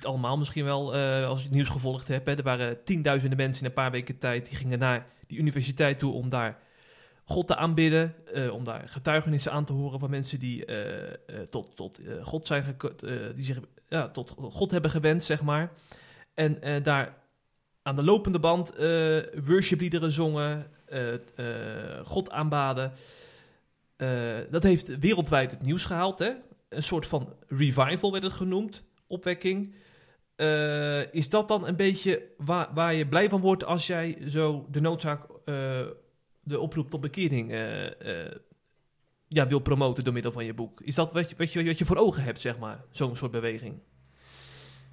allemaal 0.05 0.39
misschien 0.39 0.65
wel 0.65 0.95
eh, 0.95 1.27
als 1.27 1.39
je 1.39 1.45
het 1.45 1.55
nieuws 1.55 1.69
gevolgd 1.69 2.09
hebt. 2.09 2.27
Hè. 2.27 2.37
Er 2.37 2.43
waren 2.43 2.85
tienduizenden 2.85 3.39
mensen 3.39 3.63
in 3.63 3.69
een 3.69 3.75
paar 3.75 3.91
weken 3.91 4.19
tijd 4.19 4.47
die 4.47 4.57
gingen 4.57 4.79
naar 4.79 5.07
die 5.27 5.39
universiteit 5.39 5.99
toe 5.99 6.13
om 6.13 6.29
daar 6.29 6.59
God 7.25 7.47
te 7.47 7.57
aanbidden. 7.57 8.15
eh, 8.35 8.53
om 8.53 8.65
daar 8.65 8.89
getuigenissen 8.89 9.53
aan 9.53 9.65
te 9.65 9.73
horen 9.73 9.99
van 9.99 10.11
mensen 10.11 10.39
die 10.39 10.65
eh, 10.65 11.41
tot, 11.41 11.77
tot 11.77 12.01
God 12.23 12.47
zijn 12.47 12.77
die 13.35 13.45
zich 13.45 13.61
ja, 13.89 14.09
tot 14.09 14.35
God 14.39 14.71
hebben 14.71 14.91
gewend, 14.91 15.25
zeg 15.25 15.43
maar. 15.43 15.73
En 16.35 16.83
daar 16.83 17.17
aan 17.83 17.97
de 17.97 18.03
lopende 18.03 18.39
band 18.39 18.73
worshipliederen 19.45 20.13
zongen, 20.13 20.67
God 22.05 22.31
aanbaden. 22.31 22.93
Dat 24.51 24.63
heeft 24.63 24.99
wereldwijd 24.99 25.51
het 25.51 25.63
nieuws 25.63 25.85
gehaald. 25.85 26.19
Hè? 26.19 26.33
Een 26.69 26.83
soort 26.83 27.07
van 27.07 27.35
revival 27.49 28.13
werd 28.13 28.23
het 28.25 28.33
genoemd, 28.33 28.83
opwekking. 29.07 29.75
Eh, 30.37 31.13
is 31.13 31.29
dat 31.29 31.49
dan 31.49 31.67
een 31.67 31.77
beetje 31.77 32.23
waar, 32.37 32.69
waar 32.75 32.95
je 32.95 33.07
blij 33.07 33.29
van 33.29 33.41
wordt 33.41 33.65
als 33.65 33.87
jij 33.87 34.19
zo 34.29 34.67
de 34.71 34.81
noodzaak, 34.81 35.23
eh, 35.45 35.81
de 36.41 36.61
oproep 36.61 36.91
tot 36.91 37.01
bekering 37.01 37.53
eh, 37.53 38.31
ja, 39.29 39.47
wil 39.47 39.59
promoten 39.59 40.05
door 40.05 40.13
middel 40.13 40.33
van 40.33 40.45
je 40.45 40.55
boek? 40.55 40.81
Is 40.81 40.95
dat 40.95 41.13
wat 41.13 41.31
je, 41.31 41.37
wat 41.37 41.53
je, 41.53 41.65
wat 41.65 41.79
je 41.79 41.85
voor 41.85 41.97
ogen 41.97 42.23
hebt, 42.23 42.41
zeg 42.41 42.59
maar, 42.59 42.85
zo'n 42.91 43.17
soort 43.17 43.31
beweging? 43.31 43.75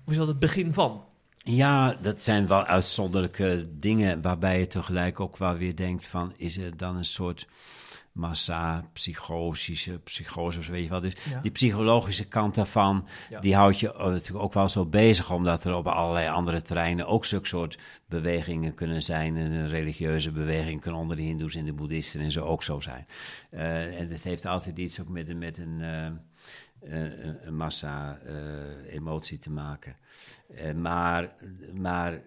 Of 0.05 0.11
is 0.11 0.17
dat 0.17 0.27
het 0.27 0.39
begin 0.39 0.73
van? 0.73 1.05
Ja, 1.37 1.97
dat 2.01 2.21
zijn 2.21 2.47
wel 2.47 2.65
uitzonderlijke 2.65 3.69
dingen 3.71 4.21
waarbij 4.21 4.59
je 4.59 4.67
tegelijk 4.67 5.19
ook 5.19 5.37
wel 5.37 5.55
weer 5.55 5.75
denkt 5.75 6.05
van, 6.05 6.33
is 6.37 6.57
er 6.57 6.77
dan 6.77 6.95
een 6.95 7.05
soort 7.05 7.47
massa, 8.13 8.83
psychosische, 8.93 9.99
psychose 9.99 10.71
weet 10.71 10.83
je 10.83 10.89
wel. 10.89 10.99
Dus 11.01 11.13
Ja. 11.29 11.39
die 11.41 11.51
psychologische 11.51 12.25
kant 12.27 12.55
daarvan, 12.55 13.07
Ja. 13.29 13.39
die 13.39 13.55
houdt 13.55 13.79
je 13.79 13.93
eh, 13.93 14.05
natuurlijk 14.07 14.43
ook 14.43 14.53
wel 14.53 14.69
zo 14.69 14.85
bezig, 14.85 15.31
omdat 15.31 15.63
er 15.63 15.75
op 15.75 15.87
allerlei 15.87 16.27
andere 16.27 16.61
terreinen 16.61 17.05
ook 17.07 17.25
zulke 17.25 17.47
soort 17.47 17.79
bewegingen 18.05 18.73
kunnen 18.73 19.01
zijn. 19.01 19.37
En 19.37 19.51
een 19.51 19.67
religieuze 19.67 20.31
beweging 20.31 20.81
kan 20.81 20.93
onder 20.93 21.15
de 21.15 21.21
hindoes 21.21 21.55
en 21.55 21.65
de 21.65 21.73
boeddhisten 21.73 22.21
en 22.21 22.31
zo 22.31 22.45
ook 22.45 22.63
zo 22.63 22.79
zijn. 22.79 23.05
Eh, 23.49 23.99
en 23.99 24.07
het 24.09 24.23
heeft 24.23 24.45
altijd 24.45 24.77
iets 24.77 25.01
ook 25.01 25.09
met, 25.09 25.29
een- 25.29 25.37
met 25.37 25.57
een, 25.57 25.81
eh, 25.81 26.05
een, 26.81 27.47
een 27.47 27.55
massa 27.55 28.19
emotie 28.89 29.37
te 29.39 29.49
maken. 29.51 29.95
Maar, 30.75 31.35
maar 31.73 32.21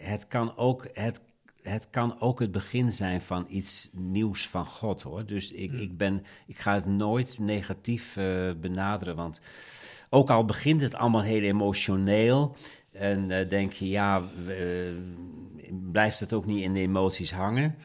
het 0.00 0.26
kan 0.28 0.56
ook... 0.56 0.88
Het, 0.92 1.20
het 1.62 1.86
kan 1.90 2.20
ook 2.20 2.40
het 2.40 2.52
begin 2.52 2.92
zijn 2.92 3.22
van 3.22 3.46
iets 3.48 3.88
nieuws 3.92 4.48
van 4.48 4.66
God, 4.66 5.02
hoor. 5.02 5.26
Dus 5.26 5.52
ik, 5.52 5.72
ik, 5.72 5.96
ben, 5.96 6.24
ik 6.46 6.58
ga 6.58 6.74
het 6.74 6.86
nooit 6.86 7.38
negatief 7.38 8.16
eh, 8.16 8.50
benaderen, 8.60 9.16
want 9.16 9.40
ook 10.10 10.30
al 10.30 10.44
begint 10.44 10.80
het 10.80 10.94
allemaal 10.94 11.22
heel 11.22 11.42
emotioneel 11.42 12.56
en 12.92 13.30
eh, 13.30 13.48
denk 13.48 13.72
je, 13.72 13.88
ja, 13.88 14.22
eh, 14.48 14.56
blijft 15.92 16.20
het 16.20 16.32
ook 16.32 16.46
niet 16.46 16.62
in 16.62 16.72
de 16.72 16.80
emoties 16.80 17.32
hangen? 17.32 17.76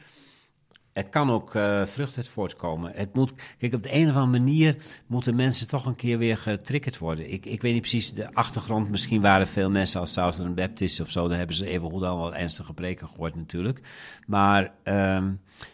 Er 0.92 1.08
kan 1.08 1.30
ook 1.30 1.54
eh, 1.54 1.86
vrucht 1.86 2.16
uit 2.16 2.28
voortkomen. 2.28 2.92
Het 2.94 3.14
moet, 3.14 3.32
kijk, 3.58 3.74
op 3.74 3.82
de 3.82 3.94
een 3.94 4.08
of 4.08 4.16
andere 4.16 4.38
manier 4.38 4.76
moeten 5.06 5.34
mensen 5.34 5.68
toch 5.68 5.86
een 5.86 5.96
keer 5.96 6.18
weer 6.18 6.38
getriggerd 6.38 6.98
worden. 6.98 7.32
Ik, 7.32 7.46
ik 7.46 7.62
weet 7.62 7.72
niet 7.72 7.80
precies 7.80 8.14
de 8.14 8.34
achtergrond. 8.34 8.90
Misschien 8.90 9.20
waren 9.20 9.48
veel 9.48 9.70
mensen 9.70 10.00
als 10.00 10.12
Southern 10.12 10.54
Baptist 10.54 11.00
of 11.00 11.10
zo. 11.10 11.28
Daar 11.28 11.38
hebben 11.38 11.56
ze 11.56 11.66
even 11.66 11.90
goed 11.90 12.02
al 12.02 12.18
wat 12.18 12.32
ernstige 12.32 12.72
preken 12.72 13.08
gehoord 13.08 13.34
natuurlijk. 13.34 13.80
Maar 14.26 14.72
ehm, 14.82 15.32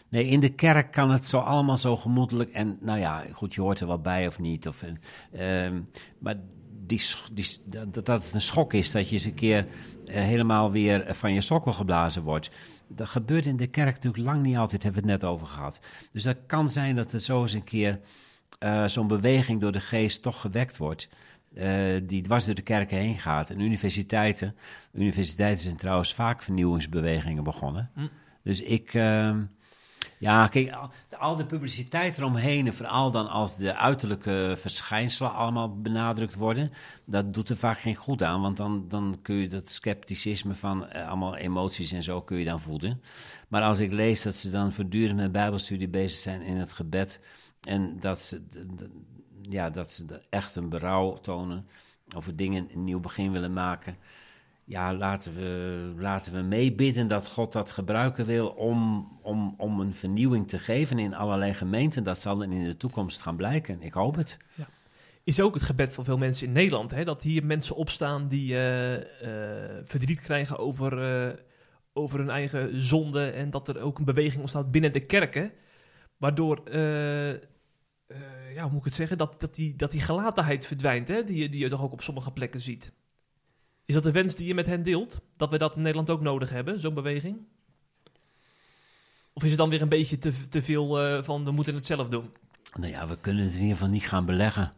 nee, 0.09 0.25
in 0.25 0.39
de 0.39 0.49
kerk 0.49 0.91
kan 0.91 1.11
het 1.11 1.25
zo 1.25 1.39
allemaal 1.39 1.77
zo 1.77 1.97
gemoedelijk. 1.97 2.51
En 2.51 2.77
nou 2.81 2.99
ja, 2.99 3.23
goed, 3.31 3.53
je 3.53 3.61
hoort 3.61 3.79
er 3.79 3.87
wel 3.87 4.01
bij 4.01 4.27
of 4.27 4.39
niet. 4.39 4.67
Of, 4.67 4.83
ehm, 5.31 5.81
maar 6.19 6.35
die, 6.87 7.01
die, 7.33 7.47
dat, 7.65 8.05
dat 8.05 8.23
het 8.23 8.33
een 8.33 8.41
schok 8.41 8.73
is 8.73 8.91
dat 8.91 9.07
je 9.07 9.13
eens 9.13 9.25
een 9.25 9.33
keer 9.33 9.67
eh, 10.05 10.23
helemaal 10.23 10.71
weer 10.71 11.15
van 11.15 11.33
je 11.33 11.41
sokkel 11.41 11.73
geblazen 11.73 12.23
wordt. 12.23 12.51
Dat 12.87 13.09
gebeurt 13.09 13.45
in 13.45 13.57
de 13.57 13.67
kerk 13.67 13.95
natuurlijk 13.95 14.23
lang 14.23 14.41
niet 14.41 14.57
altijd, 14.57 14.83
hebben 14.83 15.03
we 15.03 15.11
het 15.11 15.21
net 15.21 15.29
over 15.31 15.47
gehad. 15.47 15.79
Dus 16.11 16.23
dat 16.23 16.37
kan 16.45 16.69
zijn 16.69 16.95
dat 16.95 17.11
er 17.11 17.19
zo 17.19 17.41
eens 17.41 17.53
een 17.53 17.63
keer 17.63 17.99
eh, 18.59 18.85
zo'n 18.85 19.07
beweging 19.07 19.61
door 19.61 19.71
de 19.71 19.81
geest 19.81 20.21
toch 20.21 20.41
gewekt 20.41 20.77
wordt. 20.77 21.09
eh, 21.55 21.95
die 22.03 22.21
dwars 22.21 22.45
door 22.45 22.55
de 22.55 22.61
kerken 22.61 22.97
heen 22.97 23.17
gaat. 23.17 23.49
En 23.49 23.59
universiteiten, 23.59 24.55
universiteiten 24.93 25.63
zijn 25.63 25.77
trouwens 25.77 26.13
vaak 26.13 26.41
vernieuwingsbewegingen 26.41 27.43
begonnen. 27.43 27.91
Hm. 27.93 28.07
Dus 28.43 28.61
ik, 28.61 28.93
ehm, 28.93 29.43
ja, 30.19 30.47
kijk, 30.47 30.71
al, 30.71 30.89
al 31.17 31.35
de 31.35 31.45
publiciteit 31.45 32.17
eromheen, 32.17 32.67
en 32.67 32.73
vooral 32.73 33.11
dan 33.11 33.27
als 33.27 33.57
de 33.57 33.75
uiterlijke 33.75 34.53
verschijnselen 34.57 35.33
allemaal 35.33 35.81
benadrukt 35.81 36.35
worden, 36.35 36.71
dat 37.05 37.33
doet 37.33 37.49
er 37.49 37.57
vaak 37.57 37.79
geen 37.79 37.95
goed 37.95 38.23
aan, 38.23 38.41
want 38.41 38.57
dan, 38.57 38.85
dan 38.87 39.19
kun 39.21 39.35
je 39.35 39.47
dat 39.47 39.69
scepticisme 39.69 40.55
van 40.55 40.87
eh, 40.87 41.07
allemaal 41.07 41.35
emoties 41.35 41.91
en 41.91 42.03
zo 42.03 42.21
kun 42.21 42.37
je 42.37 42.45
dan 42.45 42.61
voeden. 42.61 43.01
Maar 43.47 43.61
als 43.61 43.79
ik 43.79 43.91
lees 43.91 44.21
dat 44.21 44.35
ze 44.35 44.49
dan 44.49 44.71
voortdurend 44.71 45.17
met 45.17 45.31
bijbelstudie 45.31 45.89
bezig 45.89 46.19
zijn 46.19 46.41
in 46.41 46.57
het 46.57 46.73
gebed 46.73 47.25
en 47.61 47.99
dat 47.99 48.21
ze, 48.21 48.41
ja, 49.41 49.69
dat 49.69 49.91
ze 49.91 50.21
echt 50.29 50.55
een 50.55 50.69
berouw 50.69 51.17
tonen 51.21 51.67
over 52.15 52.35
dingen 52.35 52.67
een 52.73 52.83
nieuw 52.83 52.99
begin 52.99 53.31
willen 53.31 53.53
maken. 53.53 53.97
Ja, 54.67 54.93
laten 54.93 55.35
we, 55.35 55.93
laten 55.97 56.33
we 56.33 56.41
meebidden 56.41 57.07
dat 57.07 57.27
God 57.27 57.51
dat 57.51 57.71
gebruiken 57.71 58.25
wil 58.25 58.47
om, 58.47 59.07
om, 59.21 59.53
om 59.57 59.79
een 59.79 59.93
vernieuwing 59.93 60.47
te 60.47 60.59
geven 60.59 60.99
in 60.99 61.13
allerlei 61.13 61.53
gemeenten. 61.53 62.03
Dat 62.03 62.19
zal 62.19 62.37
dan 62.37 62.51
in 62.51 62.63
de 62.63 62.77
toekomst 62.77 63.21
gaan 63.21 63.35
blijken. 63.35 63.81
Ik 63.81 63.93
hoop 63.93 64.15
het. 64.15 64.37
Is 65.23 65.41
ook 65.41 65.53
het 65.53 65.63
gebed 65.63 65.93
van 65.93 66.03
veel 66.03 66.17
mensen 66.17 66.47
in 66.47 66.53
Nederland. 66.53 66.91
Hè? 66.91 67.03
Dat 67.03 67.21
hier 67.21 67.45
mensen 67.45 67.75
opstaan 67.75 68.27
die 68.27 68.53
eh, 68.53 68.95
eh, 68.95 69.81
verdriet 69.83 70.21
krijgen 70.21 70.57
over, 70.57 71.01
eh, 71.27 71.37
over 71.93 72.19
hun 72.19 72.29
eigen 72.29 72.81
zonde. 72.81 73.29
En 73.29 73.49
dat 73.49 73.67
er 73.67 73.81
ook 73.81 73.97
een 73.97 74.05
beweging 74.05 74.41
ontstaat 74.41 74.71
binnen 74.71 74.93
de 74.93 75.05
kerken. 75.05 75.51
Waardoor, 76.17 76.61
ja, 78.53 78.61
hoe 78.61 78.69
moet 78.69 78.79
ik 78.79 78.85
het 78.85 78.93
zeggen, 78.93 79.17
dat, 79.17 79.39
dat, 79.39 79.55
die, 79.55 79.75
dat 79.75 79.91
die 79.91 80.01
gelatenheid 80.01 80.67
verdwijnt. 80.67 81.07
Hè? 81.07 81.23
Die, 81.23 81.49
die 81.49 81.59
je 81.59 81.69
toch 81.69 81.83
ook 81.83 81.91
op 81.91 82.01
sommige 82.01 82.31
plekken 82.31 82.61
ziet. 82.61 82.93
Is 83.85 83.93
dat 83.93 84.03
de 84.03 84.11
wens 84.11 84.35
die 84.35 84.47
je 84.47 84.53
met 84.53 84.65
hen 84.65 84.83
deelt? 84.83 85.21
Dat 85.37 85.49
we 85.49 85.57
dat 85.57 85.75
in 85.75 85.81
Nederland 85.81 86.09
ook 86.09 86.21
nodig 86.21 86.49
hebben, 86.49 86.79
zo'n 86.79 86.93
beweging? 86.93 87.37
Of 89.33 89.43
is 89.43 89.49
het 89.49 89.57
dan 89.57 89.69
weer 89.69 89.81
een 89.81 89.89
beetje 89.89 90.17
te, 90.17 90.47
te 90.49 90.61
veel 90.61 91.01
eh, 91.01 91.23
van 91.23 91.43
we 91.43 91.51
moeten 91.51 91.75
het 91.75 91.85
zelf 91.85 92.09
doen? 92.09 92.31
Nou 92.73 92.91
ja, 92.91 93.07
we 93.07 93.17
kunnen 93.19 93.43
het 93.43 93.53
in 93.53 93.59
ieder 93.59 93.75
geval 93.75 93.91
niet 93.91 94.07
gaan 94.07 94.25
beleggen. 94.25 94.73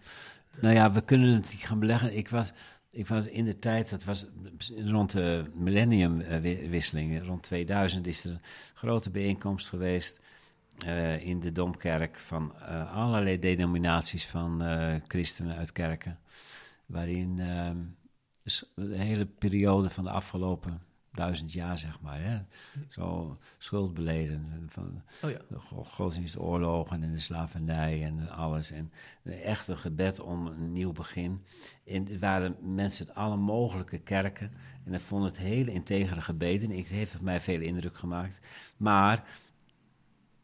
Nou 0.61 0.73
ja, 0.73 0.91
we 0.91 1.01
kunnen 1.01 1.33
het 1.33 1.51
niet 1.51 1.65
gaan 1.65 1.79
beleggen. 1.79 2.17
Ik 2.17 2.29
was, 2.29 2.51
ik 2.91 3.07
was 3.07 3.25
in 3.25 3.45
de 3.45 3.59
tijd, 3.59 3.89
dat 3.89 4.03
was 4.03 4.25
rond 4.85 5.11
de 5.11 5.45
millenniumwisseling, 5.53 7.25
rond 7.25 7.43
2000 7.43 8.07
is 8.07 8.23
er 8.23 8.31
een 8.31 8.41
grote 8.73 9.09
bijeenkomst 9.09 9.69
geweest 9.69 10.21
eh, 10.77 11.25
in 11.25 11.39
de 11.39 11.51
Domkerk 11.51 12.19
van 12.19 12.53
eh, 12.59 12.95
allerlei 12.95 13.39
denominaties 13.39 14.25
van 14.25 14.61
eh, 14.61 14.95
christenen 15.07 15.55
uit 15.55 15.71
kerken. 15.71 16.19
Waarin 16.87 17.39
eh, 17.39 17.69
dus 17.73 17.83
de 18.75 18.97
hele 18.97 19.25
periode 19.25 19.89
van 19.89 20.03
de 20.03 20.09
afgelopen 20.09 20.81
duizend 21.11 21.53
jaar, 21.53 21.77
zeg 21.77 22.01
maar, 22.01 22.21
hè, 22.21 22.37
zo 22.89 23.37
schuld 23.57 23.93
beleden. 23.93 24.65
Van, 24.69 25.01
Oh 25.23 25.29
ja. 25.29 25.37
de 25.49 25.59
go- 25.59 25.83
godsdienstoorlogen 25.83 27.03
en 27.03 27.11
de 27.11 27.19
slavernij 27.19 28.03
en 28.03 28.29
alles. 28.29 28.71
En 28.71 28.91
een 29.23 29.33
echte 29.33 29.75
gebed 29.77 30.19
om 30.19 30.47
een 30.47 30.73
nieuw 30.73 30.91
begin. 30.91 31.43
En 31.85 32.11
er 32.11 32.19
waren 32.19 32.55
mensen 32.75 33.07
uit 33.07 33.15
alle 33.17 33.35
mogelijke 33.37 33.97
kerken. 33.97 34.51
En 34.85 34.93
ik 34.93 35.01
vond 35.01 35.23
het 35.23 35.37
hele 35.37 35.71
integere 35.71 36.21
gebeden. 36.21 36.71
Ik, 36.71 36.77
het 36.87 36.93
heeft 36.93 37.15
op 37.15 37.21
mij 37.21 37.41
veel 37.41 37.61
indruk 37.61 37.97
gemaakt. 37.97 38.41
Maar 38.77 39.23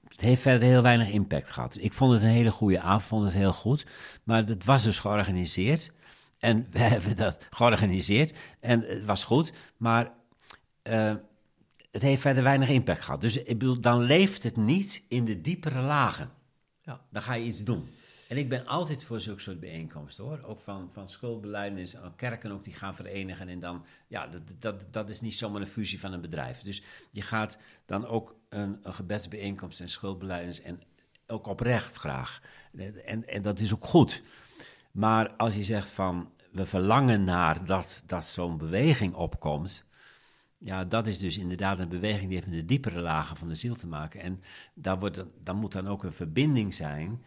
het 0.08 0.22
heeft 0.22 0.41
verder 0.41 0.68
heel 0.68 0.82
weinig 0.82 1.10
impact 1.10 1.49
gehad. 1.51 1.78
Ik 1.80 1.93
vond 1.93 2.14
het 2.14 2.22
een 2.22 2.28
hele 2.30 2.51
goede 2.51 2.80
avond, 2.80 3.04
vond 3.04 3.24
het 3.24 3.34
heel 3.34 3.54
goed. 3.54 3.86
Maar 4.24 4.43
het 4.45 4.66
was 4.66 4.84
dus 4.84 4.99
georganiseerd. 4.99 5.91
En 6.43 6.67
we 6.71 6.79
hebben 6.93 7.15
dat 7.15 7.37
georganiseerd. 7.49 8.37
En 8.59 8.81
het 8.81 9.05
was 9.05 9.23
goed. 9.23 9.53
Maar 9.77 10.11
eh, 10.81 11.15
het 11.91 12.01
heeft 12.01 12.21
verder 12.21 12.43
weinig 12.43 12.69
impact 12.69 13.03
gehad. 13.03 13.21
Dus 13.21 13.37
ik 13.37 13.59
bedoel, 13.59 13.79
dan 13.79 14.01
leeft 14.01 14.43
het 14.43 14.57
niet 14.57 15.03
in 15.07 15.25
de 15.25 15.41
diepere 15.41 15.81
lagen. 15.81 16.31
Ja. 16.81 17.01
Dan 17.11 17.21
ga 17.21 17.33
je 17.33 17.45
iets 17.45 17.63
doen. 17.63 17.89
En 18.29 18.37
ik 18.37 18.49
ben 18.49 18.65
altijd 18.65 19.03
voor 19.03 19.21
zulke 19.21 19.41
soort 19.41 19.59
bijeenkomsten 19.59 20.23
hoor. 20.23 20.43
Ook 20.43 20.59
van, 20.59 20.89
van 20.91 21.09
schuldbeleidnis, 21.09 21.93
eh, 21.93 22.01
kerken 22.15 22.51
ook 22.51 22.63
die 22.63 22.73
gaan 22.73 22.95
verenigen. 22.95 23.47
En 23.47 23.59
dan, 23.59 23.85
ja, 24.07 24.27
dat, 24.27 24.41
dat, 24.59 24.93
dat 24.93 25.09
is 25.09 25.21
niet 25.21 25.33
zomaar 25.33 25.61
een 25.61 25.67
fusie 25.67 25.99
van 25.99 26.13
een 26.13 26.21
bedrijf. 26.21 26.61
Dus 26.61 26.83
je 27.11 27.21
gaat 27.21 27.57
dan 27.85 28.05
ook 28.05 28.35
een, 28.49 28.79
een 28.81 28.93
gebedsbijeenkomst 28.93 29.81
en 29.81 29.89
schuldbeleidnis 29.89 30.61
en 30.61 30.81
ook 31.27 31.47
oprecht 31.47 31.95
graag. 31.95 32.41
En, 33.05 33.27
en 33.27 33.41
dat 33.41 33.59
is 33.59 33.73
ook 33.73 33.85
goed. 33.85 34.21
Maar 34.93 35.29
als 35.29 35.55
je 35.55 35.63
zegt 35.63 35.89
van 35.89 36.31
we 36.54 36.66
verlangen 36.66 37.24
naar 37.24 37.66
dat, 37.66 38.04
dat 38.06 38.26
zo'n 38.26 38.58
beweging 38.58 39.14
opkomt. 39.14 39.86
Ja, 40.58 40.86
dat 40.86 41.08
is 41.08 41.18
dus 41.18 41.38
inderdaad 41.38 41.80
een 41.80 41.89
beweging 41.89 42.24
die 42.24 42.36
heeft 42.36 42.47
met 42.49 42.60
de 42.60 42.66
diepere 42.66 43.01
lagen 43.01 43.38
van 43.38 43.47
de 43.47 43.56
ziel 43.56 43.76
te 43.76 43.88
maken. 43.88 44.22
En 44.22 44.41
daar, 44.74 44.99
wordt, 44.99 45.24
dan- 45.43 45.58
moet 45.58 45.72
dan 45.72 45.88
ook 45.88 46.04
een 46.04 46.14
verbinding 46.14 46.74
zijn. 46.74 47.24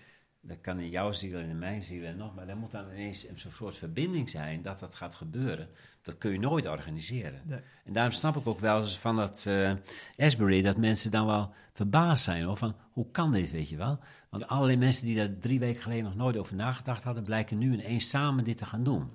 Dat 0.46 0.60
kan 0.60 0.78
in 0.78 0.90
jouw 0.90 1.12
ziel 1.12 1.38
en 1.38 1.48
in 1.48 1.58
mijn 1.58 1.82
ziel 1.82 2.04
en 2.04 2.16
nog, 2.16 2.34
maar 2.34 2.48
er 2.48 2.56
moet 2.56 2.70
dan 2.70 2.90
ineens 2.92 3.28
een 3.28 3.52
soort 3.52 3.76
verbinding 3.76 4.30
zijn 4.30 4.62
dat 4.62 4.78
dat 4.78 4.94
gaat 4.94 5.14
gebeuren. 5.14 5.68
Dat 6.02 6.18
kun 6.18 6.32
je 6.32 6.38
nooit 6.38 6.66
organiseren. 6.66 7.42
Nee. 7.44 7.60
En 7.84 7.92
daarom 7.92 8.12
snap 8.12 8.36
ik 8.36 8.46
ook 8.46 8.60
wel 8.60 8.76
eens 8.76 8.98
van 8.98 9.16
dat 9.16 9.44
eh 9.46 9.72
Asbury, 10.16 10.62
dat 10.62 10.76
mensen 10.76 11.10
dan 11.10 11.26
wel 11.26 11.52
verbaasd 11.72 12.24
zijn 12.24 12.44
hoor, 12.44 12.56
van 12.56 12.76
hoe 12.92 13.10
kan 13.10 13.32
dit, 13.32 13.50
weet 13.50 13.68
je 13.68 13.76
wel? 13.76 13.98
Want 14.30 14.46
allerlei 14.46 14.76
mensen 14.76 15.06
die 15.06 15.16
daar 15.16 15.38
drie 15.40 15.58
weken 15.58 15.82
geleden 15.82 16.04
nog 16.04 16.16
nooit 16.16 16.36
over 16.36 16.54
nagedacht 16.54 17.04
hadden, 17.04 17.24
blijken 17.24 17.58
nu 17.58 17.72
ineens 17.72 18.08
samen 18.08 18.44
dit 18.44 18.58
te 18.58 18.66
gaan 18.66 18.84
doen. 18.84 19.10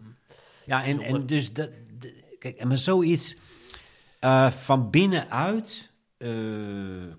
Ja, 0.65 0.83
en, 0.83 1.01
en 1.01 1.25
dus, 1.25 1.53
dat, 1.53 1.69
kijk, 2.39 2.57
en 2.57 2.67
maar 2.67 2.77
zoiets 2.77 3.37
eh, 4.19 4.51
van 4.51 4.89
binnenuit 4.89 5.91
eh, 6.17 6.29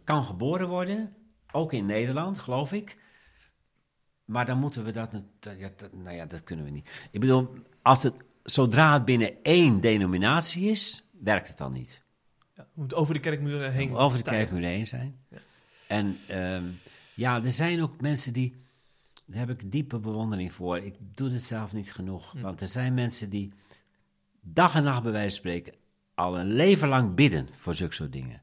kan 0.04 0.24
geboren 0.24 0.68
worden, 0.68 1.14
ook 1.52 1.72
in 1.72 1.86
Nederland, 1.86 2.38
geloof 2.38 2.72
ik. 2.72 2.98
Maar 4.32 4.46
dan 4.46 4.58
moeten 4.58 4.84
we 4.84 4.90
dat, 4.90 5.10
dat, 5.10 5.22
dat- 5.40 5.92
nou 5.92 6.16
ja, 6.16 6.26
dat 6.26 6.44
kunnen 6.44 6.64
we 6.64 6.70
niet. 6.70 7.08
Ik 7.10 7.20
bedoel, 7.20 7.54
als 7.82 8.02
het, 8.02 8.14
zodra 8.42 8.92
het 8.92 9.04
binnen 9.04 9.42
één 9.42 9.80
denominatie 9.80 10.70
is, 10.70 11.08
werkt 11.20 11.48
het 11.48 11.58
dan 11.58 11.72
niet. 11.72 12.02
Ja, 12.54 12.62
we 12.62 12.80
moeten 12.80 12.96
over 12.96 13.14
de 13.14 13.20
kerkmuren 13.20 13.72
heen. 13.72 13.94
Over 13.94 14.18
de 14.18 14.24
kerkmuur 14.24 14.64
heen 14.64 14.86
zijn. 14.86 15.16
Ja. 15.28 15.38
En 15.88 16.16
ehm, 16.28 16.64
ja, 17.14 17.42
er 17.42 17.52
zijn 17.52 17.82
ook 17.82 18.00
mensen 18.00 18.32
die, 18.32 18.56
daar 19.26 19.38
heb 19.46 19.50
ik 19.50 19.72
diepe 19.72 19.98
bewondering 19.98 20.52
voor. 20.52 20.78
Ik 20.78 20.94
doe 21.14 21.30
het 21.30 21.42
zelf 21.42 21.72
niet 21.72 21.92
genoeg. 21.92 22.32
Hm. 22.32 22.40
Want 22.40 22.60
er 22.60 22.68
zijn 22.68 22.94
mensen 22.94 23.30
die 23.30 23.52
dag 24.40 24.74
en 24.74 24.82
nacht 24.82 25.02
bij 25.02 25.12
wijze 25.12 25.28
van 25.28 25.36
spreken 25.38 25.74
al 26.14 26.38
een 26.38 26.52
leven 26.52 26.88
lang 26.88 27.14
bidden 27.14 27.48
voor 27.52 27.74
zulke 27.74 27.94
soort 27.94 28.12
dingen. 28.12 28.42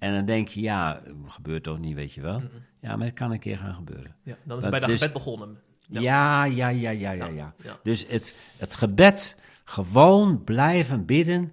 En 0.00 0.14
dan 0.14 0.24
denk 0.24 0.48
je, 0.48 0.60
ja, 0.60 1.02
gebeurt 1.26 1.62
toch 1.62 1.78
niet, 1.78 1.94
weet 1.94 2.12
je 2.12 2.20
wel. 2.20 2.42
Ja, 2.80 2.96
maar 2.96 3.06
het 3.06 3.14
kan 3.14 3.30
een 3.30 3.38
keer 3.38 3.58
gaan 3.58 3.74
gebeuren. 3.74 4.16
Ja, 4.22 4.36
dan 4.44 4.56
is 4.56 4.62
het 4.62 4.70
bij 4.70 4.80
dat 4.80 4.88
dus- 4.88 5.00
gebed 5.00 5.14
begonnen. 5.14 5.58
Ja. 5.90 6.00
Ja, 6.00 6.44
ja, 6.44 6.68
ja, 6.68 6.90
ja, 6.90 7.12
ja, 7.12 7.54
ja. 7.62 7.78
Dus 7.82 8.06
het, 8.06 8.54
het 8.58 8.74
gebed, 8.74 9.38
gewoon 9.64 10.44
blijven 10.44 11.04
bidden 11.06 11.52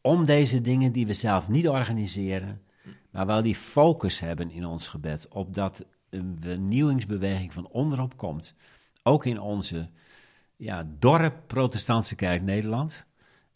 om 0.00 0.24
deze 0.24 0.60
dingen 0.60 0.92
die 0.92 1.06
we 1.06 1.14
zelf 1.14 1.48
niet 1.48 1.68
organiseren, 1.68 2.62
maar 3.10 3.26
wel 3.26 3.42
die 3.42 3.54
focus 3.54 4.20
hebben 4.20 4.50
in 4.50 4.64
ons 4.66 4.88
gebed, 4.88 5.28
op 5.28 5.54
dat 5.54 5.84
een 6.10 6.36
vernieuwingsbeweging 6.40 7.52
van 7.52 7.68
onderop 7.68 8.16
komt. 8.16 8.54
Ook 9.02 9.26
in 9.26 9.40
onze 9.40 9.90
ja, 10.56 10.86
dorp 10.98 11.34
protestantse 11.46 12.14
kerk 12.14 12.42
Nederland 12.42 13.06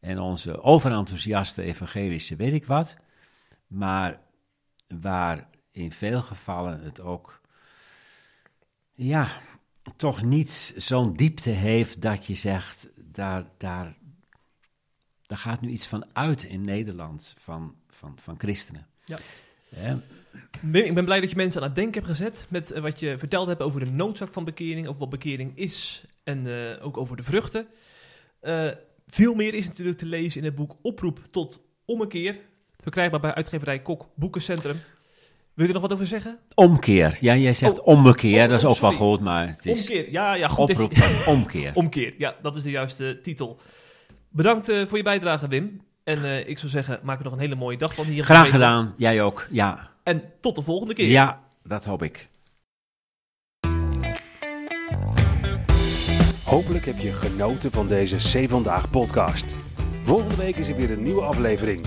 en 0.00 0.18
onze 0.18 0.62
overenthousiaste 0.62 1.62
evangelische 1.62 2.36
weet 2.36 2.52
ik 2.52 2.66
wat, 2.66 2.96
maar 3.66 4.20
waar 5.00 5.48
in 5.70 5.92
veel 5.92 6.22
gevallen 6.22 6.80
het 6.80 7.00
ook 7.00 7.40
ja, 8.94 9.40
toch 9.96 10.22
niet 10.22 10.74
zo'n 10.76 11.12
diepte 11.12 11.50
heeft 11.50 12.02
dat 12.02 12.26
je 12.26 12.34
zegt, 12.34 12.88
daar, 12.96 13.44
daar, 13.58 13.96
daar 15.22 15.38
gaat 15.38 15.60
nu 15.60 15.68
iets 15.68 15.86
van 15.86 16.04
uit 16.12 16.42
in 16.42 16.60
Nederland 16.60 17.34
van, 17.38 17.74
van, 17.88 18.18
van 18.20 18.38
christenen. 18.38 18.86
Ja. 19.04 19.18
Wim, 20.60 20.84
ik 20.84 20.94
ben 20.94 21.04
blij 21.04 21.20
dat 21.20 21.30
je 21.30 21.36
mensen 21.36 21.60
aan 21.60 21.66
het 21.66 21.76
denken 21.76 21.94
hebt 21.94 22.16
gezet 22.16 22.46
met 22.48 22.70
eh, 22.70 22.82
wat 22.82 23.00
je 23.00 23.18
verteld 23.18 23.48
hebt 23.48 23.62
over 23.62 23.80
de 23.80 23.90
noodzaak 23.90 24.32
van 24.32 24.44
bekering, 24.44 24.86
over 24.86 25.00
wat 25.00 25.10
bekering 25.10 25.52
is 25.56 26.04
en 26.24 26.46
eh, 26.46 26.84
ook 26.86 26.96
over 26.96 27.16
de 27.16 27.22
vruchten. 27.22 27.66
Eh, 28.40 28.68
veel 29.06 29.34
meer 29.34 29.54
is 29.54 29.66
natuurlijk 29.66 29.98
te 29.98 30.06
lezen 30.06 30.40
in 30.40 30.46
het 30.46 30.54
boek 30.54 30.76
Oproep 30.82 31.20
tot 31.30 31.60
Ommekeer, 31.84 32.38
verkrijgbaar 32.86 33.20
bij 33.20 33.34
uitgeverij 33.34 33.78
Kok 33.82 34.08
Boekencentrum. 34.14 34.76
Wil 35.54 35.66
je 35.66 35.72
er 35.72 35.72
nog 35.72 35.82
wat 35.82 35.92
over 35.92 36.06
zeggen? 36.06 36.38
Omkeer. 36.54 37.16
Ja, 37.20 37.36
jij 37.36 37.52
zegt 37.52 37.78
Oh. 37.80 37.86
ommekeer, 37.86 38.42
Oh, 38.42 38.48
dat 38.48 38.58
is 38.58 38.64
ook 38.64 38.78
wel 38.78 38.92
goed, 38.92 39.20
maar 39.20 39.46
het 39.48 39.66
is 39.66 39.78
Omkeer, 39.80 40.10
ja, 40.10 40.34
ja 40.34 40.48
goed. 40.48 40.70
oproep 40.70 40.96
van 40.96 41.34
omkeer. 41.34 41.70
Omkeer, 41.74 42.14
ja, 42.18 42.34
dat 42.42 42.56
is 42.56 42.62
de 42.62 42.70
juiste 42.70 43.18
titel. 43.22 43.58
Bedankt 44.28 44.68
eh, 44.68 44.86
voor 44.86 44.96
je 44.96 45.04
bijdrage, 45.04 45.48
Wim. 45.48 45.80
En 46.04 46.24
eh, 46.24 46.48
ik 46.48 46.58
zou 46.58 46.70
zeggen, 46.70 47.00
maak 47.02 47.18
er 47.18 47.24
nog 47.24 47.32
een 47.32 47.38
hele 47.38 47.54
mooie 47.54 47.76
dag 47.76 47.94
van 47.94 48.04
hier. 48.04 48.24
Graag 48.24 48.50
gedaan, 48.50 48.94
jij 48.96 49.22
ook. 49.22 49.46
Ja, 49.50 49.90
En 50.02 50.22
tot 50.40 50.56
de 50.56 50.62
volgende 50.62 50.94
keer. 50.94 51.08
ja 51.08 51.40
dat 51.62 51.84
hoop 51.84 52.02
ik. 52.02 52.28
Hopelijk 56.44 56.84
heb 56.84 56.98
je 56.98 57.12
genoten 57.12 57.72
van 57.72 57.88
deze 57.88 58.16
C 58.44 58.48
Vandaag 58.50 58.90
podcast. 58.90 59.54
Volgende 60.02 60.36
week 60.36 60.56
is 60.56 60.68
er 60.68 60.76
weer 60.76 60.90
een 60.90 61.02
nieuwe 61.02 61.22
aflevering. 61.22 61.86